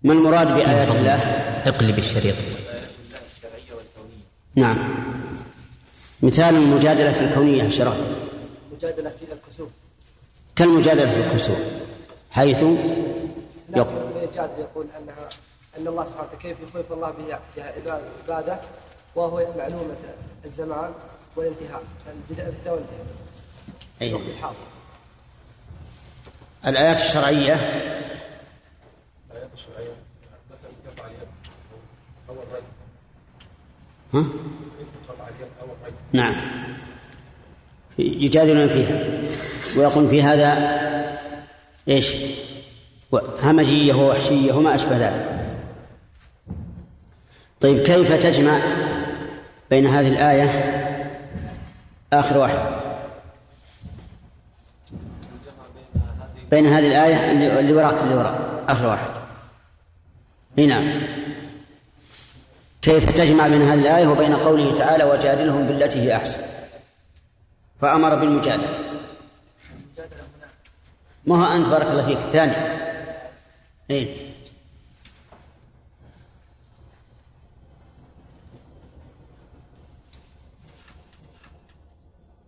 ما 0.03 0.13
المراد 0.13 0.47
بآيات 0.47 0.95
الله؟ 0.95 1.19
اقلب 1.67 1.99
الشريط. 1.99 2.35
نعم. 4.55 5.06
مثال 6.27 6.55
المجادلة 6.55 7.13
في 7.13 7.21
الكونية 7.21 7.69
شرف. 7.69 7.97
مجادلة 8.73 9.11
في 9.11 9.33
الكسوف. 9.33 9.71
كالمجادلة 10.57 11.13
في 11.13 11.21
الكسوف 11.21 11.59
حيث 12.31 12.63
لكن 13.69 13.79
يقول 13.79 14.51
يقول 14.59 14.87
انها 14.99 15.29
أن 15.79 15.87
الله 15.87 16.05
سبحانه 16.05 16.29
وتعالى 16.29 16.43
كيف 16.43 16.57
يخوف 16.69 16.93
الله 16.93 17.11
بها 17.11 17.41
بها 17.57 18.03
عباده 18.25 18.59
وهو 19.15 19.47
معلومة 19.59 19.97
الزمان 20.45 20.93
والانتهاء. 21.37 21.83
البدء 22.31 22.45
والانتهاء. 22.45 23.07
أي. 24.03 24.09
الوقت 24.09 24.25
الحاضر. 24.27 24.57
الآيات 26.67 26.97
الشرعية. 26.97 27.55
الآيات 29.31 29.51
الشرعية 29.55 29.95
مثلا 30.51 30.93
قطع 30.93 31.07
اليد 31.07 31.29
أو 32.29 32.35
الري 32.35 32.63
ها؟ 34.17 34.25
نعم. 36.13 36.35
يجادلون 37.99 38.69
فيها. 38.69 39.21
ويقول 39.77 40.09
في 40.09 40.23
هذا 40.23 40.77
إيش؟ 41.89 42.15
همجية 43.43 43.95
ووحشية 43.95 44.53
وما 44.53 44.75
أشبه 44.75 44.97
ذلك. 44.97 45.57
طيب 47.61 47.83
كيف 47.83 48.13
تجمع 48.13 48.59
بين 49.71 49.87
هذه 49.87 50.09
الآية 50.09 50.51
آخر 52.13 52.39
واحد؟ 52.39 52.59
بين 56.51 56.67
هذه 56.67 56.87
الآية 56.87 57.33
اللي 57.61 57.73
وراك 57.73 58.03
اللي 58.03 58.15
وراك 58.15 58.39
آخر 58.69 58.87
واحد. 58.87 59.11
نعم 60.57 60.85
كيف 62.87 63.11
تجمع 63.11 63.49
بين 63.49 63.63
هذه 63.63 63.79
الآية 63.79 64.07
وبين 64.07 64.37
قوله 64.37 64.75
تعالى 64.75 65.05
وجادلهم 65.05 65.67
بالتي 65.67 66.01
هي 66.01 66.17
أحسن؟ 66.17 66.41
فأمر 67.81 68.15
بالمجادلة. 68.15 68.79
ما 71.27 71.37
هو 71.37 71.57
أنت 71.57 71.69
بارك 71.69 71.87
الله 71.87 72.07
فيك 72.07 72.17
الثاني 72.17 72.53
إيه. 73.91 74.17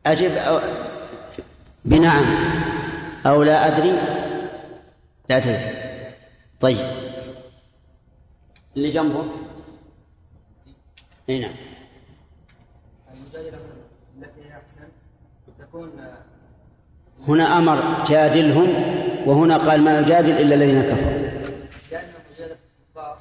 أجب 0.07 0.33
أو 0.33 0.61
بنعم 1.85 2.27
أو 3.27 3.43
لا 3.43 3.67
أدري؟ 3.67 3.93
لا 5.29 5.39
تدري. 5.39 5.73
طيب. 6.61 6.91
اللي 8.77 8.91
جنبه؟ 8.91 9.48
إي 11.29 11.41
نعم. 11.41 11.55
المجادلة 13.15 13.59
التي 14.19 14.41
هي 14.45 14.57
أحسن 14.57 14.89
تكون 15.59 15.93
هنا 17.29 17.59
أمر 17.59 18.05
جادلهم 18.05 18.69
وهنا 19.27 19.57
قال 19.57 19.83
ما 19.83 19.99
يجادل 19.99 20.31
إلا 20.31 20.55
الذين 20.55 20.83
كفروا. 20.83 21.29
لأن 21.91 22.13
مجادلة 22.33 22.57
الكفار 22.89 23.19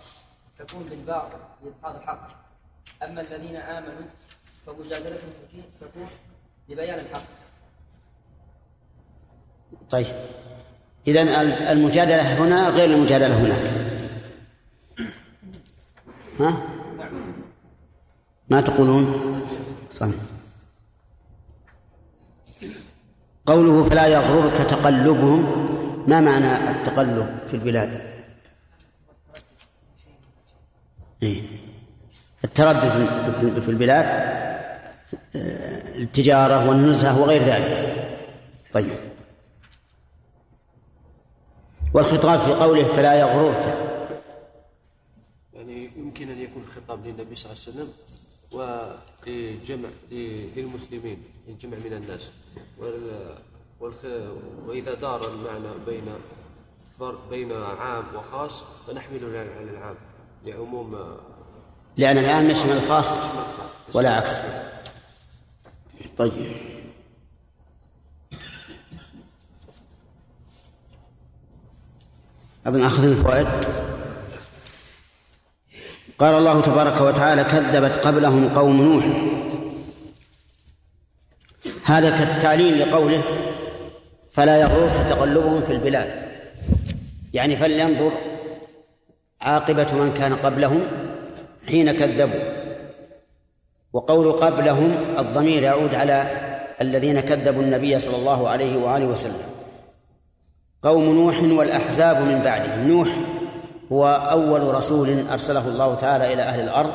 تكون 0.60 0.84
بالباطل 0.84 1.38
لإدحاض 1.64 1.96
الحق. 1.96 2.28
أما 3.04 3.22
الذين 3.22 3.56
آمنوا 3.56 4.08
فمجادلتهم 4.66 5.30
تكون 5.82 6.08
لبيان 6.70 7.00
الحق. 7.00 7.24
طيب. 9.90 10.06
إذا 11.08 11.22
المجادلة 11.72 12.44
هنا 12.44 12.70
غير 12.70 12.90
المجادلة 12.90 13.42
هناك. 13.42 13.72
ها؟ 16.40 16.77
ما 18.50 18.62
تقولون؟ 18.62 19.06
صحيح 19.94 20.16
قوله 23.46 23.90
فلا 23.90 24.08
يغررك 24.08 24.54
تقلبهم 24.58 25.68
ما 26.10 26.22
معنى 26.22 26.72
التقلب 26.72 27.40
في 27.48 27.54
البلاد؟ 27.54 28.18
إيه؟ 31.24 31.42
التردد 32.44 32.90
في- 33.62 33.70
البلاد 33.72 34.06
آه، 35.36 35.96
التجارة 35.98 36.70
والنزهة 36.70 37.22
وغير 37.22 37.42
ذلك 37.44 37.98
طيب 38.74 38.94
والخطاب 41.94 42.40
في 42.40 42.54
قوله 42.54 42.84
فلا 42.84 43.14
يغررك 43.14 43.78
يعني 45.54 45.92
يمكن 45.98 46.30
أن 46.30 46.40
يكون 46.42 46.66
خطاب 46.76 47.06
للنبي 47.08 47.36
صلى 47.36 47.52
الله 47.52 47.62
عليه 47.68 47.72
وسلم 47.78 47.94
ولجمع 48.52 49.90
للمسلمين 50.12 51.24
الجمع 51.48 51.78
من 51.78 51.94
الناس. 51.94 52.32
وإذا 54.68 54.94
دار 54.94 55.28
المعنى 55.34 55.86
بين 55.86 56.06
فرق 57.00 57.30
بين 57.30 57.52
عام 57.52 58.04
وخاص 58.16 58.64
فنحمله 58.88 59.28
على 59.40 59.72
العام 59.72 59.96
لعموم 60.46 61.18
لأن 61.98 62.18
الآن 62.18 62.52
يشمل 62.52 62.72
الخاص 62.72 63.08
ولا 63.94 64.12
عكس. 64.12 64.42
طيب. 66.18 66.32
أظن 72.68 72.84
أخذنا 72.84 73.12
الفوائد. 73.12 73.87
قال 76.20 76.34
الله 76.34 76.62
تبارك 76.62 77.02
وتعالى 77.02 77.44
كذبت 77.44 77.96
قبلهم 77.96 78.50
قوم 78.50 78.82
نوح. 78.82 79.06
هذا 81.86 82.10
كالتعليل 82.10 82.80
لقوله 82.80 83.24
فلا 84.32 84.62
يغررك 84.62 85.10
تقلبهم 85.10 85.62
في 85.62 85.74
البلاد. 85.74 86.28
يعني 87.34 87.56
فلينظر 87.56 88.12
عاقبة 89.42 89.94
من 89.94 90.14
كان 90.14 90.36
قبلهم 90.36 90.88
حين 91.68 91.92
كذبوا. 91.92 92.40
وقول 93.94 94.32
قبلهم 94.32 94.92
الضمير 95.20 95.64
يعود 95.64 95.96
على 95.96 96.32
الذين 96.82 97.20
كذبوا 97.20 97.62
النبي 97.62 98.00
صلى 98.00 98.16
الله 98.16 98.50
عليه 98.50 98.78
وآله 98.78 99.06
وسلم. 99.06 99.50
قوم 100.82 101.04
نوح 101.04 101.44
والأحزاب 101.44 102.22
من 102.22 102.42
بعدهم. 102.42 102.88
نوح 102.88 103.08
هو 103.92 104.08
أول 104.08 104.76
رسول 104.76 105.28
أرسله 105.32 105.68
الله 105.68 105.96
تعالى 105.96 106.34
إلى 106.34 106.44
أهل 106.44 106.60
الأرض 106.60 106.94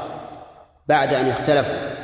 بعد 0.89 1.15
أن 1.15 1.29
اختلفوا. 1.29 2.03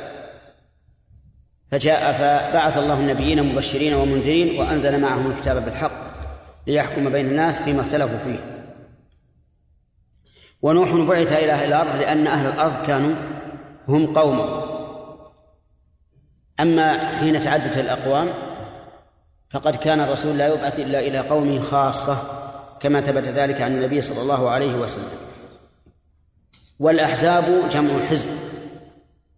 فجاء 1.71 2.13
فبعث 2.13 2.77
الله 2.77 2.99
النبيين 2.99 3.43
مبشرين 3.43 3.93
ومنذرين 3.93 4.59
وأنزل 4.59 5.01
معهم 5.01 5.31
الكتاب 5.31 5.65
بالحق 5.65 6.09
ليحكم 6.67 7.09
بين 7.09 7.25
الناس 7.25 7.61
فيما 7.61 7.81
اختلفوا 7.81 8.17
فيه. 8.17 8.59
ونوح 10.61 10.93
بعث 10.93 11.31
إلى 11.31 11.51
أهل 11.51 11.67
الأرض 11.67 11.95
لأن 11.95 12.27
أهل 12.27 12.49
الأرض 12.53 12.85
كانوا 12.85 13.15
هم 13.87 14.13
قومه 14.13 14.63
أما 16.59 17.17
حين 17.17 17.41
تعدت 17.41 17.77
الأقوام 17.77 18.27
فقد 19.49 19.75
كان 19.75 19.99
الرسول 19.99 20.37
لا 20.37 20.47
يبعث 20.47 20.79
إلا 20.79 20.99
إلى 20.99 21.19
قومه 21.19 21.61
خاصة 21.61 22.17
كما 22.79 23.01
ثبت 23.01 23.23
ذلك 23.23 23.61
عن 23.61 23.75
النبي 23.75 24.01
صلى 24.01 24.21
الله 24.21 24.49
عليه 24.49 24.75
وسلم. 24.75 25.17
والأحزاب 26.79 27.69
جمع 27.69 28.05
حزب 28.05 28.31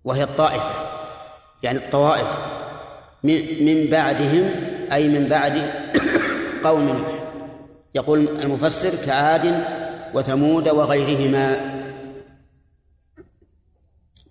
وهي 0.03 0.23
الطائفة 0.23 0.71
يعني 1.63 1.77
الطوائف 1.77 2.27
من 3.23 3.89
بعدهم 3.89 4.51
أي 4.91 5.07
من 5.07 5.27
بعد 5.27 5.71
قوم 6.63 7.05
يقول 7.95 8.27
المفسر 8.27 9.05
كعاد 9.05 9.63
وثمود 10.13 10.69
وغيرهما. 10.69 11.71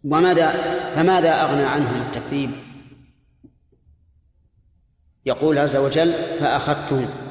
وماذا 0.05 0.51
فماذا 0.95 1.43
أغنى 1.43 1.63
عنهم 1.63 2.03
التكذيب؟ 2.03 2.51
يقول 5.27 5.59
عز 5.59 5.77
وجل 5.77 6.13
فأخذتهم. 6.13 7.30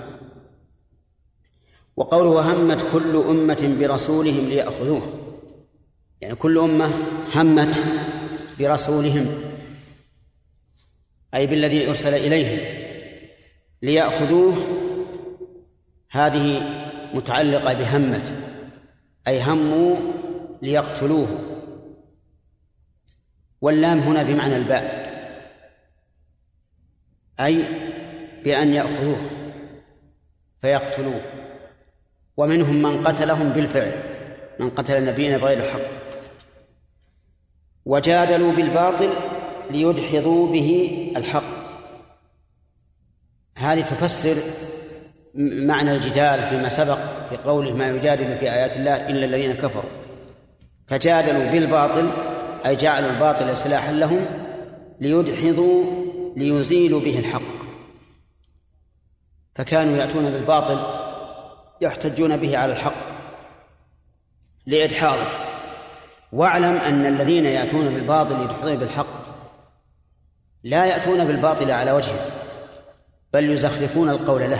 وقوله 1.99 2.53
همت 2.53 2.85
كل 2.93 3.15
أمة 3.15 3.75
برسولهم 3.79 4.45
ليأخذوه. 4.49 5.01
يعني 6.21 6.35
كل 6.35 6.57
أمة 6.57 6.91
همت 7.35 7.83
برسولهم 8.59 9.41
أي 11.33 11.47
بالذي 11.47 11.89
أرسل 11.89 12.13
إليهم 12.13 12.59
ليأخذوه. 13.81 14.57
هذه 16.11 16.61
متعلقة 17.13 17.73
بهمت 17.73 18.33
أي 19.27 19.43
هموا 19.43 19.95
ليقتلوه. 20.61 21.27
واللام 23.61 23.99
هنا 23.99 24.23
بمعنى 24.23 24.55
الباء 24.55 25.09
أي 27.39 27.63
بأن 28.43 28.73
يأخذوه 28.73 29.29
فيقتلوه. 30.61 31.38
ومنهم 32.39 32.81
من 32.81 33.03
قتلهم 33.03 33.49
بالفعل 33.49 33.93
من 34.59 34.69
قتل 34.69 34.97
النبيين 34.97 35.37
بغير 35.37 35.61
حق. 35.61 35.79
وجادلوا 37.85 38.51
بالباطل 38.51 39.09
ليدحضوا 39.71 40.47
به 40.51 41.01
الحق. 41.17 41.59
هذه 43.57 43.81
تفسر 43.81 44.35
معنى 45.35 45.91
الجدال 45.95 46.49
فيما 46.49 46.69
سبق 46.69 46.97
في 47.29 47.37
قوله 47.37 47.73
ما 47.73 47.89
يجادل 47.89 48.37
في 48.37 48.53
آيات 48.53 48.77
الله 48.77 49.09
إلا 49.09 49.25
الذين 49.25 49.53
كفروا. 49.53 49.91
فجادلوا 50.87 51.51
بالباطل 51.51 52.09
أي 52.65 52.75
جعلوا 52.75 53.09
الباطل 53.09 53.57
سلاحا 53.57 53.91
لهم 53.91 54.25
ليدحضوا 55.01 55.83
ليزيلوا 56.37 56.99
به 56.99 57.19
الحق. 57.19 57.59
فكانوا 59.55 59.97
يأتون 59.97 60.29
بالباطل 60.29 60.98
يحتجون 61.81 62.37
به 62.37 62.57
على 62.57 62.71
الحق 62.71 63.09
لإدحاضه 64.65 65.27
واعلم 66.31 66.75
أن 66.75 67.05
الذين 67.05 67.45
يأتون 67.45 67.85
بالباطل 67.85 68.41
يدحضون 68.41 68.75
بالحق 68.75 69.19
لا 70.63 70.85
يأتون 70.85 71.25
بالباطل 71.25 71.71
على 71.71 71.91
وجهه 71.91 72.25
بل 73.33 73.51
يزخرفون 73.51 74.09
القول 74.09 74.41
له 74.41 74.59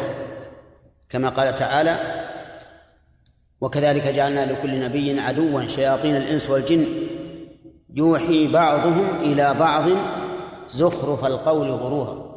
كما 1.09 1.29
قال 1.29 1.55
تعالى 1.55 2.25
وكذلك 3.61 4.07
جعلنا 4.07 4.45
لكل 4.51 4.79
نبي 4.79 5.19
عدوا 5.19 5.67
شياطين 5.67 6.15
الإنس 6.15 6.49
والجن 6.49 6.87
يوحي 7.93 8.47
بعضهم 8.47 9.21
إلى 9.21 9.53
بعض 9.53 9.89
زخرف 10.71 11.25
القول 11.25 11.69
غرورا. 11.69 12.29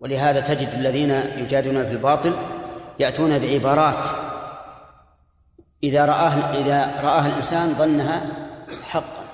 ولهذا 0.00 0.40
تجد 0.40 0.68
الذين 0.68 1.10
يجادلون 1.10 1.86
في 1.86 1.92
الباطل 1.92 2.34
يأتون 3.00 3.38
بعبارات. 3.38 4.06
إذا 5.82 6.04
رآه 6.04 6.60
إذا 6.60 7.00
رآها 7.02 7.26
الإنسان 7.26 7.74
ظنها 7.74 8.22
حقا 8.82 9.24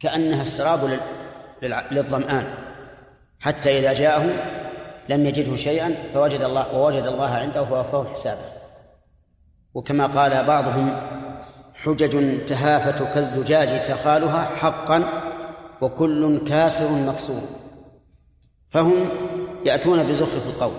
كأنها 0.00 0.42
السراب 0.42 1.00
للظمآن. 1.90 2.44
حتى 3.40 3.78
إذا 3.78 3.92
جاءه 3.92 4.24
لم 5.08 5.26
يجده 5.26 5.56
شيئا 5.56 5.94
فوجد 6.14 6.40
الله 6.40 6.74
ووجد 6.74 7.02
الله 7.06 7.30
عنده 7.30 7.64
فوفاه 7.64 8.10
حسابه. 8.10 8.54
وكما 9.74 10.06
قال 10.06 10.44
بعضهم 10.44 10.96
حجج 11.74 12.44
تهافت 12.46 13.14
كالزجاج 13.14 13.86
تخالها 13.86 14.42
حقا 14.56 15.22
وكل 15.80 16.44
كاسر 16.48 16.92
مكسور. 16.92 17.42
فهم 18.70 19.08
يأتون 19.64 20.02
بزخرف 20.02 20.46
القول. 20.46 20.74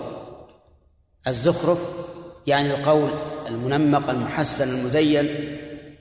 الزخرف 1.26 1.78
يعني 2.46 2.74
القول 2.74 3.10
المنمق 3.46 4.10
المحسن 4.10 4.68
المزين 4.68 5.28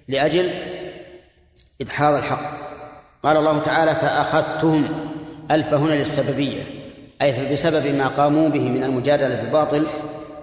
لأجل 0.08 0.52
إدحاض 1.82 2.14
الحق. 2.14 2.66
قال 3.24 3.38
الله 3.38 3.60
تعالى 3.60 3.96
فأخذتهم 3.96 4.90
ألف 5.52 5.74
هنا 5.74 5.94
للسببية 5.94 6.62
أي 7.22 7.52
بسبب 7.52 7.96
ما 7.96 8.08
قاموا 8.08 8.50
به 8.50 8.70
من 8.70 8.84
المجادلة 8.84 9.36
بالباطل 9.36 9.88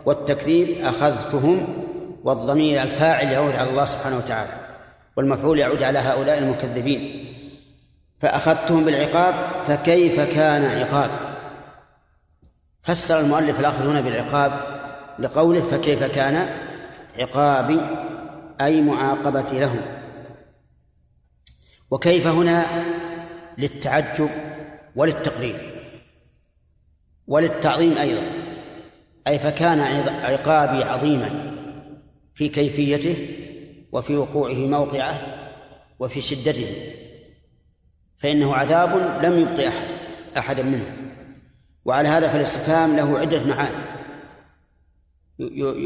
والتكذيب 0.07 0.85
أخذتهم 0.85 1.67
والضمير 2.25 2.83
الفاعل 2.83 3.33
يعود 3.33 3.55
على 3.55 3.71
الله 3.71 3.85
سبحانه 3.85 4.17
وتعالى 4.17 4.53
والمفعول 5.17 5.59
يعود 5.59 5.83
على 5.83 5.99
هؤلاء 5.99 6.39
المكذبين. 6.39 7.25
فأخذتهم 8.21 8.85
بالعقاب 8.85 9.35
فكيف 9.67 10.21
كان 10.21 10.65
عقاب؟ 10.65 11.11
فسر 12.83 13.21
المؤلف 13.21 13.61
الأخذ 13.61 13.89
هنا 13.89 14.01
بالعقاب 14.01 14.72
لقوله 15.23 15.61
فكيف 15.61 16.05
كان 16.05 16.49
عقابي 17.19 17.81
أي 18.61 18.81
معاقبتي 18.81 19.61
لهم 19.61 19.81
وكيف 21.91 22.27
هنا 22.27 22.67
للتعجب 23.59 24.31
وللتقرير 24.97 25.55
وللتعظيم 27.27 27.99
أيضا. 27.99 28.23
أي 29.27 29.39
فكان 29.39 29.81
عقابي 30.25 30.85
عظيما 30.85 31.53
في 32.35 32.49
كيفيته 32.49 33.29
وفي 33.93 34.17
وقوعه 34.17 34.55
موقعه 34.55 35.21
وفي 35.99 36.21
شدته 36.21 36.67
فإنه 38.17 38.55
عذاب 38.55 39.21
لم 39.25 39.39
يبق 39.41 39.67
أحد 39.67 39.87
أحدا 40.37 40.63
منه 40.63 40.97
وعلى 41.85 42.09
هذا 42.09 42.29
فالاستفهام 42.29 42.97
له 42.97 43.19
عدة 43.19 43.45
معاني. 43.45 44.02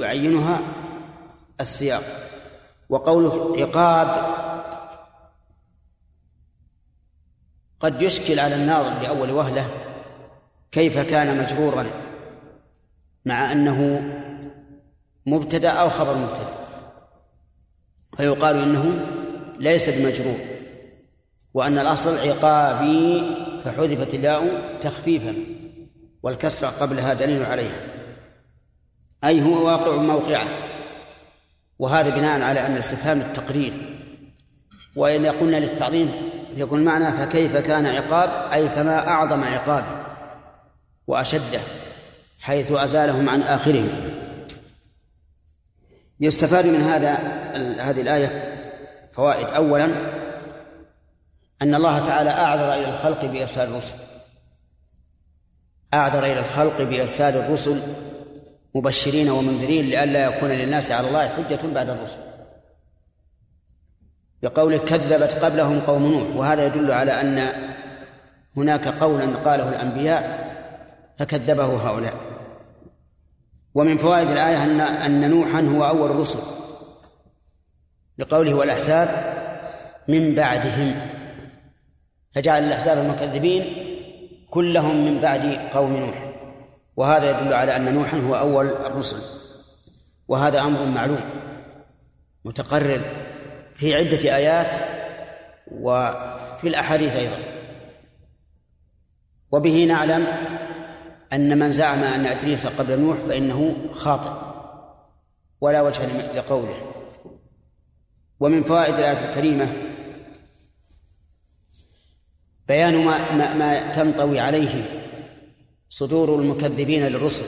يعينها 0.01 0.61
السياق. 1.61 2.03
وقوله 2.89 3.57
عقاب 3.61 4.37
قد 7.81 8.03
يشكل 8.03 8.41
على 8.41 8.55
الناظر 8.55 9.03
لأول 9.03 9.31
وهلة 9.31 9.71
كيف 10.73 10.99
كان 10.99 11.43
مجرورا 11.43 11.87
مع 13.25 13.53
أنه 13.53 14.03
مبتدأ 15.27 15.71
أو 15.71 15.89
خبر 15.89 16.15
مبتدأ. 16.15 16.55
فيقال 18.17 18.57
إنه 18.57 19.07
ليس 19.59 19.89
بمجرور 19.89 20.39
وأن 21.55 21.79
الأصل 21.79 22.19
عقابي 22.19 23.35
فحذفت 23.65 24.15
الياء 24.15 24.79
تخفيفا 24.81 25.35
والكسرة 26.23 26.69
قبلها 26.69 27.15
دليل 27.15 27.45
عليها. 27.45 27.96
أي 29.27 29.43
هو 29.43 29.67
واقع 29.67 29.97
موقعه. 29.97 30.49
وهذا 31.79 32.11
بناء 32.11 32.43
على 32.43 32.67
أن 32.67 32.73
الاستفهام 32.73 33.19
للتقرير 33.19 33.73
وإن 34.97 35.27
قلنا 35.27 35.57
للتعظيم 35.57 36.13
يكون 36.57 36.85
معنى 36.85 37.13
فكيف 37.13 37.57
كان 37.57 37.87
عقاب؟ 37.87 38.53
أي 38.53 38.69
فما 38.69 39.09
أعظم 39.09 39.45
عقابه 39.45 40.05
وأشده 41.07 41.61
حيث 42.41 42.73
أزالهم 42.73 43.29
عن 43.29 43.43
آخرهم. 43.43 44.17
يستفاد 46.21 46.67
من 46.67 46.83
هذا 46.83 47.13
هذه 47.81 48.01
الآية 48.01 48.57
فوائد. 49.13 49.47
أولا 49.47 49.85
أن 51.63 51.75
الله 51.75 51.99
تعالى 51.99 52.31
أعذر 52.31 52.73
إلى 52.73 52.89
الخلق 52.89 53.25
بإرسال 53.25 53.69
الرسل. 53.69 53.97
أعذر 55.95 56.19
إلى 56.19 56.41
الخلق 56.41 56.83
بإرسال 56.83 57.37
الرسل 57.37 57.83
مبشرين 58.77 59.31
ومنذرين 59.31 59.87
لئلا 59.87 60.25
يكون 60.25 60.51
للناس 60.51 60.91
على 60.91 61.09
الله 61.09 61.29
حجة 61.29 61.59
بعد 61.75 61.89
الرسل. 61.91 62.19
بقوله 64.43 64.79
كذبت 64.79 65.33
قبلهم 65.33 65.81
قوم 65.81 66.07
نوح 66.07 66.37
وهذا 66.37 66.67
يدل 66.67 66.93
على 66.93 67.21
أن 67.21 67.49
هناك 68.57 68.89
قولا 68.89 69.37
قاله 69.37 69.69
الأنبياء 69.69 70.47
فكذبه 71.19 71.91
هؤلاء. 71.91 72.15
ومن 73.75 73.99
فوائد 73.99 74.31
الآية 74.31 74.63
أن 74.63 74.81
أن 74.81 75.31
نوحا 75.31 75.61
هو 75.61 75.89
أول 75.89 76.11
الرسل. 76.11 76.39
لقوله 78.19 78.55
والأحزاب 78.55 79.09
من 80.09 80.35
بعدهم. 80.35 81.09
فجعل 82.35 82.65
الأحزاب 82.65 82.99
المكذبين 82.99 83.65
كلهم 84.51 85.05
من 85.05 85.21
بعد 85.21 85.59
قوم 85.73 85.97
نوح. 85.97 86.26
وهذا 86.97 87.31
يدل 87.31 87.53
على 87.53 87.77
أن 87.77 87.95
نوحا 87.95 88.19
هو 88.19 88.35
أول 88.35 88.67
الرسل 88.69 89.23
وهذا 90.29 90.61
أمر 90.61 90.85
معلوم 90.85 91.21
متقرر 92.45 93.01
في 93.75 93.95
عدة 93.95 94.37
آيات 94.37 94.71
وفي 95.73 96.69
الأحاديث 96.69 97.17
أيضا. 97.17 97.39
وبه 99.53 99.85
نعلم 99.85 100.27
أن 101.33 101.59
من 101.59 101.73
زعم 101.73 101.99
أن 101.99 102.27
إدريس 102.27 102.67
قبل 102.67 103.01
نوح 103.01 103.17
فإنه 103.17 103.77
خاطئ 103.93 104.31
ولا 105.61 105.83
وجه 105.83 106.33
لقوله. 106.33 106.93
ومن 108.41 108.65
فوائد 108.65 108.95
الآية 108.95 109.29
الكريمة 109.29 109.73
بيان 112.69 113.05
ما, 113.05 113.33
ما, 113.33 113.55
ما 113.55 113.93
تنطوي 113.93 114.41
عليه 114.41 115.06
صدور 115.91 116.41
المكذبين 116.41 117.07
للرسل 117.07 117.45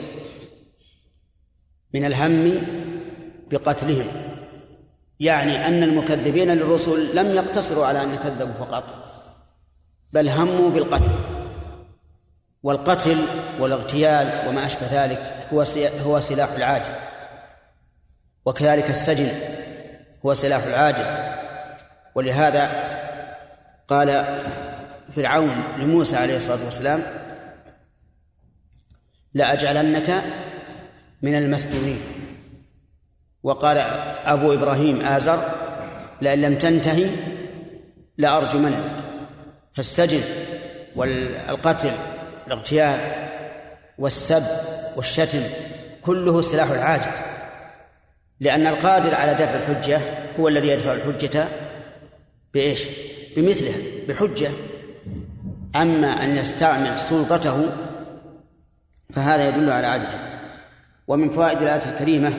من 1.93 2.05
الهم 2.05 2.61
بقتلهم. 3.51 4.07
يعني 5.19 5.67
أن 5.67 5.83
المكذبين 5.83 6.51
للرسل 6.51 7.15
لم 7.15 7.35
يقتصروا 7.35 7.85
على 7.85 8.03
أن 8.03 8.15
كذبوا 8.15 8.53
فقط 8.53 8.83
بل 10.13 10.29
هموا 10.29 10.69
بالقتل 10.69 11.11
والقتل 12.63 13.17
والاغتيال 13.59 14.47
وما 14.47 14.65
أشبه 14.65 15.05
ذلك 15.05 15.47
هو 15.53 15.65
هو 16.05 16.19
سلاح 16.19 16.51
العاجز. 16.51 16.91
وكذلك 18.45 18.89
السجن 18.89 19.31
هو 20.25 20.33
سلاح 20.33 20.63
العاجز. 20.63 21.39
ولهذا 22.15 22.89
قال 23.87 24.39
فرعون 25.11 25.63
لموسى 25.77 26.15
عليه 26.15 26.37
الصلاة 26.37 26.65
والسلام 26.65 27.03
لأجعلنك 29.33 30.23
من 31.21 31.35
المسجونين 31.35 32.01
وقال 33.43 33.77
أبو 34.25 34.53
إبراهيم 34.53 35.01
آزر 35.01 35.43
لئن 36.21 36.41
لم 36.41 36.57
تنتهي 36.57 37.09
لأرجمنك 38.17 38.83
فالسجن 39.73 40.21
والقتل 40.95 41.91
الاغتيال 42.47 42.99
والسب 43.97 44.43
والشتم 44.95 45.41
كله 46.01 46.41
سلاح 46.41 46.71
العاجز. 46.71 47.21
لأن 48.39 48.67
القادر 48.67 49.15
على 49.15 49.33
دفع 49.33 49.55
الحجة 49.55 50.01
هو 50.39 50.47
الذي 50.47 50.67
يدفع 50.67 50.93
الحجة 50.93 51.47
بإيش؟ 52.53 52.83
بمثلها 53.35 53.77
بحجة. 54.07 54.49
أما 55.75 56.23
أن 56.23 56.37
يستعمل 56.37 56.99
سلطته 56.99 57.69
فهذا 59.13 59.49
يدل 59.49 59.69
على 59.69 59.87
عجزه. 59.87 60.19
ومن 61.07 61.29
فوائد 61.29 61.61
الآية 61.61 61.91
الكريمة 61.91 62.33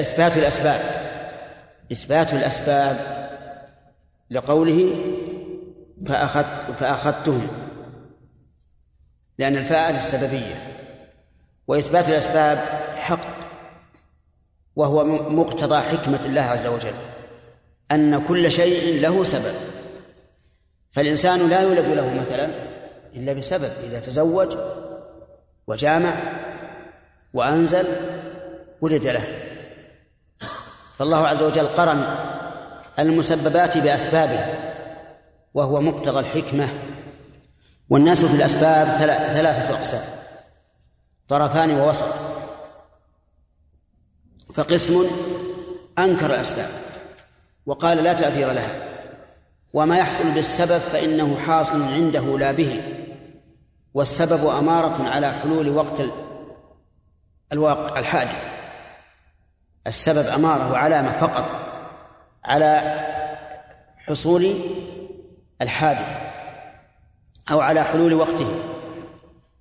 إثبات 0.00 0.36
الأسباب. 0.36 0.80
إثبات 1.92 2.32
الأسباب 2.32 3.20
لقوله 4.30 4.94
فأخذت 6.06 6.78
فأخذتهم 6.78 7.48
لأن 9.38 9.56
الفاء 9.56 9.92
للسببية 9.92 10.54
وإثبات 11.68 12.08
الأسباب 12.08 12.58
حق 12.96 13.40
وهو 14.76 15.04
مقتضى 15.30 15.80
حكمة 15.80 16.26
الله 16.26 16.42
عز 16.42 16.66
وجل. 16.66 16.94
أن 17.92 18.26
كل 18.26 18.52
شيء 18.52 19.00
له 19.00 19.24
سبب. 19.24 19.54
فالإنسان 20.92 21.48
لا 21.48 21.60
يولد 21.60 21.86
له 21.86 22.14
مثلا 22.14 22.69
إلا 23.16 23.32
بسبب 23.32 23.72
إذا 23.84 24.00
تزوج 24.00 24.56
وجامع 25.66 26.14
وأنزل 27.34 27.86
ولد 28.80 29.06
له. 29.06 29.24
فالله 30.94 31.26
عز 31.26 31.42
وجل 31.42 31.66
قرن 31.66 32.04
المسببات 32.98 33.78
بأسبابها 33.78 34.54
وهو 35.54 35.80
مقتضى 35.80 36.20
الحكمة. 36.20 36.68
والناس 37.90 38.24
في 38.24 38.36
الأسباب 38.36 38.88
ثلاثة 39.34 39.74
أقسام 39.74 40.04
طرفان 41.28 41.70
ووسط. 41.70 42.14
فقسم 44.54 45.06
أنكر 45.98 46.26
الأسباب 46.26 46.68
وقال 47.66 47.98
لا 47.98 48.12
تأثير 48.12 48.52
لها 48.52 48.72
وما 49.72 49.98
يحصل 49.98 50.30
بالسبب 50.30 50.78
فإنه 50.78 51.36
حاصل 51.38 51.82
عنده 51.82 52.38
لا 52.38 52.52
به. 52.52 52.99
والسبب 53.94 54.46
أمارة 54.46 55.08
على 55.08 55.32
حلول 55.32 55.70
وقت 55.70 56.02
الواقع 57.52 57.98
الحادث. 57.98 58.54
السبب 59.86 60.26
أمارة 60.26 60.72
وعلامة 60.72 61.18
فقط 61.18 61.50
على 62.44 63.00
حصول 63.98 64.54
الحادث 65.62 66.16
أو 67.50 67.60
على 67.60 67.84
حلول 67.84 68.14
وقته. 68.14 68.60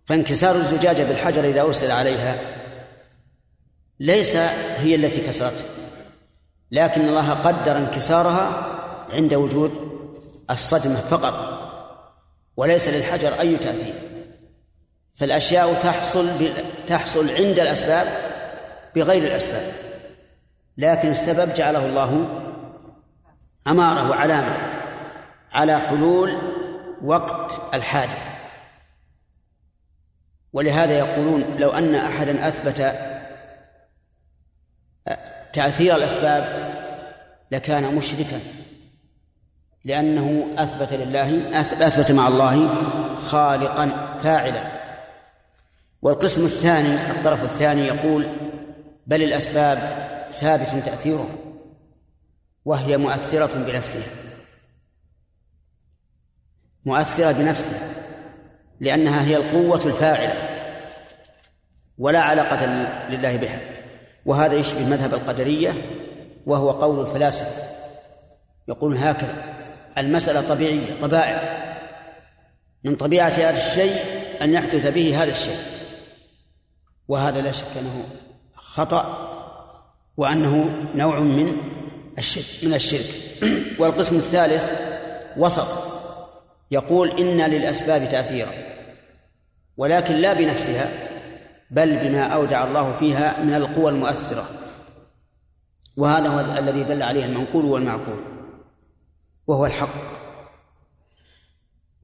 فانكسار 0.06 0.56
الزجاجة 0.56 1.04
بالحجر 1.04 1.44
إذا 1.44 1.62
أرسل 1.62 1.92
عليها 1.92 2.36
ليس 4.00 4.36
هي 4.78 4.96
التي 4.96 5.22
كسرته 5.22 5.66
لكن 6.72 7.02
الله 7.02 7.34
قدر 7.34 7.78
انكسارها 7.78 8.52
عند 9.14 9.34
وجود 9.34 9.72
الصدمة 10.50 10.96
فقط 10.96 11.60
وليس 12.58 12.88
للحجر 12.88 13.40
أي 13.40 13.58
تأثير. 13.58 14.09
فالأشياء 15.20 15.74
تحصل 15.74 16.52
تحصل 16.88 17.30
عند 17.30 17.60
الأسباب 17.60 18.08
بغير 18.96 19.24
الأسباب. 19.24 19.72
لكن 20.78 21.10
السبب 21.10 21.54
جعله 21.54 21.86
الله 21.86 22.42
أمارة 23.68 24.10
وعلامة 24.10 24.58
على 25.54 25.80
حلول 25.80 26.38
وقت 27.04 27.62
الحادث. 27.74 28.24
ولهذا 30.54 30.98
يقولون 31.00 31.42
لو 31.58 31.70
أن 31.70 31.96
أحدا 31.96 32.48
أثبت 32.48 32.96
تأثير 35.54 35.96
الأسباب 35.96 36.74
لكان 37.52 37.96
مشركا 37.96 38.40
لأنه 39.86 40.48
أثبت 40.58 40.94
لله 40.94 41.60
أثبت 41.60 42.12
مع 42.12 42.28
الله 42.28 42.70
خالقا 43.22 44.18
فاعلا. 44.24 44.79
والقسم 46.02 46.46
الثاني 46.46 47.12
الطرف 47.12 47.44
الثاني 47.44 47.88
يقول 47.88 48.28
بل 49.08 49.24
الأسباب 49.24 49.78
ثابت 50.32 50.86
تأثيرها 50.86 51.36
وهي 52.66 52.98
مؤثرة 52.98 53.58
بنفسها. 53.58 54.08
مؤثرة 56.86 57.32
بنفسها 57.32 57.80
لأنها 58.80 59.24
هي 59.24 59.38
القوة 59.38 59.86
الفاعلة 59.86 60.34
ولا 61.98 62.22
علاقة 62.22 62.66
لله 63.10 63.36
بها. 63.36 63.62
وهذا 64.26 64.54
يشبه 64.54 64.86
مذهب 64.86 65.14
القدرية 65.14 65.74
وهو 66.46 66.72
قول 66.72 67.00
الفلاسفة. 67.02 67.64
يقول 68.68 68.98
هكذا 68.98 69.44
المسألة 69.98 70.50
طبيعية 70.50 71.00
طبائع. 71.02 71.60
من 72.84 72.96
طبيعة 72.96 73.30
هذا 73.30 73.58
الشيء 73.58 73.96
أن 74.42 74.54
يحدث 74.54 74.88
به 74.88 75.24
هذا 75.24 75.32
الشيء. 75.32 75.79
وهذا 77.10 77.42
لا 77.42 77.52
شك 77.52 77.78
أنه 77.80 78.06
خطأ 78.56 79.30
وأنه 80.18 80.86
نوع 80.96 81.20
من 81.20 81.58
الشرك 82.18 82.68
من 82.68 82.74
الشرك. 82.74 83.06
والقسم 83.80 84.16
الثالث 84.16 84.72
وسط. 85.38 85.90
يقول 86.72 87.10
إن 87.10 87.50
للأسباب 87.52 88.10
تأثيرا 88.10 88.52
ولكن 89.78 90.16
لا 90.16 90.34
بنفسها 90.34 90.90
بل 91.72 91.98
بما 91.98 92.24
أودع 92.24 92.64
الله 92.64 92.98
فيها 92.98 93.44
من 93.44 93.54
القوى 93.54 93.92
المؤثرة. 93.92 94.50
وهذا 95.98 96.28
هو 96.28 96.40
الذي 96.40 96.84
دل 96.84 97.04
عليه 97.04 97.26
المنقول 97.26 97.66
والمعقول 97.66 98.20
وهو 99.48 99.66
الحق. 99.66 100.29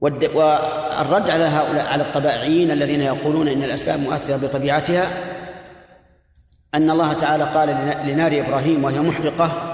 والرد 0.00 1.30
على 1.30 1.44
هؤلاء 1.44 1.86
على 1.86 2.02
الطبائعيين 2.02 2.70
الذين 2.70 3.00
يقولون 3.00 3.48
إن 3.48 3.62
الأسباب 3.62 4.00
مؤثرة 4.00 4.36
بطبيعتها 4.36 5.12
أن 6.74 6.90
الله 6.90 7.12
تعالى 7.12 7.44
قال 7.44 7.68
لنار 8.06 8.40
إبراهيم 8.40 8.84
وهي 8.84 9.00
محرقة 9.00 9.72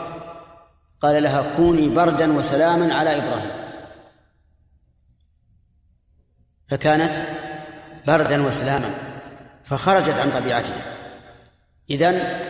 قال 1.00 1.22
لها 1.22 1.44
كوني 1.56 1.88
بردا 1.88 2.32
وسلاما 2.32 2.94
على 2.94 3.16
إبراهيم. 3.16 3.50
فكانت 6.68 7.14
بردا 8.06 8.46
وسلاما 8.46 8.90
فخرجت 9.64 10.18
عن 10.18 10.30
طبيعتها. 10.30 10.82
إذن 11.90 12.40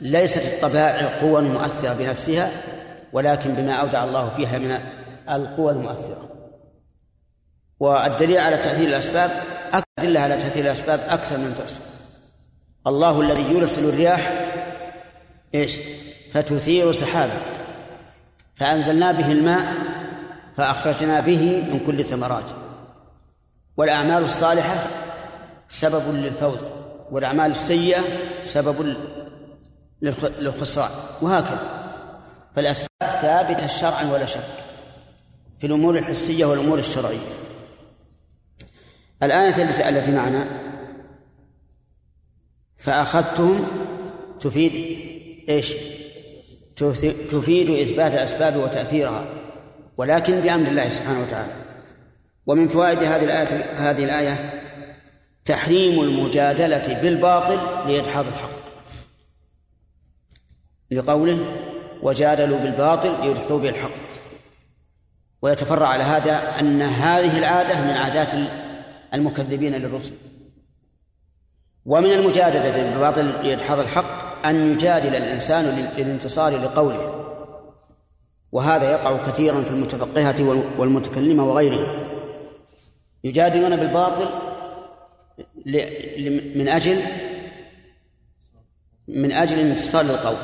ليست 0.00 0.54
الطبائع 0.54 1.20
قوى 1.20 1.42
مؤثرة 1.42 1.92
بنفسها 1.92 2.50
ولكن 3.12 3.54
بما 3.54 3.72
أودع 3.72 4.04
الله 4.04 4.34
فيها 4.36 4.58
من 4.58 4.78
القوى 5.30 5.72
المؤثرة. 5.72 6.35
والدليل 7.80 8.38
على 8.38 8.56
تأثير 8.56 8.88
الأسباب 8.88 9.30
أدلة 9.72 10.20
على 10.20 10.36
تأثير 10.36 10.64
الأسباب 10.64 11.00
أكثر 11.08 11.38
من 11.38 11.54
تحصى 11.58 11.80
الله 12.86 13.20
الذي 13.20 13.42
يرسل 13.42 13.84
الرياح 13.84 14.46
إيش؟ 15.54 15.76
فتثير 16.32 16.92
سحابا 16.92 17.32
فأنزلنا 18.54 19.12
به 19.12 19.32
الماء 19.32 19.72
فأخرجنا 20.56 21.20
به 21.20 21.64
من 21.70 21.80
كل 21.86 22.00
الثمرات. 22.00 22.44
والأعمال 23.76 24.24
الصالحة 24.24 24.86
سبب 25.68 26.14
للفوز 26.14 26.60
والأعمال 27.10 27.50
السيئة 27.50 28.00
سبب 28.44 28.96
للخسران. 30.02 30.90
وهكذا. 31.22 31.60
فالأسباب 32.56 33.10
ثابتة 33.22 33.66
شرعا 33.66 34.12
ولا 34.12 34.26
شك 34.26 34.40
في 35.58 35.66
الأمور 35.66 35.98
الحسية 35.98 36.44
والأمور 36.44 36.78
الشرعية. 36.78 37.45
الآية 39.22 39.88
التي 39.88 40.10
معنا. 40.10 40.46
فأخذتهم 42.76 43.66
تفيد 44.40 44.72
إيش؟ 45.48 45.74
تفيد 47.30 47.70
إثبات 47.70 48.12
الأسباب 48.12 48.56
وتأثيرها 48.56 49.24
ولكن 49.96 50.40
بأمر 50.40 50.68
الله 50.68 50.88
سبحانه 50.88 51.20
وتعالى. 51.20 51.52
ومن 52.46 52.68
فوائد 52.68 52.98
هذه 52.98 53.24
الآية 53.24 53.72
هذه 53.72 54.04
الآية 54.04 54.62
تحريم 55.44 56.00
المجادلة 56.00 57.00
بالباطل 57.02 57.90
لإدحاض 57.92 58.26
الحق. 58.26 58.50
لقوله 60.90 61.38
وجادلوا 62.02 62.58
بالباطل 62.58 63.20
ليدحضوا 63.20 63.58
به 63.58 63.68
الحق. 63.68 63.90
ويتفرع 65.42 65.86
على 65.88 66.04
هذا 66.04 66.60
أن 66.60 66.82
هذه 66.82 67.38
العادة 67.38 67.80
من 67.80 67.90
عادات 67.90 68.34
المكذبين 69.14 69.74
للرسل. 69.74 70.14
ومن 71.86 72.12
المجادلة 72.12 72.70
بالباطل 72.70 73.26
لإدحاض 73.26 73.78
الحق 73.78 74.46
أن 74.46 74.72
يجادل 74.72 75.14
الإنسان 75.14 75.90
للانتصار 75.96 76.56
لقوله. 76.56 77.22
وهذا 78.52 78.90
يقع 78.90 79.26
كثيرا 79.26 79.62
في 79.62 79.70
المتفقهة 79.70 80.64
والمتكلمة 80.78 81.44
وغيرهم. 81.44 81.86
يجادلون 83.24 83.76
بالباطل 83.76 84.28
من 86.56 86.68
أجل 86.68 87.02
من 89.08 89.32
أجل 89.32 89.60
الانتصار 89.60 90.04
للقول 90.04 90.36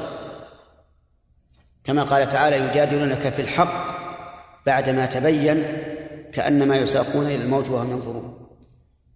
كما 1.84 2.02
قال 2.02 2.28
تعالى 2.28 2.56
يجادلونك 2.56 3.28
في 3.28 3.42
الحق 3.42 4.02
بعدما 4.66 5.06
تبين 5.06 5.64
كأنما 6.32 6.76
يساقون 6.76 7.26
إلى 7.26 7.44
الموت 7.44 7.70
وهم 7.70 7.90
ينظرون. 7.90 8.41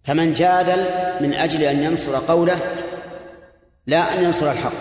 فمن 0.06 0.34
جادل 0.34 0.84
من 1.20 1.34
أجل 1.34 1.62
أن 1.62 1.82
ينصر 1.82 2.16
قوله 2.16 2.58
لا 3.86 4.18
أن 4.18 4.24
ينصر 4.24 4.50
الحق. 4.52 4.72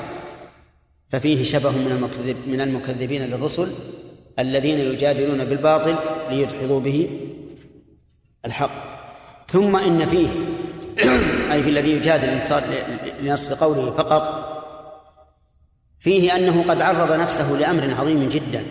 ففيه 1.09 1.43
شبه 1.43 1.71
من 1.71 1.91
المكذب 1.91 2.37
من 2.47 2.61
المكذبين 2.61 3.21
للرسل 3.21 3.71
الذين 4.39 4.79
يجادلون 4.79 5.45
بالباطل 5.45 5.95
ليدحضوا 6.29 6.79
به 6.79 7.09
الحق. 8.45 8.71
ثم 9.47 9.75
إن 9.75 10.05
فيه 10.05 10.27
أي 11.51 11.63
في 11.63 11.69
الذي 11.69 11.91
يجادل 11.91 12.39
لنصر 13.21 13.53
قوله 13.53 13.91
فقط 13.91 14.51
فيه 15.99 16.35
أنه 16.35 16.63
قد 16.69 16.81
عرض 16.81 17.19
نفسه 17.19 17.51
لأمر 17.51 17.93
عظيم 17.99 18.29
جدا. 18.29 18.63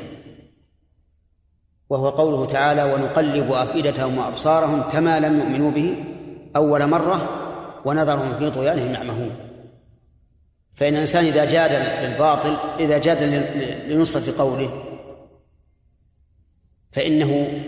وهو 1.90 2.08
قوله 2.08 2.46
تعالى 2.46 2.84
ونقلب 2.84 3.52
أفئدتهم 3.52 4.18
وأبصارهم 4.18 4.82
كما 4.82 5.20
لم 5.20 5.38
يؤمنوا 5.38 5.70
به 5.70 6.13
أول 6.56 6.86
مرة 6.86 7.28
ونذرهم 7.84 8.36
في 8.38 8.50
طغيانهم 8.50 8.94
يعمهون 8.94 9.36
فإن 10.74 10.94
الإنسان 10.94 11.24
إذا 11.24 11.44
جادل 11.44 12.08
بالباطل 12.08 12.56
إذا 12.80 12.98
جادل 12.98 13.44
لنصرة 13.88 14.38
قوله 14.38 14.84
فإنه 16.92 17.60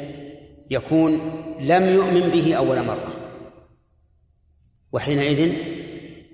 يكون 0.70 1.12
لم 1.61 1.82
يؤمن 1.82 2.20
به 2.20 2.55
أول 2.55 2.82
مرة. 2.82 3.12
وحينئذ 4.93 5.53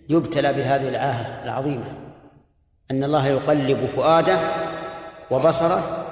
يبتلى 0.09 0.53
بهذه 0.53 0.89
العاهة 0.89 1.45
العظيمة 1.45 1.85
أن 2.91 3.05
الله 3.05 3.27
يقلب 3.27 3.87
فؤاده 3.87 4.41
وبصره 5.31 6.07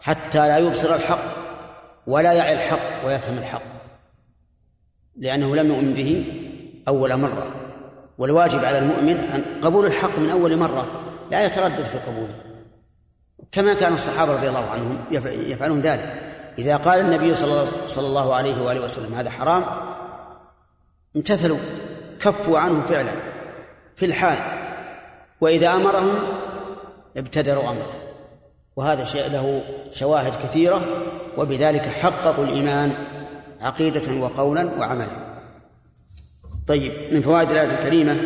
حتى 0.00 0.48
لا 0.48 0.58
يبصر 0.58 0.94
الحق 0.94 1.24
ولا 2.06 2.32
يعي 2.32 2.52
الحق 2.52 3.06
ويفهم 3.06 3.38
الحق. 3.38 3.73
لأنه 5.16 5.56
لم 5.56 5.68
يؤمن 5.68 5.94
به 5.94 6.24
أول 6.88 7.16
مرة. 7.16 7.46
والواجب 8.18 8.64
على 8.64 8.78
المؤمن 8.78 9.16
أن 9.16 9.44
قبول 9.62 9.86
الحق 9.86 10.18
من 10.18 10.30
أول 10.30 10.56
مرة 10.56 10.86
لا 11.30 11.44
يتردد 11.44 11.84
في 11.84 11.98
قبوله 11.98 12.34
كما 13.52 13.74
كان 13.74 13.92
الصحابة 13.92 14.32
رضي 14.32 14.48
الله 14.48 14.70
عنهم 14.70 14.98
يفعلون 15.48 15.80
ذلك. 15.80 16.22
إذا 16.58 16.76
قال 16.76 17.00
النبي 17.00 17.34
صلى 17.34 17.68
الله 17.98 18.34
عليه 18.34 18.62
وآله 18.62 18.84
وسلم 18.84 19.14
هذا 19.14 19.30
حرام 19.30 19.64
امتثلوا 21.16 21.58
كفوا 22.20 22.58
عنه 22.58 22.80
فعلا 22.86 23.12
في 23.96 24.06
الحال. 24.06 24.38
وإذا 25.40 25.74
أمرهم 25.74 26.14
ابتدروا 27.16 27.62
أمره. 27.62 27.92
وهذا 28.76 29.04
شيء 29.04 29.30
له 29.30 29.62
شواهد 29.92 30.32
كثيرة 30.42 30.82
وبذلك 31.38 31.82
حققوا 31.82 32.44
الإيمان. 32.44 32.94
عقيدة 33.64 34.20
وقولا 34.20 34.64
وعملا. 34.78 35.40
طيب 36.66 36.92
من 37.14 37.22
فوائد 37.22 37.50
الآية 37.50 37.78
الكريمة 37.78 38.20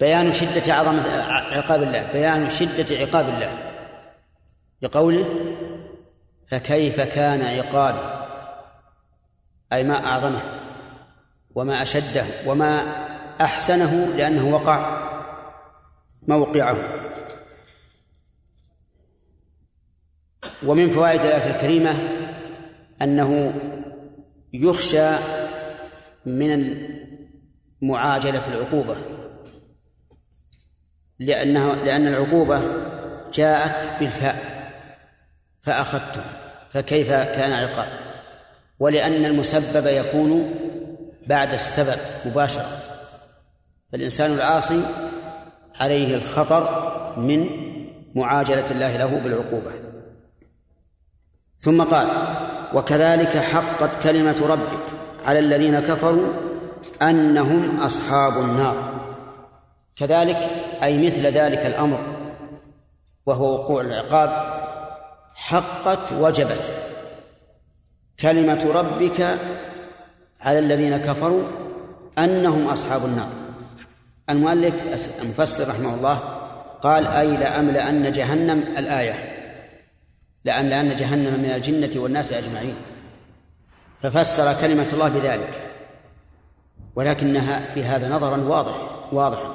بيان 0.00 0.32
شدة 0.32 0.74
عظمة 0.74 1.22
عقاب 1.56 1.82
الله 1.82 2.12
بيان 2.12 2.50
شدة 2.50 2.96
عقاب 2.96 3.28
الله. 3.28 3.72
بقوله 4.82 5.28
فكيف 6.46 7.00
كان 7.00 7.42
عقابي 7.42 8.20
أي 9.72 9.84
ما 9.84 10.06
أعظمه 10.06 10.42
وما 11.54 11.82
أشده 11.82 12.24
وما 12.46 12.82
أحسنه 13.40 14.14
لأنه 14.16 14.48
وقع 14.54 15.10
موقعه. 16.28 16.76
ومن 20.66 20.90
فوائد 20.90 21.20
الآية 21.20 21.56
الكريمة 21.56 22.20
أنه 23.02 23.54
يخشى 24.52 25.10
من 26.26 26.76
معاجلة 27.82 28.48
العقوبة. 28.48 28.96
لأنه 31.18 31.74
لأن 31.74 32.06
العقوبة 32.06 32.62
جاءت 33.32 34.00
بالفاء 34.00 34.60
فأخذته 35.62 36.24
فكيف 36.70 37.08
كان 37.08 37.52
عقاب؟ 37.52 37.88
ولأن 38.78 39.24
المسبب 39.24 39.86
يكون 39.86 40.54
بعد 41.26 41.52
السبب 41.52 41.98
مباشرة. 42.26 42.78
فالإنسان 43.92 44.32
العاصي 44.32 44.82
عليه 45.80 46.14
الخطر 46.14 46.64
من 47.18 47.46
معاجلة 48.14 48.70
الله 48.70 48.96
له 48.96 49.18
بالعقوبة. 49.18 49.72
ثم 51.58 51.82
قال 51.82 52.06
وكذلك 52.74 53.36
حقت 53.36 54.02
كلمة 54.02 54.46
ربك 54.46 54.84
على 55.26 55.38
الذين 55.38 55.80
كفروا 55.80 56.32
أنهم 57.02 57.80
أصحاب 57.80 58.40
النار. 58.40 58.76
كذلك 59.96 60.50
أي 60.82 61.06
مثل 61.06 61.26
ذلك 61.26 61.66
الأمر 61.66 61.98
وهو 63.26 63.54
وقوع 63.54 63.80
العقاب 63.80 64.60
حقت 65.34 66.12
وجبت 66.12 66.72
كلمة 68.20 68.72
ربك 68.72 69.38
على 70.40 70.58
الذين 70.58 70.96
كفروا 70.96 71.42
أنهم 72.18 72.66
أصحاب 72.66 73.04
النار. 73.04 73.28
المؤلف 74.30 74.74
المفسر 75.22 75.68
رحمه 75.68 75.94
الله 75.94 76.18
قال 76.82 77.06
أي 77.06 77.26
لأملأن 77.26 78.12
جهنم 78.12 78.64
الآية. 78.78 79.39
لأملأن 80.44 80.96
جهنم 80.96 81.40
من 81.40 81.50
الجنة 81.50 82.02
والناس 82.02 82.32
أجمعين. 82.32 82.76
ففسر 84.02 84.60
كلمة 84.60 84.88
الله 84.92 85.08
بذلك. 85.08 85.70
ولكنها 86.96 87.60
في 87.60 87.84
هذا 87.84 88.08
نظرا 88.08 88.36
واضح 88.36 88.74
واضحا. 89.12 89.54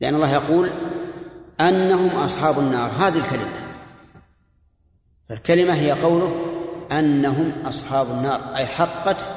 لأن 0.00 0.14
الله 0.14 0.32
يقول 0.32 0.70
أنهم 1.60 2.16
أصحاب 2.16 2.58
النار. 2.58 2.90
هذه 2.90 3.18
الكلمة. 3.18 3.60
فالكلمة 5.28 5.74
هي 5.74 5.92
قوله 5.92 6.46
أنهم 6.92 7.52
أصحاب 7.64 8.10
النار. 8.10 8.56
أي 8.56 8.66
حقت 8.66 9.28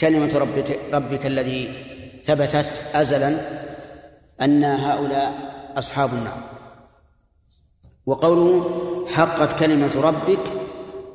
كلمة 0.00 0.38
ربك, 0.38 0.78
ربك 0.92 1.26
الذي 1.26 1.84
ثبتت 2.24 2.82
أزلا 2.94 3.40
أن 4.40 4.64
هؤلاء 4.64 5.50
أصحاب 5.76 6.12
النار. 6.12 6.42
وقوله 8.06 8.80
حقت 9.10 9.58
كلمة 9.58 10.00
ربك 10.00 10.40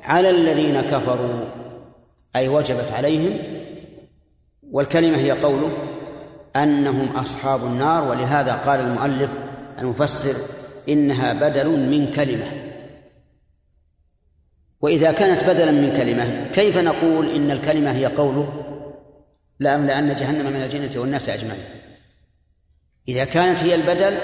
على 0.04 0.30
الذين 0.30 0.82
كفروا 0.82 1.46
أي 2.36 2.48
وجبت 2.48 2.91
عليهم 2.91 3.39
والكلمة 4.72 5.18
هي 5.18 5.32
قوله 5.32 5.72
أنهم 6.56 7.16
أصحاب 7.16 7.64
النار 7.64 8.10
ولهذا 8.10 8.54
قال 8.54 8.80
المؤلف 8.80 9.38
المفسر 9.80 10.36
إنها 10.89 11.34
بدل 11.34 11.70
من 11.70 12.12
كلمة. 12.12 12.46
وإذا 14.82 15.12
كانت 15.12 15.43
بدلا 15.43 15.72
من 15.72 15.98
كلمة 15.98 16.52
كيف 16.52 16.78
نقول 16.78 17.36
إن 17.36 17.52
الكلمة 17.52 17.91
هي 17.91 18.06
قوله؟ 18.06 18.64
لأملأن 19.60 20.16
جهنم 20.16 20.54
من 20.54 20.64
الجنة 20.64 21.02
والناس 21.02 21.30
أجمعين. 21.30 21.64
إذا 23.08 23.26
كانت 23.26 23.60
هي 23.60 23.76
البدل 23.76 24.18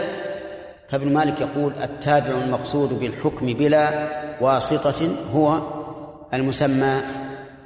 فابن 0.91 1.13
مالك 1.13 1.41
يقول 1.41 1.73
التابع 1.83 2.37
المقصود 2.37 2.99
بالحكم 2.99 3.45
بلا 3.45 4.07
واسطة 4.41 5.15
هو 5.35 5.61
المسمى 6.33 7.01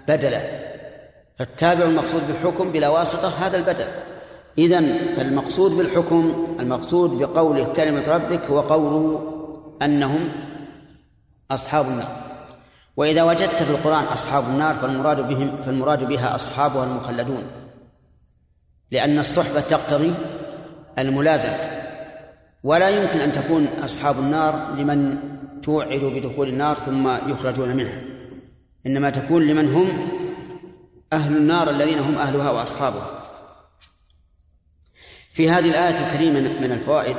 بدلا 0.07 0.41
فالتابع 1.35 1.83
المقصود 1.85 2.27
بالحكم 2.27 2.71
بلا 2.71 2.89
واسطة 2.89 3.27
هذا 3.27 3.57
البدل. 3.57 3.85
إذن 4.57 4.97
فالمقصود 5.15 5.71
بالحكم 5.71 6.47
المقصود 6.59 7.09
بقوله 7.09 7.63
كلمة 7.63 8.03
ربك 8.07 8.43
هو 8.45 8.61
قوله 8.61 9.31
أنهم 9.81 10.29
أصحاب 11.51 11.87
النار. 11.87 12.21
وإذا 12.97 13.23
وجدت 13.23 13.63
في 13.63 13.71
القرآن 13.71 14.03
أصحاب 14.03 14.43
النار 14.43 14.75
فالمراد 14.75 15.27
بهم 15.27 15.57
فالمراد 15.65 16.03
بها 16.03 16.35
أصحابها 16.35 16.83
المخلدون. 16.83 17.43
لأن 18.91 19.19
الصحبة 19.19 19.61
تقتضي 19.61 20.13
الملازمة. 20.99 21.74
ولا 22.65 22.89
يمكن 22.89 23.19
أن 23.19 23.31
تكون 23.31 23.67
أصحاب 23.67 24.19
النار 24.19 24.75
لمن 24.75 25.17
توعد 25.61 25.99
بدخول 25.99 26.49
النار 26.49 26.77
ثم 26.77 27.07
يخرجون 27.29 27.77
منها. 27.77 28.01
إنما 28.85 29.09
تكون 29.09 29.47
لمن 29.47 29.73
هم 29.73 30.09
أهل 31.13 31.37
النار 31.37 31.69
الذين 31.69 31.99
هم 31.99 32.17
أهلها 32.17 32.51
وأصحابها. 32.51 33.21
في 35.31 35.49
هذه 35.49 35.69
الآية 35.69 36.07
الكريمة 36.07 36.39
من 36.39 36.71
الفوائد 36.71 37.17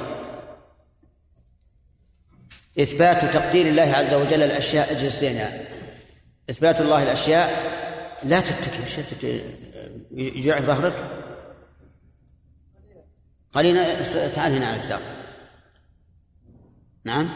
إثبات 2.80 3.34
تقدير 3.34 3.66
الله 3.66 3.82
عز 3.82 4.14
وجل 4.14 4.42
الأشياء 4.42 4.94
جنسينها 4.94 5.61
إثبات 6.51 6.80
الله 6.80 7.03
الأشياء 7.03 7.51
لا 8.22 8.40
تتكي 8.40 9.42
يجوع 10.11 10.61
ظهرك. 10.61 10.94
قليلا 13.53 14.03
تعال 14.28 14.53
هنا 14.53 14.66
على 14.66 14.76
الجدار 14.76 15.16
نعم. 17.07 17.28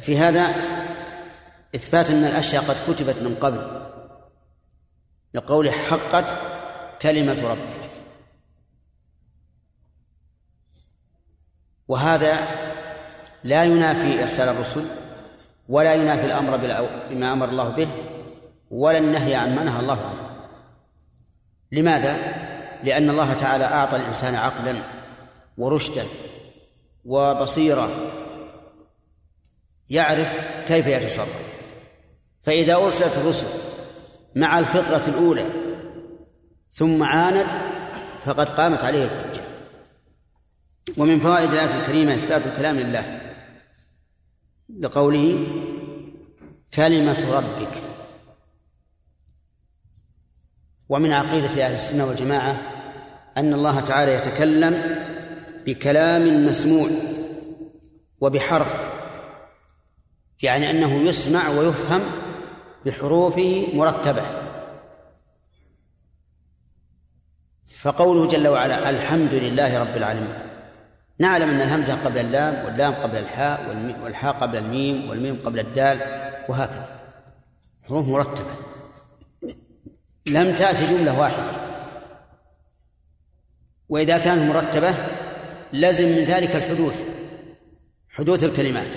في 0.00 0.18
هذا 0.18 0.54
إثبات 1.74 2.10
أن 2.10 2.24
الأشياء 2.24 2.64
قد 2.64 2.76
كتبت 2.88 3.16
من 3.22 3.34
قبل 3.34 3.90
لقوله 5.34 5.70
حقت 5.70 6.24
كلمة 7.02 7.48
ربك. 7.48 7.90
وهذا 11.88 12.48
لا 13.44 13.64
ينافي 13.64 14.22
إرسال 14.22 14.48
الرسل 14.48 14.84
ولا 15.68 15.94
ينافي 15.94 16.26
الأمر 16.26 16.56
بما 17.10 17.32
أمر 17.32 17.48
الله 17.48 17.68
به 17.68 17.88
ولا 18.70 18.98
النهي 18.98 19.34
عما 19.34 19.64
نهى 19.64 19.80
الله 19.80 20.06
عنه. 20.06 20.46
لماذا؟ 21.72 22.16
لأن 22.84 23.10
الله 23.10 23.32
تعالى 23.32 23.64
أعطى 23.64 23.96
الإنسان 23.96 24.34
عقلا 24.34 24.74
ورشدا 25.58 26.04
وبصيرة 27.04 28.12
يعرف 29.90 30.28
كيف 30.66 30.86
يتصرف. 30.86 31.44
فإذا 32.42 32.74
أرسلت 32.74 33.16
الرسل 33.16 33.46
مع 34.36 34.58
الفطرة 34.58 35.08
الأولى 35.08 35.50
ثم 36.70 37.02
عاند 37.02 37.46
فقد 38.24 38.48
قامت 38.48 38.84
عليه 38.84 39.04
الحجة. 39.04 39.42
ومن 40.96 41.20
فوائد 41.20 41.52
الآية 41.52 41.80
الكريمة 41.80 42.14
إثبات 42.14 42.46
الكلام 42.46 42.76
لله 42.76 43.20
لقوله 44.80 45.46
كلمة 46.74 47.36
ربك. 47.36 47.82
ومن 50.88 51.12
عقيدة 51.12 51.66
أهل 51.66 51.74
السنة 51.74 52.06
والجماعة 52.06 52.60
أن 53.36 53.54
الله 53.54 53.80
تعالى 53.80 54.14
يتكلم 54.14 55.04
بكلام 55.66 56.46
مسموع 56.46 56.88
وبحرف 58.20 58.94
يعني 60.42 60.70
أنه 60.70 60.94
يسمع 60.94 61.48
ويفهم 61.48 62.00
بحروفه 62.86 63.66
مرتبة. 63.74 64.22
فقوله 67.68 68.28
جل 68.28 68.48
وعلا 68.48 68.90
الحمد 68.90 69.34
لله 69.34 69.78
رب 69.78 69.96
العالمين 69.96 70.34
نعلم 71.18 71.50
أن 71.50 71.60
الهمزة 71.60 72.04
قبل 72.04 72.18
اللام 72.18 72.64
واللام 72.64 72.94
قبل 72.94 73.16
الحاء 73.16 73.68
والحاء 74.02 74.32
قبل 74.32 74.56
الميم 74.56 75.08
والميم 75.10 75.42
قبل 75.44 75.60
الدال 75.60 76.00
وهكذا 76.48 77.00
حروف 77.88 78.08
مرتبة. 78.08 78.50
لم 80.26 80.54
تأتي 80.54 80.86
جملة 80.86 81.20
واحدة. 81.20 81.52
وإذا 83.88 84.18
كانت 84.18 84.54
مرتبة 84.54 84.94
لزم 85.74 86.08
من 86.08 86.24
ذلك 86.24 86.56
الحدوث 86.56 87.02
حدوث 88.10 88.44
الكلمات. 88.44 88.88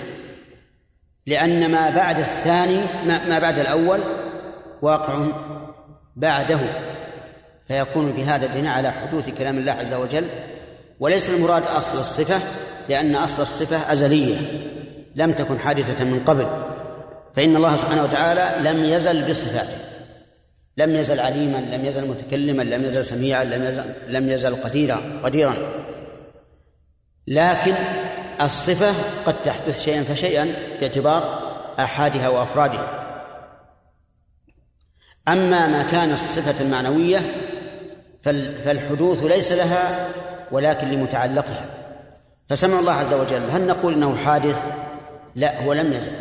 لأن 1.26 1.70
ما 1.70 1.90
بعد 1.90 2.18
الثاني 2.18 2.80
ما 3.28 3.38
بعد 3.38 3.58
الأول 3.58 4.00
واقع 4.82 5.26
بعده 6.16 6.58
فيكون 7.68 8.12
بهذا 8.12 8.46
الدين 8.46 8.66
على 8.66 8.90
حدوث 8.90 9.30
كلام 9.30 9.58
الله 9.58 9.72
عز 9.72 9.94
وجل. 9.94 10.24
وليس 11.00 11.30
المراد 11.30 11.62
أصل 11.76 11.98
الصفة 11.98 12.40
لأن 12.88 13.14
أصل 13.14 13.42
الصفة 13.42 13.92
أزلية 13.92 14.36
لم 15.16 15.32
تكن 15.32 15.58
حادثة 15.58 16.04
من 16.04 16.20
قبل. 16.24 16.46
فإن 17.34 17.56
الله 17.56 17.76
سبحانه 17.76 18.02
وتعالى 18.02 18.70
لم 18.70 18.84
يزل 18.84 19.30
بصفاته. 19.30 19.78
لم 20.76 20.96
يزل 20.96 21.20
عليما 21.20 21.58
لم 21.58 21.86
يزل 21.86 22.08
متكلما 22.08 22.62
لم 22.62 22.84
يزل 22.84 23.04
سميعا 23.04 23.44
لم 23.44 23.64
يزل 23.64 23.84
لم 24.08 24.28
يزل 24.28 24.54
قديرا 24.54 25.20
قديرا. 25.22 25.56
لكن 27.30 27.74
الصفة 28.40 28.94
قد 29.26 29.42
تحدث 29.42 29.84
شيئا 29.84 30.02
فشيئا 30.02 30.54
باعتبار 30.80 31.52
آحادها 31.78 32.28
وأفرادها. 32.28 33.04
أما 35.28 35.66
ما 35.66 35.82
كان 35.82 36.16
صفة 36.16 36.64
معنوية 36.64 37.20
فالحدوث 38.64 39.22
ليس 39.22 39.52
لها 39.52 40.08
ولكن 40.50 40.88
لمتعلقها. 40.88 41.64
فسمع 42.48 42.78
الله 42.78 42.92
عز 42.92 43.12
وجل 43.14 43.50
هل 43.50 43.66
نقول 43.66 43.92
إنه 43.92 44.16
حادث؟ 44.16 44.66
لا 45.34 45.62
هو 45.62 45.72
لم 45.72 45.92
يزل. 45.92 46.12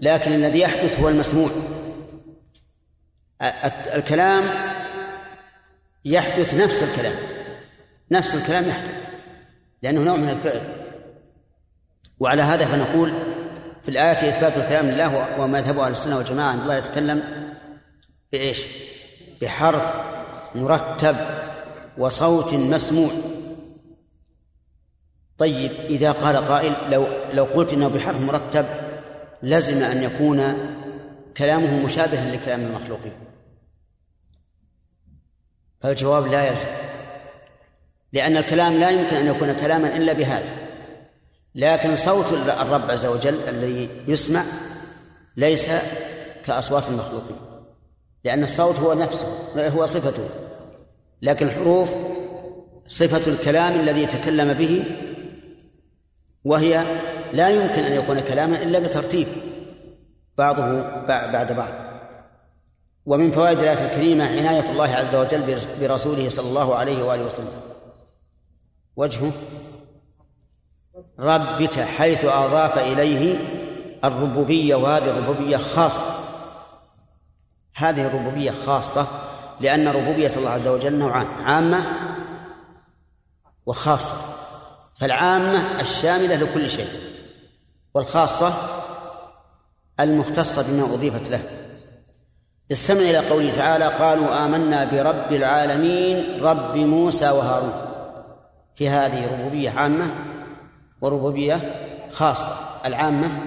لكن 0.00 0.32
الذي 0.32 0.60
يحدث 0.60 1.00
هو 1.00 1.08
المسموع. 1.08 1.50
الكلام 3.94 4.44
يحدث 6.04 6.54
نفس 6.54 6.82
الكلام. 6.82 7.14
نفس 8.10 8.34
الكلام 8.34 8.68
يحدث. 8.68 9.07
لأنه 9.82 10.00
نوع 10.00 10.16
من 10.16 10.28
الفعل. 10.28 10.62
وعلى 12.20 12.42
هذا 12.42 12.66
فنقول 12.66 13.12
في 13.82 13.88
الآية 13.88 14.28
إثبات 14.28 14.58
الكلام 14.58 14.86
لله 14.86 15.40
ومذهب 15.40 15.78
أهل 15.78 15.92
السنة 15.92 16.16
والجماعة 16.16 16.54
أن 16.54 16.60
الله 16.60 16.76
يتكلم 16.76 17.22
بإيش؟ 18.32 18.66
بحرف 19.42 19.94
مرتب 20.54 21.16
وصوت 21.98 22.54
مسموع. 22.54 23.10
طيب 25.38 25.72
إذا 25.72 26.12
قال 26.12 26.36
قائل 26.36 26.90
لو 26.90 27.06
لو 27.32 27.44
قلت 27.44 27.72
إنه 27.72 27.88
بحرف 27.88 28.20
مرتب 28.20 28.66
لزم 29.42 29.82
أن 29.82 30.02
يكون 30.02 30.54
كلامه 31.36 31.84
مشابها 31.84 32.30
لكلام 32.30 32.60
المخلوقين. 32.60 33.12
فالجواب 35.80 36.26
لا 36.26 36.48
يلزم. 36.48 36.68
لأن 38.12 38.36
الكلام 38.36 38.80
لا 38.80 38.90
يمكن 38.90 39.16
أن 39.16 39.26
يكون 39.26 39.52
كلاما 39.52 39.96
إلا 39.96 40.12
بهذا. 40.12 40.48
لكن 41.54 41.96
صوت 41.96 42.32
الرب 42.32 42.90
عز 42.90 43.06
وجل 43.06 43.48
الذي 43.48 43.88
يسمع 44.08 44.42
ليس 45.36 45.70
كأصوات 46.44 46.88
المخلوقين 46.88 47.36
لأن 48.24 48.42
الصوت 48.44 48.80
هو 48.80 48.94
نفسه 48.94 49.26
هو 49.56 49.86
صفته. 49.86 50.28
لكن 51.22 51.46
الحروف 51.46 51.90
صفة 52.86 53.32
الكلام 53.32 53.80
الذي 53.80 54.06
تكلم 54.06 54.54
به 54.54 54.84
وهي 56.44 56.84
لا 57.32 57.48
يمكن 57.48 57.82
أن 57.82 57.92
يكون 57.92 58.20
كلاما 58.20 58.62
إلا 58.62 58.78
بترتيب 58.78 59.26
بعضه 60.38 60.82
بعد 61.06 61.52
بعض. 61.52 61.72
ومن 63.06 63.30
فوائد 63.30 63.58
الآية 63.58 63.84
الكريمة 63.84 64.24
عناية 64.24 64.70
الله 64.70 64.88
عز 64.88 65.14
وجل 65.16 65.58
برسوله 65.80 66.28
صلى 66.28 66.48
الله 66.48 66.74
عليه 66.74 67.02
وآله 67.02 67.26
وسلم. 67.26 67.67
وجهه. 68.98 69.32
ربك 71.20 71.80
حيث 71.80 72.24
أضاف 72.24 72.78
إليه 72.78 73.38
الربوبية 74.04 74.74
وهذه 74.74 75.10
الربوبية 75.10 75.56
خاصة. 75.56 76.04
هذه 77.74 78.06
الربوبية 78.06 78.54
خاصة 78.66 79.06
لأن 79.60 79.88
ربوبية 79.88 80.30
الله 80.36 80.50
عز 80.50 80.68
وجل 80.68 80.98
نوعان 80.98 81.26
عامة 81.26 81.86
وخاصة. 83.66 84.14
فالعامة 84.96 85.80
الشاملة 85.80 86.36
لكل 86.36 86.70
شيء 86.70 86.88
والخاصة 87.94 88.52
المختصة 90.00 90.62
بما 90.62 90.94
أضيفت 90.94 91.30
له. 91.30 91.40
استمع 92.72 93.00
إلى 93.00 93.18
قوله 93.18 93.56
تعالى 93.56 93.84
قالوا 93.84 94.44
آمنا 94.44 94.84
برب 94.84 95.32
العالمين 95.32 96.42
رب 96.44 96.76
موسى 96.76 97.30
وهارون. 97.30 97.87
في 98.78 98.88
هذه 98.88 99.32
ربوبية 99.32 99.70
عامة 99.70 100.14
وربوبية 101.00 101.74
خاصة. 102.12 102.56
العامة 102.84 103.42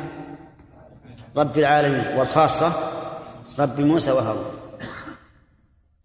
رب 1.38 1.58
العالمين 1.58 2.18
والخاصة 2.18 2.72
رب 3.60 3.82
موسى 3.82 4.12
وهارون. 4.12 4.46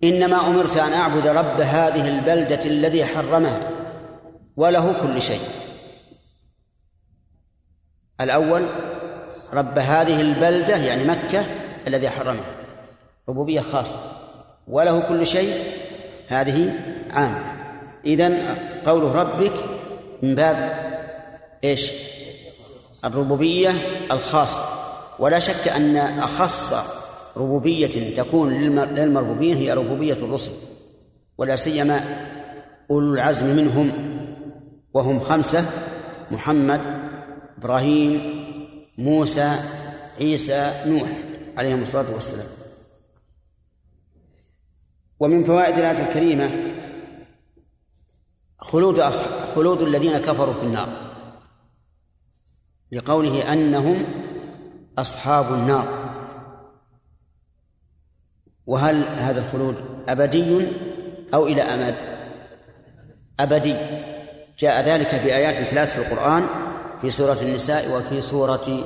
إنما 0.05 0.49
أمرت 0.49 0.77
أن 0.77 0.93
أعبد 0.93 1.27
رب 1.27 1.61
هذه 1.61 2.09
البلدة 2.09 2.65
الذي 2.65 3.05
حرمها 3.05 3.71
وله 4.57 4.93
كل 5.03 5.23
شيء. 5.23 5.49
الأول 8.21 8.67
رب 9.53 9.79
هذه 9.79 10.21
البلدة 10.21 10.77
يعني 10.77 11.05
مكة 11.05 11.47
الذي 11.87 12.11
حرمها. 12.11 12.57
ربوبية 13.29 13.61
خاصة 13.61 14.01
وله 14.69 15.01
كل 15.01 15.27
شيء. 15.27 15.65
هذه 16.29 16.75
عامة. 17.11 17.56
إذن 18.07 18.39
قوله 18.87 19.13
ربك 19.13 19.53
من 20.23 20.35
باب 20.35 20.87
إيش؟ 21.65 21.93
الربوبية 23.05 23.71
الخاصة. 24.13 24.65
ولا 25.19 25.39
شك 25.39 25.69
أن 25.69 25.97
أخص 25.97 26.75
ربوبية 27.37 28.15
تكون 28.15 28.53
للمربوبين 28.95 29.57
هي 29.57 29.73
ربوبية 29.73 30.15
الرسل 30.15 30.53
ولا 31.39 31.57
سيما 31.57 32.01
أولو 32.91 33.15
العزم 33.15 33.47
منهم 33.47 33.93
وهم 34.95 35.21
خمسة 35.21 35.65
محمد 36.31 36.81
إبراهيم 37.59 38.21
موسى 38.99 39.53
عيسى 40.21 40.83
نوح 40.87 41.09
عليهم 41.57 41.83
الصلاة 41.83 42.15
والسلام. 42.15 42.47
ومن 45.21 45.45
فوائد 45.45 45.79
الآية 45.79 46.09
الكريمة 46.09 46.51
خلود 48.67 48.99
أصحاب 49.01 49.55
خلود 49.55 49.83
الذين 49.83 50.19
كفروا 50.19 50.55
في 50.55 50.63
النار. 50.63 50.89
لقوله 52.93 53.53
أنهم 53.53 54.05
أصحاب 54.99 55.55
النار. 55.55 55.89
وهل 58.67 59.03
هذا 59.03 59.41
الخلود 59.41 59.77
أبدي 60.09 60.67
أو 61.35 61.47
إلى 61.47 61.63
أمد؟ 61.63 61.95
أبدي. 63.41 63.77
جاء 64.59 64.87
ذلك 64.87 65.15
بآيات 65.15 65.55
ثلاث 65.55 65.93
في 65.93 65.99
القرآن 65.99 66.47
في 67.01 67.11
سورة 67.11 67.39
النساء 67.43 67.91
وفي 67.91 68.21
سورة 68.21 68.85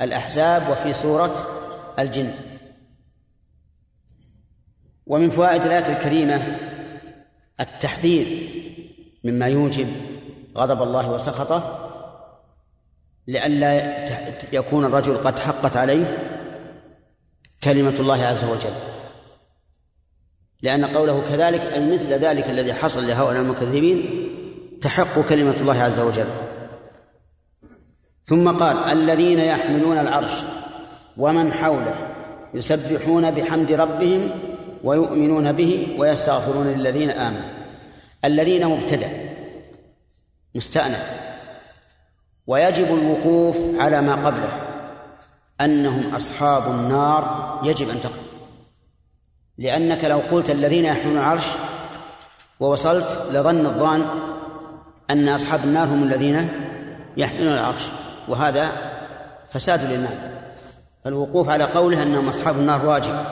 الأحزاب 0.00 0.70
وفي 0.70 0.92
سورة 0.92 1.46
الجن. 1.98 2.34
ومن 5.06 5.30
فوائد 5.30 5.62
الآية 5.62 5.96
الكريمة 5.96 6.58
التحذير 7.60 8.48
مما 9.30 9.46
يوجب 9.46 9.86
غضب 10.56 10.82
الله 10.82 11.10
وسخطه 11.10 11.84
لئلا 13.26 14.04
يكون 14.52 14.84
الرجل 14.84 15.16
قد 15.16 15.38
حقت 15.38 15.76
عليه 15.76 16.18
كلمة 17.64 17.94
الله 18.00 18.26
عز 18.26 18.44
وجل. 18.44 18.72
لأن 20.62 20.84
قوله 20.84 21.20
كذلك 21.20 21.62
مثل 21.92 22.12
ذلك 22.12 22.50
الذي 22.50 22.74
حصل 22.74 23.06
لهؤلاء 23.06 23.42
المكذبين 23.42 24.28
تحق 24.80 25.20
كلمة 25.28 25.54
الله 25.60 25.82
عز 25.82 26.00
وجل. 26.00 26.28
ثم 28.24 28.50
قال 28.50 28.76
الذين 28.76 29.38
يحملون 29.38 29.98
العرش 29.98 30.32
ومن 31.16 31.52
حوله 31.52 31.94
يسبحون 32.54 33.30
بحمد 33.30 33.72
ربهم 33.72 34.30
ويؤمنون 34.84 35.52
به 35.52 35.96
ويستغفرون 35.98 36.66
للذين 36.66 37.10
آمنوا. 37.10 37.57
الذين 38.24 38.66
مبتدأ 38.66 39.08
مستأنف. 40.54 41.10
ويجب 42.46 42.94
الوقوف 42.94 43.56
على 43.80 44.00
ما 44.00 44.26
قبله 44.26 44.52
أنهم 45.60 46.14
أصحاب 46.14 46.62
النار 46.70 47.60
يجب 47.64 47.88
أن 47.88 48.00
تقف. 48.00 48.28
لأنك 49.58 50.04
لو 50.04 50.18
قلت 50.18 50.50
الذين 50.50 50.84
يحملون 50.84 51.18
العرش 51.18 51.46
ووصلت 52.60 53.28
لظن 53.30 53.66
الظان 53.66 54.08
أن 55.10 55.28
أصحاب 55.28 55.64
النار 55.64 55.88
هم 55.88 56.02
الذين 56.02 56.48
يحملون 57.16 57.52
العرش 57.52 57.82
وهذا 58.28 58.72
فساد 59.48 59.92
للنار. 59.92 60.16
الوقوف 61.06 61.48
على 61.48 61.64
قوله 61.64 62.02
أنهم 62.02 62.28
أصحاب 62.28 62.56
النار 62.56 62.86
واجب 62.86 63.24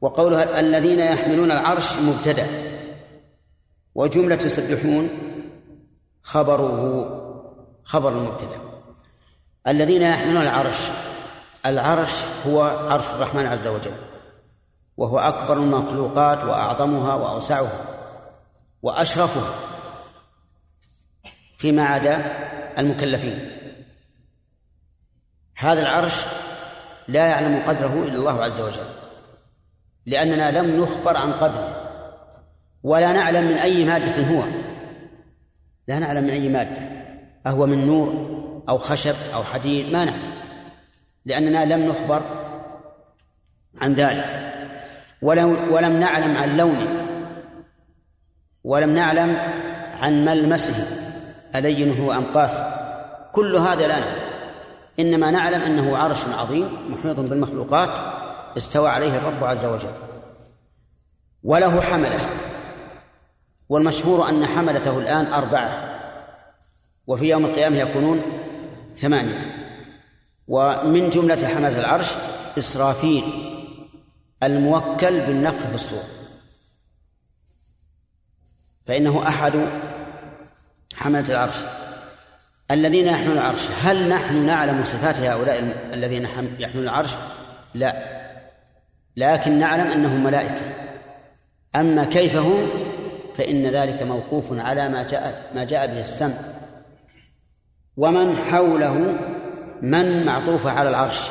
وقولها 0.00 0.60
الذين 0.60 1.00
يحملون 1.00 1.50
العرش 1.50 1.96
مبتدأ. 1.96 2.46
وجملة 3.98 4.38
يسبحون 4.44 5.10
خبره 6.22 6.80
خبر 7.84 8.12
المبتدأ. 8.12 8.60
الذين 9.66 10.02
يحملون 10.02 10.42
العرش 10.42 10.90
العرش 11.66 12.10
هو 12.46 12.62
عرش 12.62 13.06
الرحمن 13.14 13.46
عز 13.46 13.66
وجل 13.66 13.94
وهو 14.96 15.18
أكبر 15.18 15.56
المخلوقات 15.56 16.44
وأعظمها 16.44 17.14
وأوسعها 17.14 17.84
وأشرفها 18.82 19.54
فيما 21.58 21.84
عدا 21.84 22.16
المكلفين. 22.78 23.50
هذا 25.56 25.80
العرش 25.80 26.24
لا 27.08 27.26
يعلم 27.26 27.62
قدره 27.66 28.02
إلا 28.02 28.18
الله 28.18 28.44
عز 28.44 28.60
وجل 28.60 28.88
لأننا 30.06 30.50
لم 30.62 30.82
نخبر 30.82 31.16
عن 31.16 31.32
قدره. 31.32 31.77
ولا 32.82 33.12
نعلم 33.12 33.44
من 33.44 33.54
أي 33.54 33.84
مادة 33.84 34.22
هو. 34.22 34.42
لا 35.88 35.98
نعلم 35.98 36.24
من 36.24 36.30
أي 36.30 36.48
مادة. 36.48 36.76
أهو 37.46 37.66
من 37.66 37.86
نور 37.86 38.14
أو 38.68 38.78
خشب 38.78 39.14
أو 39.34 39.42
حديد 39.42 39.92
ما 39.92 40.04
نعلم. 40.04 40.32
لأننا 41.24 41.64
لم 41.64 41.86
نخبر 41.86 42.22
عن 43.80 43.94
ذلك. 43.94 44.54
ولم, 45.22 45.72
ولم 45.72 45.92
نعلم 46.00 46.36
عن 46.36 46.56
لونه. 46.56 47.04
ولم 48.64 48.90
نعلم 48.90 49.36
عن 50.00 50.24
ملمسه. 50.24 50.86
ألين 51.54 52.00
هو 52.00 52.12
أم 52.12 52.24
قاسي 52.24 52.74
كل 53.32 53.56
هذا 53.56 53.86
لا 53.86 53.98
نعلم. 53.98 54.28
إنما 54.98 55.30
نعلم 55.30 55.60
أنه 55.60 55.96
عرش 55.96 56.26
عظيم 56.38 56.68
محيط 56.90 57.20
بالمخلوقات 57.20 57.90
استوى 58.56 58.88
عليه 58.88 59.16
الرب 59.16 59.44
عز 59.44 59.64
وجل. 59.64 59.92
وله 61.44 61.80
حملة. 61.80 62.47
والمشهور 63.68 64.28
أن 64.28 64.46
حملته 64.46 64.98
الآن 64.98 65.26
أربعة 65.32 66.00
وفي 67.06 67.28
يوم 67.28 67.44
القيامة 67.46 67.76
يكونون 67.76 68.22
ثمانية. 68.94 69.54
ومن 70.48 71.10
جملة 71.10 71.46
حملة 71.46 71.78
العرش 71.78 72.12
إسرافيل 72.58 73.24
الموكل 74.42 75.20
بالنفخ 75.20 75.66
في 75.66 75.74
الصور. 75.74 76.04
فإنه 78.86 79.28
أحد 79.28 79.52
حملة 80.96 81.28
العرش. 81.28 81.56
الذين 82.70 83.06
يحملون 83.06 83.38
العرش 83.38 83.66
هل 83.82 84.08
نحن 84.08 84.46
نعلم 84.46 84.84
صفات 84.84 85.16
هؤلاء 85.16 85.58
الذين 85.92 86.22
يحملون 86.58 86.84
العرش؟ 86.84 87.10
لا. 87.74 88.18
لكن 89.16 89.58
نعلم 89.58 89.90
أنهم 89.90 90.24
ملائكة. 90.24 90.74
أما 91.76 92.04
كيف 92.04 92.36
هم؟ 92.36 92.87
فإن 93.38 93.66
ذلك 93.66 94.02
موقوف 94.02 94.44
على 94.50 94.88
ما 94.88 95.02
جاء 95.02 95.50
ما 95.54 95.64
جاء 95.64 95.86
به 95.86 96.00
السمع. 96.00 96.34
ومن 97.96 98.36
حوله 98.36 99.18
من 99.82 100.26
معطوفة 100.26 100.70
على 100.70 100.88
العرش. 100.88 101.30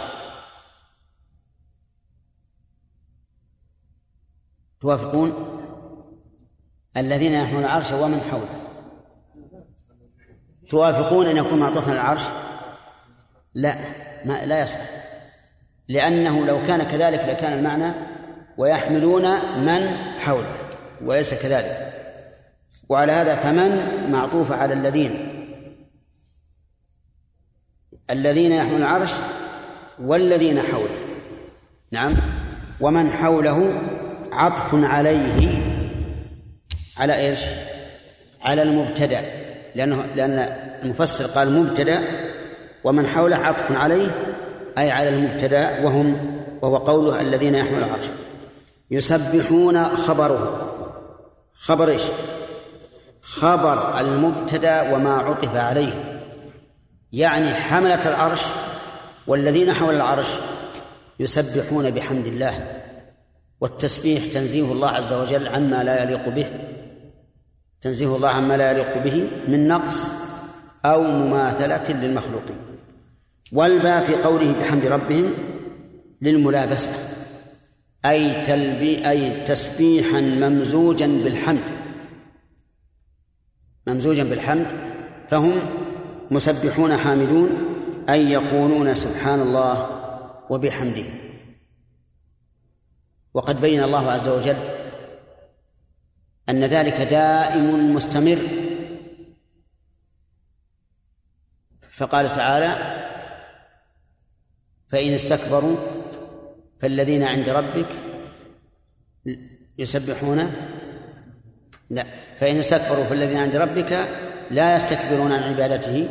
توافقون؟ 4.82 5.34
الذين 6.98 7.34
يحملون 7.34 7.64
العرش 7.64 7.92
ومن 7.92 8.22
حوله. 8.22 8.62
توافقون 10.70 11.26
أن 11.26 11.38
يكون 11.38 11.60
معطوفا 11.60 11.92
على 11.92 12.02
العرش؟ 12.02 12.24
لا 13.54 13.76
ما 14.26 14.46
لا 14.46 14.62
يصح. 14.62 14.80
لأنه 15.88 16.46
لو 16.46 16.64
كان 16.68 16.84
كذلك 16.84 17.20
لكان 17.20 17.54
المعنى 17.54 17.92
ويحملون 18.58 19.24
من 19.66 19.98
حوله 20.20 20.56
وليس 21.02 21.34
كذلك. 21.34 21.97
وعلى 22.90 23.12
هذا 23.12 23.36
فمن 23.36 24.12
معطوف 24.12 24.52
على 24.52 24.74
الذين 24.74 25.38
الذين 28.10 28.52
يحملون 28.52 28.82
العرش 28.82 29.12
والذين 30.00 30.62
حوله. 30.62 30.98
نعم. 31.92 32.14
ومن 32.82 33.12
حوله 33.12 33.72
عطف 34.32 34.70
عليه 34.74 35.62
على 36.98 37.16
إيش؟ 37.30 37.40
على 38.42 38.62
المبتدأ. 38.62 39.22
لأنه 39.76 40.06
لأن 40.16 40.40
المفسر 40.84 41.26
قال 41.26 41.52
مبتدأ. 41.52 42.04
ومن 42.84 43.08
حوله 43.08 43.36
عطف 43.36 43.72
عليه 43.72 44.36
أي 44.78 44.92
على 44.92 45.10
المبتدأ 45.10 45.84
وهم 45.84 46.38
وهو 46.62 46.78
قوله 46.78 47.22
الذين 47.22 47.56
يحملون 47.56 47.84
العرش. 47.84 48.06
يسبحون 48.92 49.84
خبره. 49.84 50.74
خبر 51.54 51.90
إيش؟ 51.90 52.04
خبر 53.28 54.00
المبتدأ 54.00 54.96
وما 54.96 55.14
عطف 55.14 55.56
عليه. 55.56 56.24
يعني 57.14 57.54
حملة 57.54 58.08
العرش 58.08 58.42
والذين 59.28 59.74
حول 59.74 59.96
العرش 59.96 60.28
يسبحون 61.20 61.92
بحمد 61.92 62.28
الله 62.28 62.82
والتسبيح 63.62 64.26
تنزيه 64.26 64.72
الله 64.72 64.90
عز 64.90 65.14
وجل 65.14 65.48
عما 65.48 65.84
لا 65.84 66.04
يليق 66.04 66.30
به 66.30 66.46
تنزيه 67.82 68.16
الله 68.16 68.30
عما 68.30 68.58
لا 68.58 68.72
يليق 68.72 68.98
به 69.04 69.30
من 69.48 69.68
نقص 69.68 70.10
أو 70.86 71.04
مماثلة 71.04 71.92
للمخلوقين. 72.02 72.58
والباء 73.52 74.04
في 74.06 74.16
قوله 74.16 74.52
بحمد 74.52 74.86
ربهم 74.86 75.34
للملابسة 76.22 76.92
أي 78.06 78.44
تلبي 78.44 79.10
أي 79.10 79.44
تسبيحا 79.44 80.20
ممزوجا 80.20 81.08
بالحمد. 81.08 81.87
ممزوجا 83.88 84.24
بالحمد 84.24 84.68
فهم 85.30 85.60
مسبحون 86.32 86.98
حامدون 86.98 87.50
أي 88.10 88.32
يقولون 88.32 88.96
سبحان 88.96 89.42
الله 89.42 89.90
وبحمده. 90.50 91.06
وقد 93.34 93.62
بين 93.62 93.84
الله 93.84 94.12
عز 94.12 94.30
وجل 94.30 94.58
أن 96.50 96.64
ذلك 96.64 97.02
دائم 97.02 97.96
مستمر. 97.96 98.38
فقال 101.92 102.32
تعالى 102.32 102.72
فإن 104.88 105.14
استكبروا 105.14 105.78
فالذين 106.80 107.24
عند 107.24 107.50
ربك 107.50 107.90
يسبحون 109.78 110.54
لا. 111.90 112.27
فإن 112.40 112.60
استكبروا 112.60 113.04
فالذين 113.04 113.38
عند 113.38 113.56
ربك 113.56 114.08
لا 114.52 114.76
يستكبرون 114.76 115.32
عن 115.32 115.44
عبادته 115.44 116.10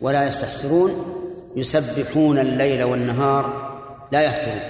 ولا 0.00 0.26
يستحسرون 0.26 1.14
يسبحون 1.56 2.38
الليل 2.38 2.82
والنهار 2.82 3.68
لا 4.12 4.22
يفترون. 4.22 4.60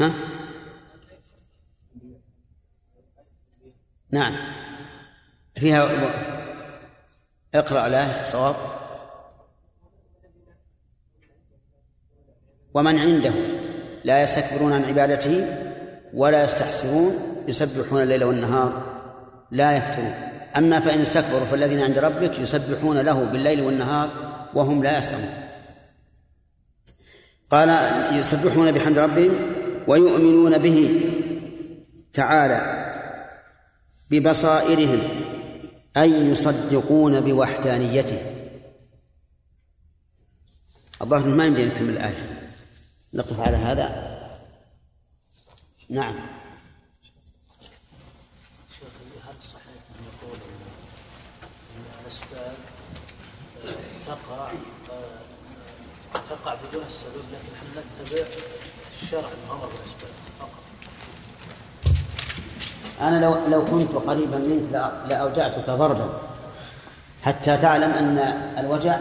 ها؟ 0.00 0.12
نعم. 4.10 4.36
فيها 5.54 5.88
اقرأ 7.54 7.88
له 7.88 8.24
صواب. 8.24 8.56
ومن 12.74 12.98
عنده 12.98 13.32
لا 14.04 14.22
يستكبرون 14.22 14.72
عن 14.72 14.84
عبادته 14.84 15.46
ولا 16.14 16.44
يستحسرون 16.44 17.35
يسبحون 17.48 18.02
الليل 18.02 18.24
والنهار 18.24 18.96
لا 19.50 19.76
يفترون. 19.76 20.14
أما 20.56 20.80
فإن 20.80 21.00
استكبروا 21.00 21.44
فالذين 21.44 21.80
عند 21.80 21.98
ربك 21.98 22.38
يسبحون 22.38 22.98
له 22.98 23.24
بالليل 23.24 23.60
والنهار 23.60 24.10
وهم 24.54 24.82
لا 24.82 24.98
يسأمون. 24.98 25.34
قال 27.50 27.68
يسبحون 28.18 28.72
بحمد 28.72 28.98
ربهم 28.98 29.52
ويؤمنون 29.88 30.58
به 30.58 31.00
تعالى 32.12 32.86
ببصائرهم 34.10 35.00
أي 35.96 36.10
يصدقون 36.10 37.20
بوحدانيته. 37.20 38.20
الظاهر 41.02 41.26
ما 41.26 41.44
يمدي 41.44 41.64
نكمل 41.64 41.90
الآية. 41.90 42.50
نقف 43.14 43.40
على 43.40 43.56
هذا؟ 43.56 44.16
نعم 45.90 46.14
شيخ 48.70 48.88
هل 49.28 49.34
صحيح 49.42 49.82
ان 49.90 50.04
يقول 50.12 50.38
ان 51.76 51.84
الاسباب 52.02 52.56
تقع 54.06 54.52
تقع 56.30 56.54
بدون 56.54 56.82
السبب 56.86 57.14
لكن 57.32 57.54
إحنا 57.56 57.80
نتبع 58.02 58.24
الشرع 59.02 59.20
الامر 59.20 59.66
بالاسباب 59.66 60.10
فقط. 60.40 60.62
أنا 63.00 63.20
لو 63.24 63.46
لو 63.48 63.64
كنت 63.64 63.92
قريبا 63.92 64.36
منك 64.38 64.72
لأ- 64.72 65.08
لأوجعتك 65.08 65.70
ضربا. 65.70 66.20
حتى 67.24 67.56
تعلم 67.56 67.90
أن 67.90 68.18
الوجع 68.58 68.98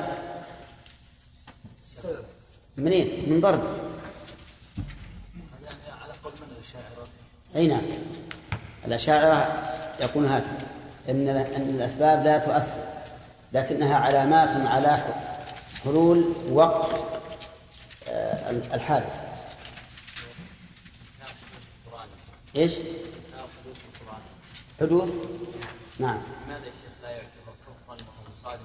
منين؟ 2.78 3.30
من 3.30 3.40
ضرب. 3.42 3.64
على 6.04 6.14
قول 6.24 6.34
من 6.42 6.56
الأشاعرة؟ 6.58 7.08
أي 7.56 7.68
نعم. 7.68 7.82
الأشاعرة 8.86 9.64
يقول 10.00 10.26
هذا 10.26 10.58
إن 11.10 11.28
أن 11.30 11.70
الأسباب 11.76 12.24
لا 12.26 12.38
تؤثر. 12.38 12.95
لكنها 13.56 13.96
علامات 13.96 14.68
على 14.68 15.04
حلول 15.84 16.34
وقت 16.52 17.06
آه، 18.10 18.50
الحادث. 18.50 19.16
إيش؟ 22.56 22.74
حدوث؟ 24.80 25.10
نعم. 26.00 26.18
لماذا 26.48 26.66
يا 26.66 26.72
شيخ 26.72 26.94
لا 27.04 27.10
يعتبر 27.10 27.54
كفرا 27.62 27.94
وهو 27.94 27.98
تعالى 28.44 28.62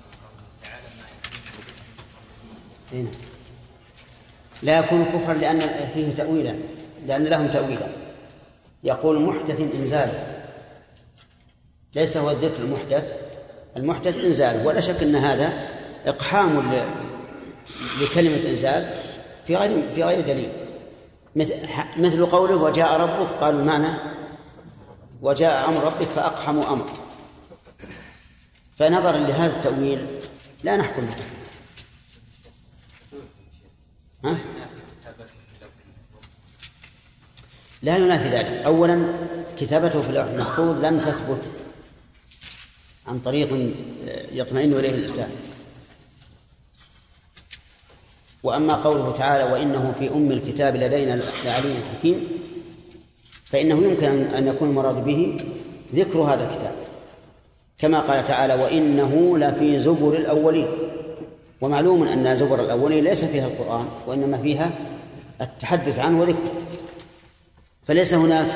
ما 2.93 2.99
نعم. 2.99 3.13
لا 4.63 4.79
يكون 4.79 5.05
كفرا 5.05 5.35
لأن 5.35 5.91
فيه 5.95 6.15
تأويلا 6.15 6.55
لأن 7.07 7.25
لهم 7.25 7.49
تأويلا. 7.49 7.89
يقول 8.85 9.23
محدث 9.23 9.61
إنزال 9.61 10.13
ليس 11.95 12.17
هو 12.17 12.31
الذكر 12.31 12.63
المحدث. 12.63 13.30
المحدث 13.77 14.17
إنزال 14.17 14.67
ولا 14.67 14.81
شك 14.81 15.03
أن 15.03 15.17
هذا 15.17 15.69
إقحام 16.07 16.73
لكلمة 18.03 18.51
إنزال 18.51 18.95
في 19.47 19.57
غير 19.57 19.89
في 19.95 20.05
غير 20.05 20.21
دليل. 20.21 20.49
مثل 21.37 21.55
مثل 21.97 22.27
قوله 22.27 22.57
وجاء 22.57 23.01
ربك 23.01 23.29
قالوا 23.41 23.61
المعنى 23.61 23.99
وجاء 25.23 25.69
أمر 25.69 25.85
ربك 25.85 26.09
فأقحموا 26.09 26.73
أمر. 26.73 26.91
فنظرا 28.79 29.17
لهذا 29.17 29.57
التأويل 29.57 30.07
لا 30.65 30.77
نحكم 30.77 31.03
به. 31.03 31.17
ها؟ 34.25 34.39
لا 37.83 37.97
ينافي 37.97 38.29
ذلك. 38.29 38.47
أولا 38.67 39.05
كتابته 39.59 40.03
في 40.03 40.09
اللوح 40.09 40.27
المحفوظ 40.27 40.85
لم 40.85 40.99
تثبت 40.99 41.43
عن 43.11 43.19
طريق 43.19 43.75
يطمئن 44.33 44.73
إليه 44.73 44.91
الإنسان. 44.91 45.31
وأما 48.43 48.75
قوله 48.75 49.13
تعالى 49.13 49.53
وإنه 49.53 49.95
في 49.99 50.11
أم 50.11 50.33
الكتاب 50.33 50.77
لدينا 50.77 51.21
لعلي 51.45 51.75
حكيم 51.93 52.29
فإنه 53.45 53.83
يمكن 53.83 54.11
أن 54.11 54.47
يكون 54.47 54.69
المراد 54.69 55.05
به 55.05 55.37
ذكر 55.95 56.19
هذا 56.19 56.51
الكتاب. 56.51 56.75
كما 57.79 58.01
قال 58.01 58.27
تعالى 58.27 58.55
وإنه 58.55 59.39
لفي 59.39 59.81
زبر 59.81 60.15
الأولين. 60.15 60.69
ومعلوم 61.61 62.03
أن 62.03 62.37
زبر 62.37 62.61
الأولين 62.61 63.05
ليس 63.05 63.25
فيها 63.25 63.47
القرآن 63.47 63.89
وإنما 64.07 64.39
فيها 64.39 64.71
التحدث 65.41 65.99
عنه 65.99 66.21
وذكره. 66.21 66.53
فليس 67.87 68.15
هناك 68.15 68.47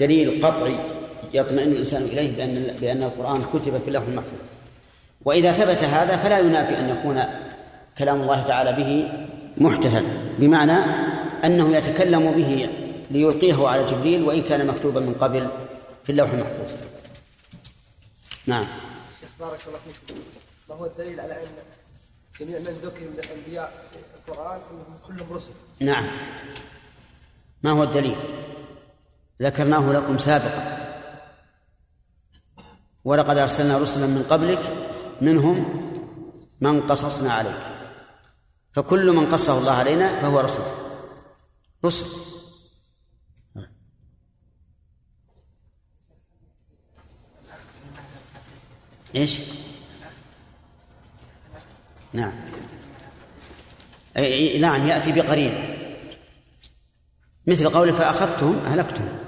دليل 0.00 0.46
قطعي 0.46 0.76
يطمئن 1.34 1.72
الإنسان 1.72 2.02
إليه 2.02 2.36
بأن 2.36 2.76
بأن 2.80 3.02
القرآن 3.02 3.44
كتب 3.52 3.78
في 3.78 3.88
اللوح 3.88 4.02
المحفوظ. 4.02 4.38
وإذا 5.24 5.52
ثبت 5.52 5.84
هذا 5.84 6.16
فلا 6.16 6.38
ينافي 6.38 6.78
أن 6.78 6.88
يكون 6.88 7.24
كلام 7.98 8.20
الله 8.20 8.42
تعالى 8.42 8.72
به 8.72 9.08
محدثا 9.56 10.02
بمعنى 10.38 10.78
أنه 11.44 11.76
يتكلم 11.76 12.30
به 12.30 12.68
ليلقيه 13.10 13.68
على 13.68 13.84
جبريل 13.84 14.22
وإن 14.22 14.42
كان 14.42 14.66
مكتوبا 14.66 15.00
من 15.00 15.14
قبل 15.14 15.50
في 16.04 16.12
اللوح 16.12 16.30
المحفوظ. 16.30 16.70
نعم. 18.46 18.66
شيخ 19.20 19.30
بارك 19.40 19.60
الله 19.66 19.78
فيكم 19.78 20.20
ما 20.68 20.74
هو 20.74 20.86
الدليل 20.86 21.20
على 21.20 21.32
أن 21.32 21.48
جميع 22.40 22.58
من 22.58 22.64
ذكر 22.64 23.00
من 23.00 23.18
الأنبياء 23.24 23.72
في 23.92 24.30
القرآن 24.30 24.60
أنهم 24.70 24.98
كلهم 25.06 25.32
رسل؟ 25.32 25.52
نعم. 25.80 26.06
ما 27.62 27.70
هو 27.70 27.82
الدليل؟ 27.82 28.16
ذكرناه 29.42 29.92
لكم 29.92 30.18
سابقا. 30.18 30.83
ولقد 33.04 33.38
أرسلنا 33.38 33.78
رسلا 33.78 34.06
من 34.06 34.22
قبلك 34.22 34.88
منهم 35.20 35.84
من 36.60 36.80
قصصنا 36.80 37.32
عليك. 37.32 37.74
فكل 38.72 39.12
من 39.12 39.26
قصه 39.26 39.58
الله 39.58 39.72
علينا 39.72 40.20
فهو 40.20 40.40
رسول. 40.40 40.64
رسل. 41.84 42.06
إيش؟ 49.14 49.40
نعم. 52.12 52.32
أي- 54.16 54.60
نعم 54.60 54.86
يأتي 54.86 55.12
بقرينة. 55.12 55.78
مثل 57.46 57.68
قوله 57.68 57.92
فأخذتهم 57.92 58.58
أهلكتهم. 58.58 59.23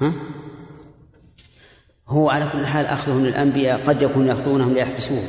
ها؟ 0.00 0.12
هو 2.08 2.30
على 2.30 2.48
كل 2.52 2.66
حال 2.66 2.86
أخذهم 2.86 3.26
للأنبياء 3.26 3.80
قد 3.86 4.02
يكون 4.02 4.26
يأخذونهم 4.26 4.74
ليحبسوهم 4.74 5.28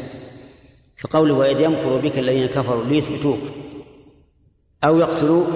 في 0.95 1.07
قوله 1.07 1.33
وإذ 1.33 1.59
يمكر 1.59 1.97
بك 1.97 2.19
الذين 2.19 2.45
كفروا 2.45 2.85
ليثبتوك 2.85 3.39
أو 4.83 4.99
يقتلوك 4.99 5.47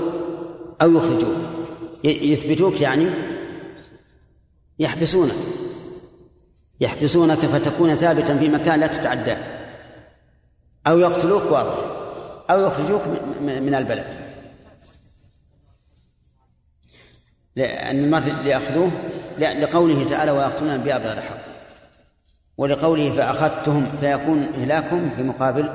أو 0.82 0.92
يخرجوك. 0.92 1.36
يثبتوك 2.04 2.82
يعني 2.82 3.10
يحبسونك. 4.80 5.36
يحبسونك 6.82 7.38
فتكون 7.38 7.96
ثابتا 7.96 8.38
في 8.38 8.50
مكان 8.50 8.80
لا 8.80 8.88
تتعداه. 8.88 9.38
أو 10.88 11.00
يقتلوك 11.00 11.44
واضح 11.52 11.76
أو 12.50 12.62
يخرجوك 12.62 13.02
من 13.42 13.76
البلد. 13.76 14.21
لأن 17.56 18.04
المرء 18.04 18.32
اللي 18.32 18.50
يأخذوه 18.50 18.92
لا 19.38 19.60
لقوله 19.60 20.10
تعالى 20.10 20.32
ويقتلون 20.32 20.70
الأنبياء 20.70 21.00
بغير 21.00 21.18
الحق 21.18 21.42
ولقوله 22.58 23.12
فأخذتهم 23.12 23.98
فيكون 23.98 24.44
إهلاكهم 24.44 25.10
في 25.16 25.24
مقابل 25.24 25.74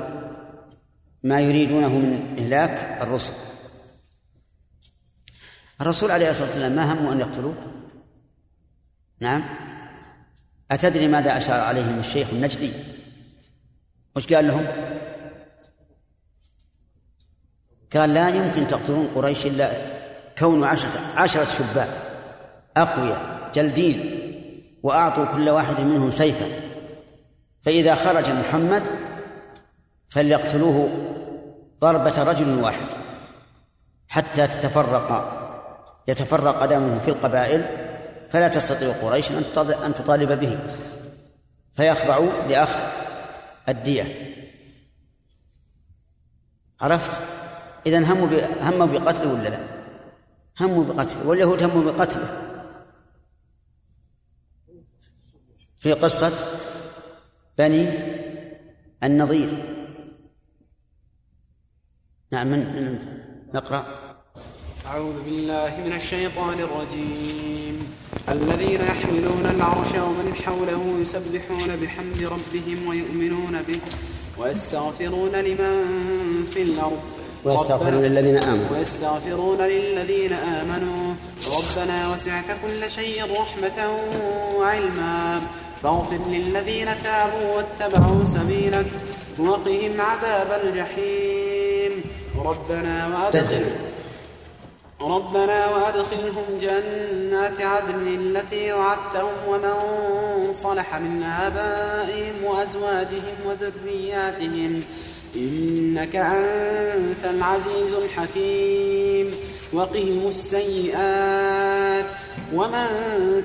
ما 1.23 1.39
يريدونه 1.39 1.97
من 1.97 2.35
إهلاك 2.39 3.01
الرسل 3.01 3.33
الرسول 5.81 6.11
عليه 6.11 6.29
الصلاة 6.29 6.47
والسلام 6.47 6.71
ما 6.71 6.93
همه 6.93 7.13
أن 7.13 7.19
يقتلوه؟ 7.19 7.55
نعم. 9.19 9.43
أتدري 10.71 11.07
ماذا 11.07 11.37
أشار 11.37 11.59
عليهم 11.59 11.99
الشيخ 11.99 12.29
النجدي؟ 12.29 12.73
وش 14.15 14.33
قال 14.33 14.47
لهم؟ 14.47 14.67
قال 17.93 18.13
لا 18.13 18.29
يمكن 18.29 18.67
تقتلون 18.67 19.07
قريش 19.15 19.45
إلا 19.45 19.96
كون 20.39 20.63
عشرة, 20.63 21.01
عشرة 21.15 21.45
شباب 21.45 21.89
أقوياء 22.77 23.49
جلدين 23.55 24.23
وأعطوا 24.83 25.25
كل 25.25 25.49
واحد 25.49 25.81
منهم 25.81 26.11
سيفا. 26.11 26.45
فإذا 27.61 27.95
خرج 27.95 28.29
محمد 28.29 28.83
فليقتلوه 30.09 30.89
ضربة 31.79 32.23
رجل 32.23 32.63
واحد 32.63 32.87
حتى 34.07 34.47
تتفرق 34.47 35.33
يتفرق 36.07 36.65
دمه 36.65 36.99
في 36.99 37.07
القبائل 37.07 37.65
فلا 38.29 38.47
تستطيع 38.47 38.91
قريش 38.91 39.31
أن 39.85 39.93
تطالب 39.93 40.39
به. 40.39 40.59
فيخضعوا 41.73 42.29
لأخذ 42.49 42.79
الدية. 43.69 44.33
عرفت؟ 46.81 47.21
إذا 47.85 48.13
هموا 48.13 48.27
هموا 48.61 48.85
بقتله 48.85 49.33
ولا 49.33 49.49
لا؟ 49.49 49.76
هموا 50.59 50.83
بقتله 50.83 51.27
واليهود 51.27 51.63
هموا 51.63 51.91
بقتله. 51.91 52.29
في 55.79 55.93
قصة 55.93 56.31
بني 57.57 57.89
النظير 59.03 59.49
نعم 62.31 62.47
من 62.47 62.99
نقرأ. 63.53 63.85
أعوذ 64.85 65.23
بالله 65.23 65.73
من 65.85 65.93
الشيطان 65.93 66.59
الرجيم. 66.59 67.93
الذين 68.29 68.81
يحملون 68.81 69.45
العرش 69.45 69.91
ومن 69.95 70.33
حوله 70.35 70.99
يسبحون 71.01 71.75
بحمد 71.75 72.23
ربهم 72.23 72.87
ويؤمنون 72.87 73.61
به 73.61 73.79
ويستغفرون 74.37 75.35
لمن 75.35 75.75
في 76.53 76.61
الأرض. 76.61 77.26
ويستغفرون 77.47 78.01
للذين 78.01 78.43
آمنوا. 78.43 78.77
ويستغفرون 78.77 79.61
للذين 79.61 80.33
آمنوا. 80.33 81.15
ربنا 81.57 82.13
وسعت 82.13 82.45
كل 82.63 82.89
شيء 82.89 83.23
رحمة 83.23 83.99
وعلما. 84.55 85.41
فاغفر 85.83 86.19
للذين 86.27 86.87
تابوا 87.03 87.55
واتبعوا 87.55 88.25
سبيلك 88.25 88.85
وقهم 89.39 90.01
عذاب 90.01 90.59
الجحيم. 90.63 92.03
ربنا 92.45 93.07
وأدخل 93.07 93.65
ربنا 95.01 95.67
وأدخلهم 95.67 96.59
جنات 96.61 97.61
عدن 97.61 98.07
التي 98.07 98.73
وعدتهم 98.73 99.35
ومن 99.47 99.73
صلح 100.53 100.95
من 100.95 101.23
آبائهم 101.23 102.43
وأزواجهم 102.43 103.37
وذرياتهم. 103.45 104.83
إنك 105.35 106.15
أنت 106.15 107.25
العزيز 107.25 107.93
الحكيم. 108.03 109.31
وقهم 109.73 110.27
السيئات 110.27 112.05
ومن 112.55 112.87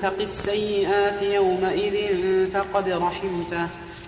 تق 0.02 0.20
السيئات 0.20 1.22
يومئذ 1.22 1.96
فقد 2.54 2.88
رحمته. 2.88 3.66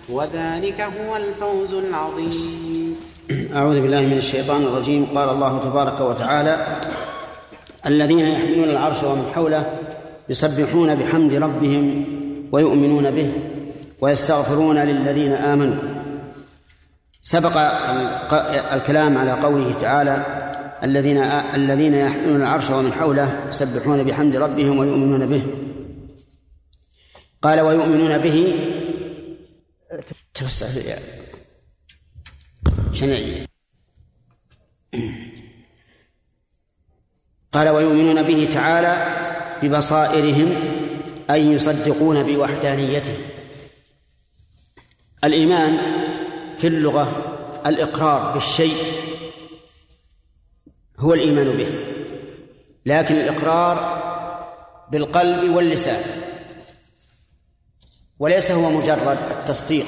وذلك 0.09 0.81
هو 0.81 1.17
الفوز 1.17 1.75
العظيم. 1.75 2.97
أعوذ 3.55 3.81
بالله 3.81 4.01
من 4.01 4.19
الشيطان 4.19 4.63
الرجيم. 4.63 5.07
قال 5.15 5.29
الله 5.29 5.59
تبارك 5.59 6.01
وتعالى 6.01 6.81
الذين 7.87 8.19
يحملون 8.19 8.69
العرش 8.71 9.03
ومن 9.03 9.33
حوله 9.35 9.79
يسبحون 10.29 10.95
بحمد 10.95 11.35
ربهم 11.35 12.05
ويؤمنون 12.53 13.11
به 13.11 13.33
ويستغفرون 14.01 14.79
للذين 14.79 15.33
آمنوا. 15.33 15.94
سبق 17.27 17.57
الكلام 18.73 19.19
على 19.19 19.33
قوله 19.33 19.73
تعالى 19.73 20.27
الذين 20.83 21.17
الذين 21.55 21.95
يحملون 21.95 22.43
العرش 22.43 22.71
ومن 22.71 22.93
حوله 22.93 23.49
يسبحون 23.49 24.03
بحمد 24.03 24.37
ربهم 24.37 24.79
ويؤمنون 24.79 25.27
به. 25.27 25.47
قال 27.43 27.61
ويؤمنون 27.61 28.19
به. 28.19 28.55
توسع 30.35 30.67
شنعي 32.93 33.47
قال 37.53 37.69
ويؤمنون 37.69 38.23
به 38.23 38.49
تعالى 38.53 38.95
ببصائرهم 39.63 40.49
أي 41.31 41.47
يصدقون 41.47 42.23
بوحدانيته. 42.23 43.17
الإيمان 45.25 45.79
في 46.65 46.69
اللغة 46.69 47.07
الإقرار 47.67 48.33
بالشيء 48.33 48.77
هو 50.99 51.15
الإيمان 51.15 51.57
به. 51.57 51.69
لكن 52.87 53.15
الإقرار 53.15 53.77
بالقلب 54.91 55.55
واللسان 55.57 56.03
وليس 58.19 58.51
هو 58.51 58.71
مجرد 58.71 59.19
التصديق. 59.31 59.87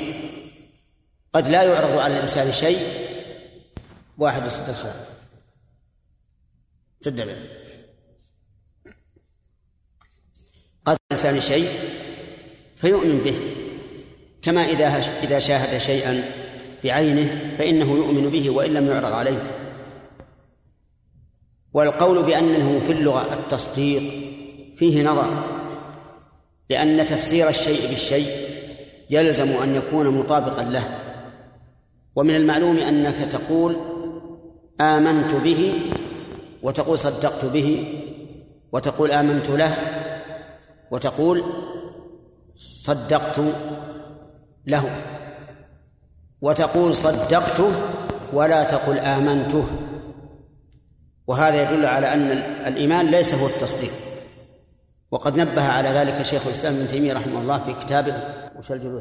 قد 1.35 1.49
لا 1.49 1.63
يعرض 1.63 1.99
على 1.99 2.15
الإنسان 2.15 2.53
شيء 2.53 3.09
واحد 4.19 4.47
يستشعر 4.47 4.95
تدبر 7.01 7.37
قد 10.85 10.97
الإنسان 11.13 11.41
شيء 11.41 11.69
فيؤمن 12.77 13.19
به 13.19 13.41
كما 14.43 14.65
إذا 14.65 14.99
إذا 15.23 15.39
شاهد 15.39 15.79
شيئا 15.79 16.46
بعينه 16.87 17.55
فإنه 17.59 17.93
يؤمن 17.93 18.31
به 18.31 18.51
وإن 18.51 18.71
لم 18.71 18.87
يعرض 18.87 19.13
عليه. 19.13 19.43
والقول 21.73 22.23
بأنه 22.23 22.81
في 22.81 22.93
اللغة 22.93 23.35
التصديق 23.35 24.03
فيه 24.77 25.03
نظر 25.03 25.45
لأن 26.71 27.05
تفسير 27.05 27.49
الشيء 27.49 27.89
بالشيء 27.89 28.27
يلزم 29.11 29.49
أن 29.49 29.75
يكون 29.75 30.19
مطابقا 30.19 30.63
له. 30.63 30.99
ومن 32.17 32.35
المعلوم 32.35 32.77
أنك 32.79 33.33
تقول 33.33 33.77
آمنت 34.81 35.35
به 35.35 35.75
وتقول 36.63 36.99
صدقت 36.99 37.45
به 37.45 37.85
وتقول 38.73 39.11
آمنت 39.11 39.51
له 39.51 39.77
وتقول 40.91 41.43
صدقت 42.55 43.41
له. 44.67 45.16
وتقول 46.41 46.97
صدقته 46.97 47.73
ولا 48.33 48.65
تقل 48.65 48.99
آمنته. 48.99 49.67
وهذا 51.27 51.63
يدل 51.63 51.87
على 51.87 52.13
أن 52.13 52.31
الإيمان 52.67 53.07
ليس 53.07 53.35
هو 53.35 53.47
التصديق. 53.47 53.93
وقد 55.11 55.39
نبه 55.39 55.63
على 55.63 55.89
ذلك 55.89 56.23
شيخ 56.23 56.47
الإسلام 56.47 56.75
ابن 56.75 56.89
تيمية 56.89 57.13
رحمه 57.13 57.41
الله 57.41 57.59
في 57.59 57.75
كتابه 57.87 58.15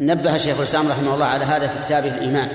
نبه 0.01 0.37
شيخ 0.37 0.57
الإسلام 0.57 0.87
رحمه 0.87 1.13
الله 1.13 1.25
على 1.25 1.45
هذا 1.45 1.67
في 1.67 1.85
كتابه 1.85 2.07
الإيمان. 2.07 2.49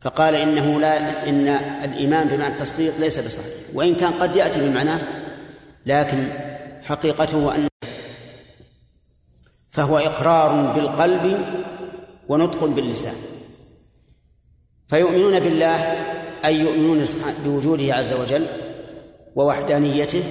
فقال 0.00 0.34
إنه 0.34 0.80
لا 0.80 1.28
إن 1.28 1.48
الإيمان 1.84 2.28
بمعنى 2.28 2.54
التصديق 2.54 2.98
ليس 2.98 3.18
بصحيح 3.18 3.46
وإن 3.74 3.94
كان 3.94 4.12
قد 4.12 4.36
يأتي 4.36 4.60
بمعناه 4.60 5.00
لكن 5.86 6.28
حقيقته 6.82 7.54
أن 7.54 7.68
فهو 9.78 9.98
إقرار 9.98 10.72
بالقلب 10.74 11.44
ونطق 12.28 12.64
باللسان. 12.64 13.14
فيؤمنون 14.88 15.40
بالله 15.40 15.76
أي 16.44 16.60
يؤمنون 16.60 17.04
بوجوده 17.44 17.94
عز 17.94 18.12
وجل 18.12 18.46
ووحدانيته 19.36 20.22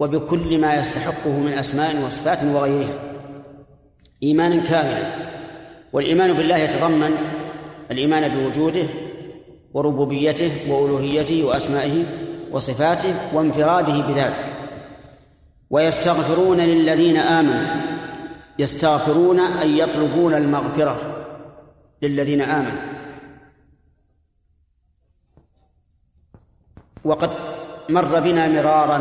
وبكل 0.00 0.58
ما 0.58 0.74
يستحقه 0.74 1.30
من 1.30 1.52
أسماء 1.52 1.96
وصفات 2.06 2.44
وغيرها 2.44 2.94
إيمانا 4.22 4.62
كاملا. 4.64 5.12
والإيمان 5.92 6.32
بالله 6.32 6.56
يتضمن 6.56 7.12
الإيمان 7.90 8.28
بوجوده 8.28 8.88
وربوبيته 9.74 10.52
وألوهيته 10.68 11.44
وأسمائه 11.44 12.04
وصفاته 12.52 13.14
وانفراده 13.34 13.98
بذلك. 13.98 14.44
ويستغفرون 15.70 16.60
للذين 16.60 17.16
آمنوا 17.16 17.89
يستغفرون 18.60 19.40
أي 19.40 19.78
يطلبون 19.78 20.34
المغفرة 20.34 20.96
للذين 22.02 22.40
آمنوا. 22.40 22.82
وقد 27.04 27.30
مر 27.90 28.20
بنا 28.20 28.48
مرارا 28.48 28.96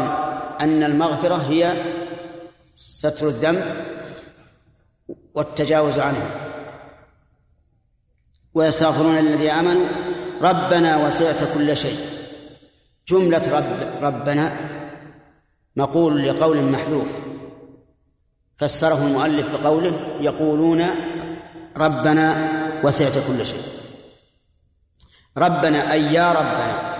أن 0.61 0.83
المغفرة 0.83 1.35
هي 1.35 1.83
ستر 2.75 3.27
الذنب 3.27 3.63
والتجاوز 5.35 5.99
عنه. 5.99 6.25
ويستغفرون 8.53 9.15
للذين 9.15 9.49
آمنوا 9.49 9.87
ربنا 10.41 11.05
وسعت 11.05 11.53
كل 11.53 11.77
شيء. 11.77 11.99
جملة 13.07 13.57
رب 13.57 14.03
ربنا 14.03 14.45
مقول 15.75 16.27
لقول 16.27 16.63
محذوف. 16.63 17.28
فسره 18.59 19.07
المؤلف 19.07 19.45
بقوله 19.55 20.17
يقولون 20.19 20.85
ربنا 21.77 22.49
وسعت 22.83 23.17
كل 23.27 23.45
شيء. 23.45 23.61
ربنا 25.37 25.93
أي 25.93 26.13
يا 26.13 26.31
ربنا 26.31 26.95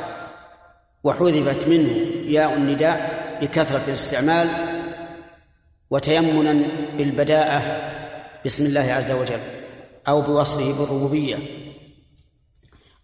وحذفت 1.04 1.68
منه 1.68 1.92
ياء 2.26 2.54
النداء 2.54 3.20
بكثرة 3.42 3.84
الاستعمال 3.88 4.48
وتيمنا 5.90 6.68
بالبداءة 6.98 7.82
بسم 8.46 8.66
الله 8.66 8.94
عز 8.94 9.12
وجل 9.12 9.40
أو 10.08 10.22
بوصفه 10.22 10.80
بالربوبية. 10.80 11.38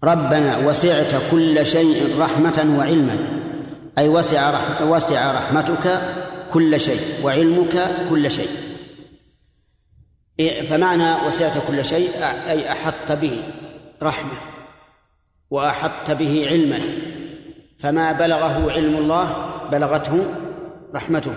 ربنا 0.03 0.57
وسعت 0.57 1.31
كل 1.31 1.65
شيء 1.65 2.19
رحمة 2.19 2.75
وعلما. 2.79 3.41
أي 3.97 4.09
وسع 4.09 4.59
وسع 4.83 5.31
رحمتك 5.31 6.01
كل 6.53 6.79
شيء 6.79 7.01
وعلمك 7.23 7.89
كل 8.09 8.31
شيء. 8.31 8.49
فمعنى 10.69 11.27
وسعت 11.27 11.67
كل 11.67 11.85
شيء 11.85 12.09
أي 12.23 12.71
أحطت 12.71 13.11
به 13.11 13.43
رحمة 14.03 14.37
وأحطت 15.49 16.11
به 16.11 16.47
علما. 16.47 16.79
فما 17.79 18.11
بلغه 18.11 18.71
علم 18.71 18.95
الله 18.95 19.51
بلغته 19.71 20.25
رحمته. 20.95 21.33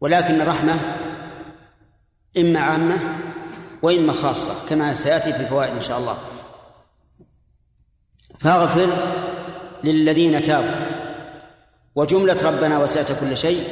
ولكن 0.00 0.40
الرحمة 0.40 0.80
إما 2.38 2.60
عامة 2.60 2.98
وإما 3.82 4.12
خاصة 4.12 4.68
كما 4.68 4.94
سيأتي 4.94 5.32
في 5.32 5.40
الفوائد 5.40 5.72
إن 5.72 5.82
شاء 5.82 5.98
الله. 5.98 6.18
فاغفر 8.40 8.88
للذين 9.84 10.42
تابوا. 10.42 10.98
وجملة 11.94 12.42
ربنا 12.42 12.78
وسعت 12.78 13.12
كل 13.20 13.36
شيء 13.36 13.64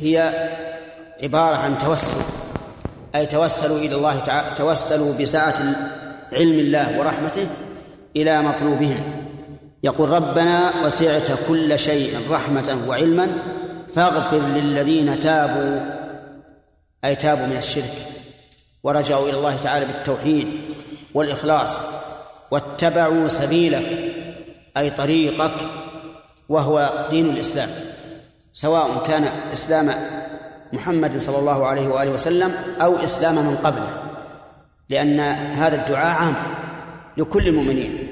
هي 0.00 0.48
عبارة 1.22 1.56
عن 1.56 1.78
توسل 1.78 2.16
أي 3.14 3.26
توسلوا 3.26 3.78
إلى 3.78 3.94
الله 3.94 4.20
تعالى 4.20 4.56
توسلوا 4.56 5.14
بسعة 5.14 5.76
علم 6.32 6.58
الله 6.58 6.98
ورحمته 6.98 7.46
إلى 8.16 8.42
مطلوبهم. 8.42 9.02
يقول 9.82 10.10
ربنا 10.10 10.84
وسعت 10.84 11.28
كل 11.48 11.78
شيء 11.78 12.18
رحمة 12.30 12.78
وعلما 12.88 13.28
فاغفر 13.94 14.38
للذين 14.38 15.20
تابوا 15.20 15.80
أي 17.04 17.16
تابوا 17.16 17.46
من 17.46 17.56
الشرك 17.56 17.94
ورجعوا 18.82 19.28
إلى 19.28 19.36
الله 19.36 19.56
تعالى 19.56 19.86
بالتوحيد 19.86 20.46
والإخلاص 21.14 21.80
واتبعوا 22.50 23.28
سبيلك 23.28 24.14
أي 24.76 24.90
طريقك 24.90 25.54
وهو 26.48 27.06
دين 27.10 27.30
الإسلام. 27.30 27.68
سواء 28.52 29.06
كان 29.06 29.24
إسلام 29.52 29.94
محمد 30.72 31.18
صلى 31.18 31.38
الله 31.38 31.66
عليه 31.66 31.88
وآله 31.88 32.10
وسلم 32.10 32.50
أو 32.80 32.96
إسلام 32.96 33.34
من 33.34 33.56
قبله 33.56 34.02
لأن 34.88 35.20
هذا 35.60 35.84
الدعاء 35.84 36.06
عام 36.06 36.36
لكل 37.16 37.48
المؤمنين. 37.48 38.08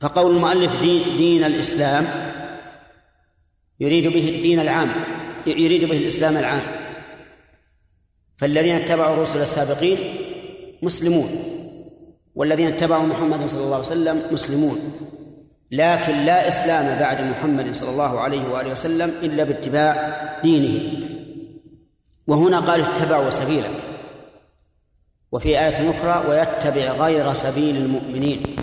فقول 0.00 0.36
المؤلف 0.36 0.80
دين, 0.80 1.16
دين 1.16 1.44
الإسلام 1.44 2.06
يريد 3.80 4.06
به 4.06 4.28
الدين 4.28 4.60
العام 4.60 4.90
يريد 5.46 5.84
به 5.84 5.96
الإسلام 5.96 6.36
العام. 6.36 6.62
فالذين 8.36 8.74
اتبعوا 8.74 9.14
الرسل 9.14 9.40
السابقين 9.40 9.98
مسلمون 10.82 11.28
والذين 12.34 12.66
اتبعوا 12.66 13.06
محمد 13.06 13.46
صلى 13.46 13.64
الله 13.64 13.76
عليه 13.76 13.86
وسلم 13.86 14.32
مسلمون. 14.32 14.78
لكن 15.70 16.24
لا 16.24 16.48
إسلام 16.48 17.00
بعد 17.00 17.20
محمد 17.20 17.74
صلى 17.74 17.90
الله 17.90 18.20
عليه 18.20 18.48
وآله 18.48 18.70
وسلم 18.70 19.12
إلا 19.22 19.44
باتباع 19.44 19.94
دينه. 20.42 21.04
وهنا 22.26 22.60
قال 22.60 22.80
اتبعوا 22.80 23.30
سبيلك. 23.30 23.80
وفي 25.32 25.48
آية 25.48 25.90
أخرى 25.90 26.30
ويتبع 26.30 26.92
غير 26.92 27.32
سبيل 27.32 27.76
المؤمنين. 27.76 28.56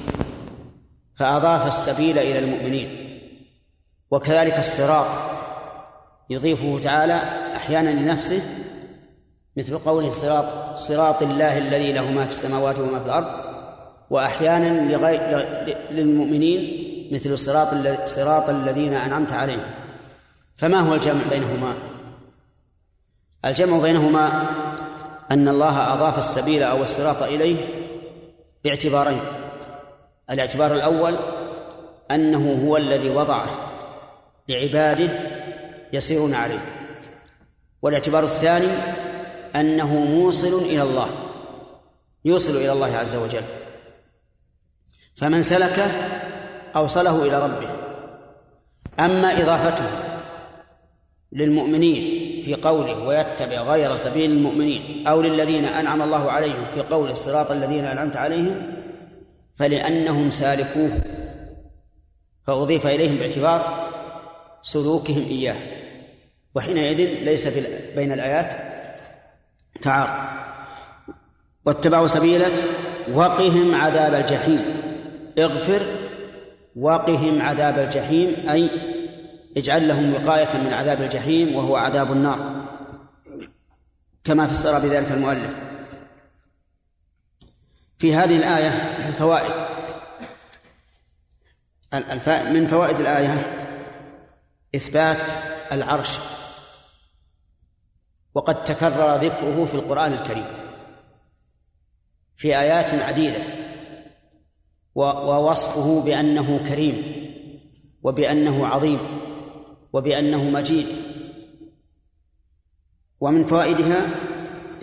فأضاف 1.15 1.68
السبيل 1.68 2.19
إلى 2.19 2.40
المؤمنين. 2.40 3.19
وكذلك 4.11 4.60
الصراط. 4.60 5.07
يضيفه 6.30 6.80
تعالى 6.80 7.14
أحيانا 7.56 7.90
لنفسه 7.90 8.41
مثل 9.57 9.78
قوله 9.78 10.10
صراط 10.10 10.78
صراط 10.78 11.23
الله 11.23 11.57
الذي 11.57 11.91
له 11.91 12.11
ما 12.11 12.26
في 12.26 12.32
السماوات 12.32 12.80
وما 12.80 12.99
في 12.99 13.06
الأرض. 13.06 13.52
وأحيانا 14.10 14.91
لغير 14.91 15.22
للمؤمنين 15.91 16.80
مثل 17.11 17.38
صراط 17.38 17.67
صراط 18.07 18.49
الذين 18.49 18.93
أنعمت 18.93 19.31
عليهم. 19.31 19.71
فما 20.55 20.79
هو 20.79 20.93
الجمع 20.93 21.21
بينهما؟ 21.29 21.75
الجمع 23.45 23.79
بينهما 23.79 24.49
أن 25.31 25.47
الله 25.47 25.93
أضاف 25.93 26.19
السبيل 26.19 26.63
أو 26.63 26.83
الصراط 26.83 27.23
إليه 27.23 27.57
باعتبارين. 28.63 29.21
الاعتبار 30.29 30.73
الأول 30.73 31.15
أنه 32.11 32.67
هو 32.67 32.77
الذي 32.77 33.09
وضعه 33.09 33.71
لعباده 34.49 35.09
يسيرون 35.93 36.33
عليه. 36.33 36.65
والاعتبار 37.81 38.23
الثاني 38.23 38.71
أنه 39.55 39.95
موصل 39.95 40.53
إلى 40.53 40.81
الله 40.81 41.09
يوصل 42.25 42.55
إلى 42.55 42.71
الله 42.71 42.97
عز 42.97 43.15
وجل. 43.15 43.43
فمن 45.15 45.41
سلكه 45.41 45.91
أوصله 46.76 47.23
إلى 47.23 47.43
ربه. 47.43 47.69
أما 48.99 49.41
إضافته 49.41 49.89
للمؤمنين 51.31 52.22
في 52.43 52.56
قوله 52.56 53.03
ويتبع 53.03 53.61
غير 53.61 53.95
سبيل 53.95 54.31
المؤمنين 54.31 55.07
أو 55.07 55.22
للذين 55.22 55.65
أنعم 55.65 56.02
الله 56.02 56.31
عليهم 56.31 56.65
في 56.73 56.81
قول 56.81 57.11
الصراط 57.11 57.52
الذين 57.52 57.85
أنعمت 57.85 58.15
عليهم 58.15 58.73
فلأنهم 59.56 60.30
سالكوه 60.30 60.91
فأضيف 62.43 62.88
إليهم 62.88 63.15
باعتبار 63.15 63.89
سلوكهم 64.61 65.26
إياه. 65.30 65.56
وحينئذ 66.56 67.23
ليس 67.23 67.48
بين 67.95 68.11
الآيات 68.11 68.57
تعارض. 69.81 70.11
واتبعوا 71.65 72.07
سبيلك 72.07 72.53
وقهم 73.14 73.76
عذاب 73.76 74.14
الجحيم. 74.14 74.65
اغفر 75.38 75.81
وقهم 76.76 77.41
عذاب 77.41 77.80
الجحيم 77.80 78.49
أي 78.49 78.69
اجعل 79.57 79.88
لهم 79.88 80.14
وقاية 80.14 80.57
من 80.57 80.73
عذاب 80.73 81.02
الجحيم 81.02 81.56
وهو 81.56 81.76
عذاب 81.76 82.11
النار. 82.11 82.65
كما 84.23 84.48
فسر 84.48 84.80
بذلك 84.80 85.11
المؤلف. 85.11 85.60
في 87.98 88.15
هذه 88.15 88.38
الآية 88.38 89.06
فوائد. 89.11 89.53
من 92.53 92.68
فوائد 92.68 92.99
الآية 92.99 93.68
إثبات 94.76 95.31
العرش. 95.72 96.19
وقد 98.34 98.64
تكرر 98.64 99.15
ذكره 99.15 99.65
في 99.65 99.73
القرآن 99.73 100.14
الكريم. 100.14 100.48
في 102.35 102.60
آيات 102.60 102.93
عديدة. 102.93 103.60
ووصفه 104.95 106.01
بأنه 106.01 106.59
كريم 106.69 107.26
وبأنه 108.03 108.68
عظيم 108.68 108.99
وبأنه 109.93 110.43
مجيد. 110.43 110.88
ومن 113.19 113.45
فوائدها 113.45 114.05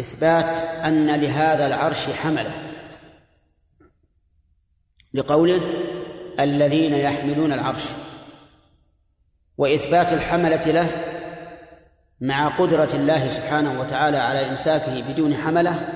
إثبات 0.01 0.59
أن 0.85 1.21
لهذا 1.21 1.67
العرش 1.67 2.11
حملة. 2.11 2.53
لقوله 5.15 5.61
الذين 6.41 6.95
يحملون 6.95 7.53
العرش. 7.53 7.85
وإثبات 9.59 10.13
الحملة 10.13 10.67
له 10.67 10.89
مع 12.21 12.57
قدرة 12.57 12.91
الله 12.95 13.29
سبحانه 13.29 13.81
وتعالى 13.81 14.17
على 14.17 14.51
إمساكه 14.51 15.13
بدون 15.13 15.35
حملة 15.35 15.89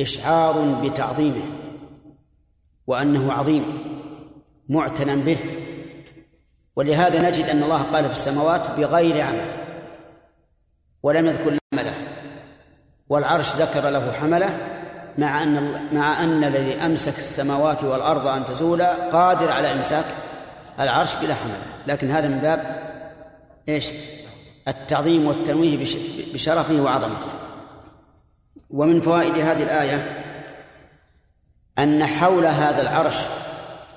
إشعار 0.00 0.80
بتعظيمه. 0.82 1.65
وأنه 2.86 3.32
عظيم 3.32 3.78
معتنى 4.68 5.16
به. 5.16 5.38
ولهذا 6.76 7.28
نجد 7.28 7.44
أن 7.44 7.62
الله 7.62 7.82
قال 7.82 8.04
في 8.04 8.12
السماوات 8.12 8.70
بغير 8.70 9.20
عمل 9.20 9.50
ولم 11.02 11.26
يذكر 11.26 11.58
عمله. 11.74 11.94
والعرش 13.08 13.56
ذكر 13.56 13.88
له 13.90 14.12
حمله 14.12 14.58
مع 15.18 15.42
أن 15.42 15.80
مع 15.94 16.24
أن 16.24 16.44
الذي 16.44 16.74
أمسك 16.74 17.18
السماوات 17.18 17.84
والأرض 17.84 18.26
أن 18.26 18.44
تزولا 18.44 19.08
قادر 19.10 19.52
على 19.52 19.72
إمساك 19.72 20.04
العرش 20.80 21.14
بلا 21.16 21.34
حمله. 21.34 21.62
لكن 21.86 22.10
هذا 22.10 22.28
من 22.28 22.38
باب 22.38 22.86
إيش؟ 23.68 23.88
التعظيم 24.68 25.26
والتنويه 25.26 25.78
بش- 25.78 25.96
بشرفه 26.34 26.80
وعظمته. 26.82 27.28
ومن 28.70 29.00
فوائد 29.00 29.34
هذه 29.38 29.62
الآية 29.62 30.24
أن 31.78 32.06
حول 32.06 32.46
هذا 32.46 32.82
العرش 32.82 33.16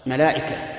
ملائكة. 0.06 0.79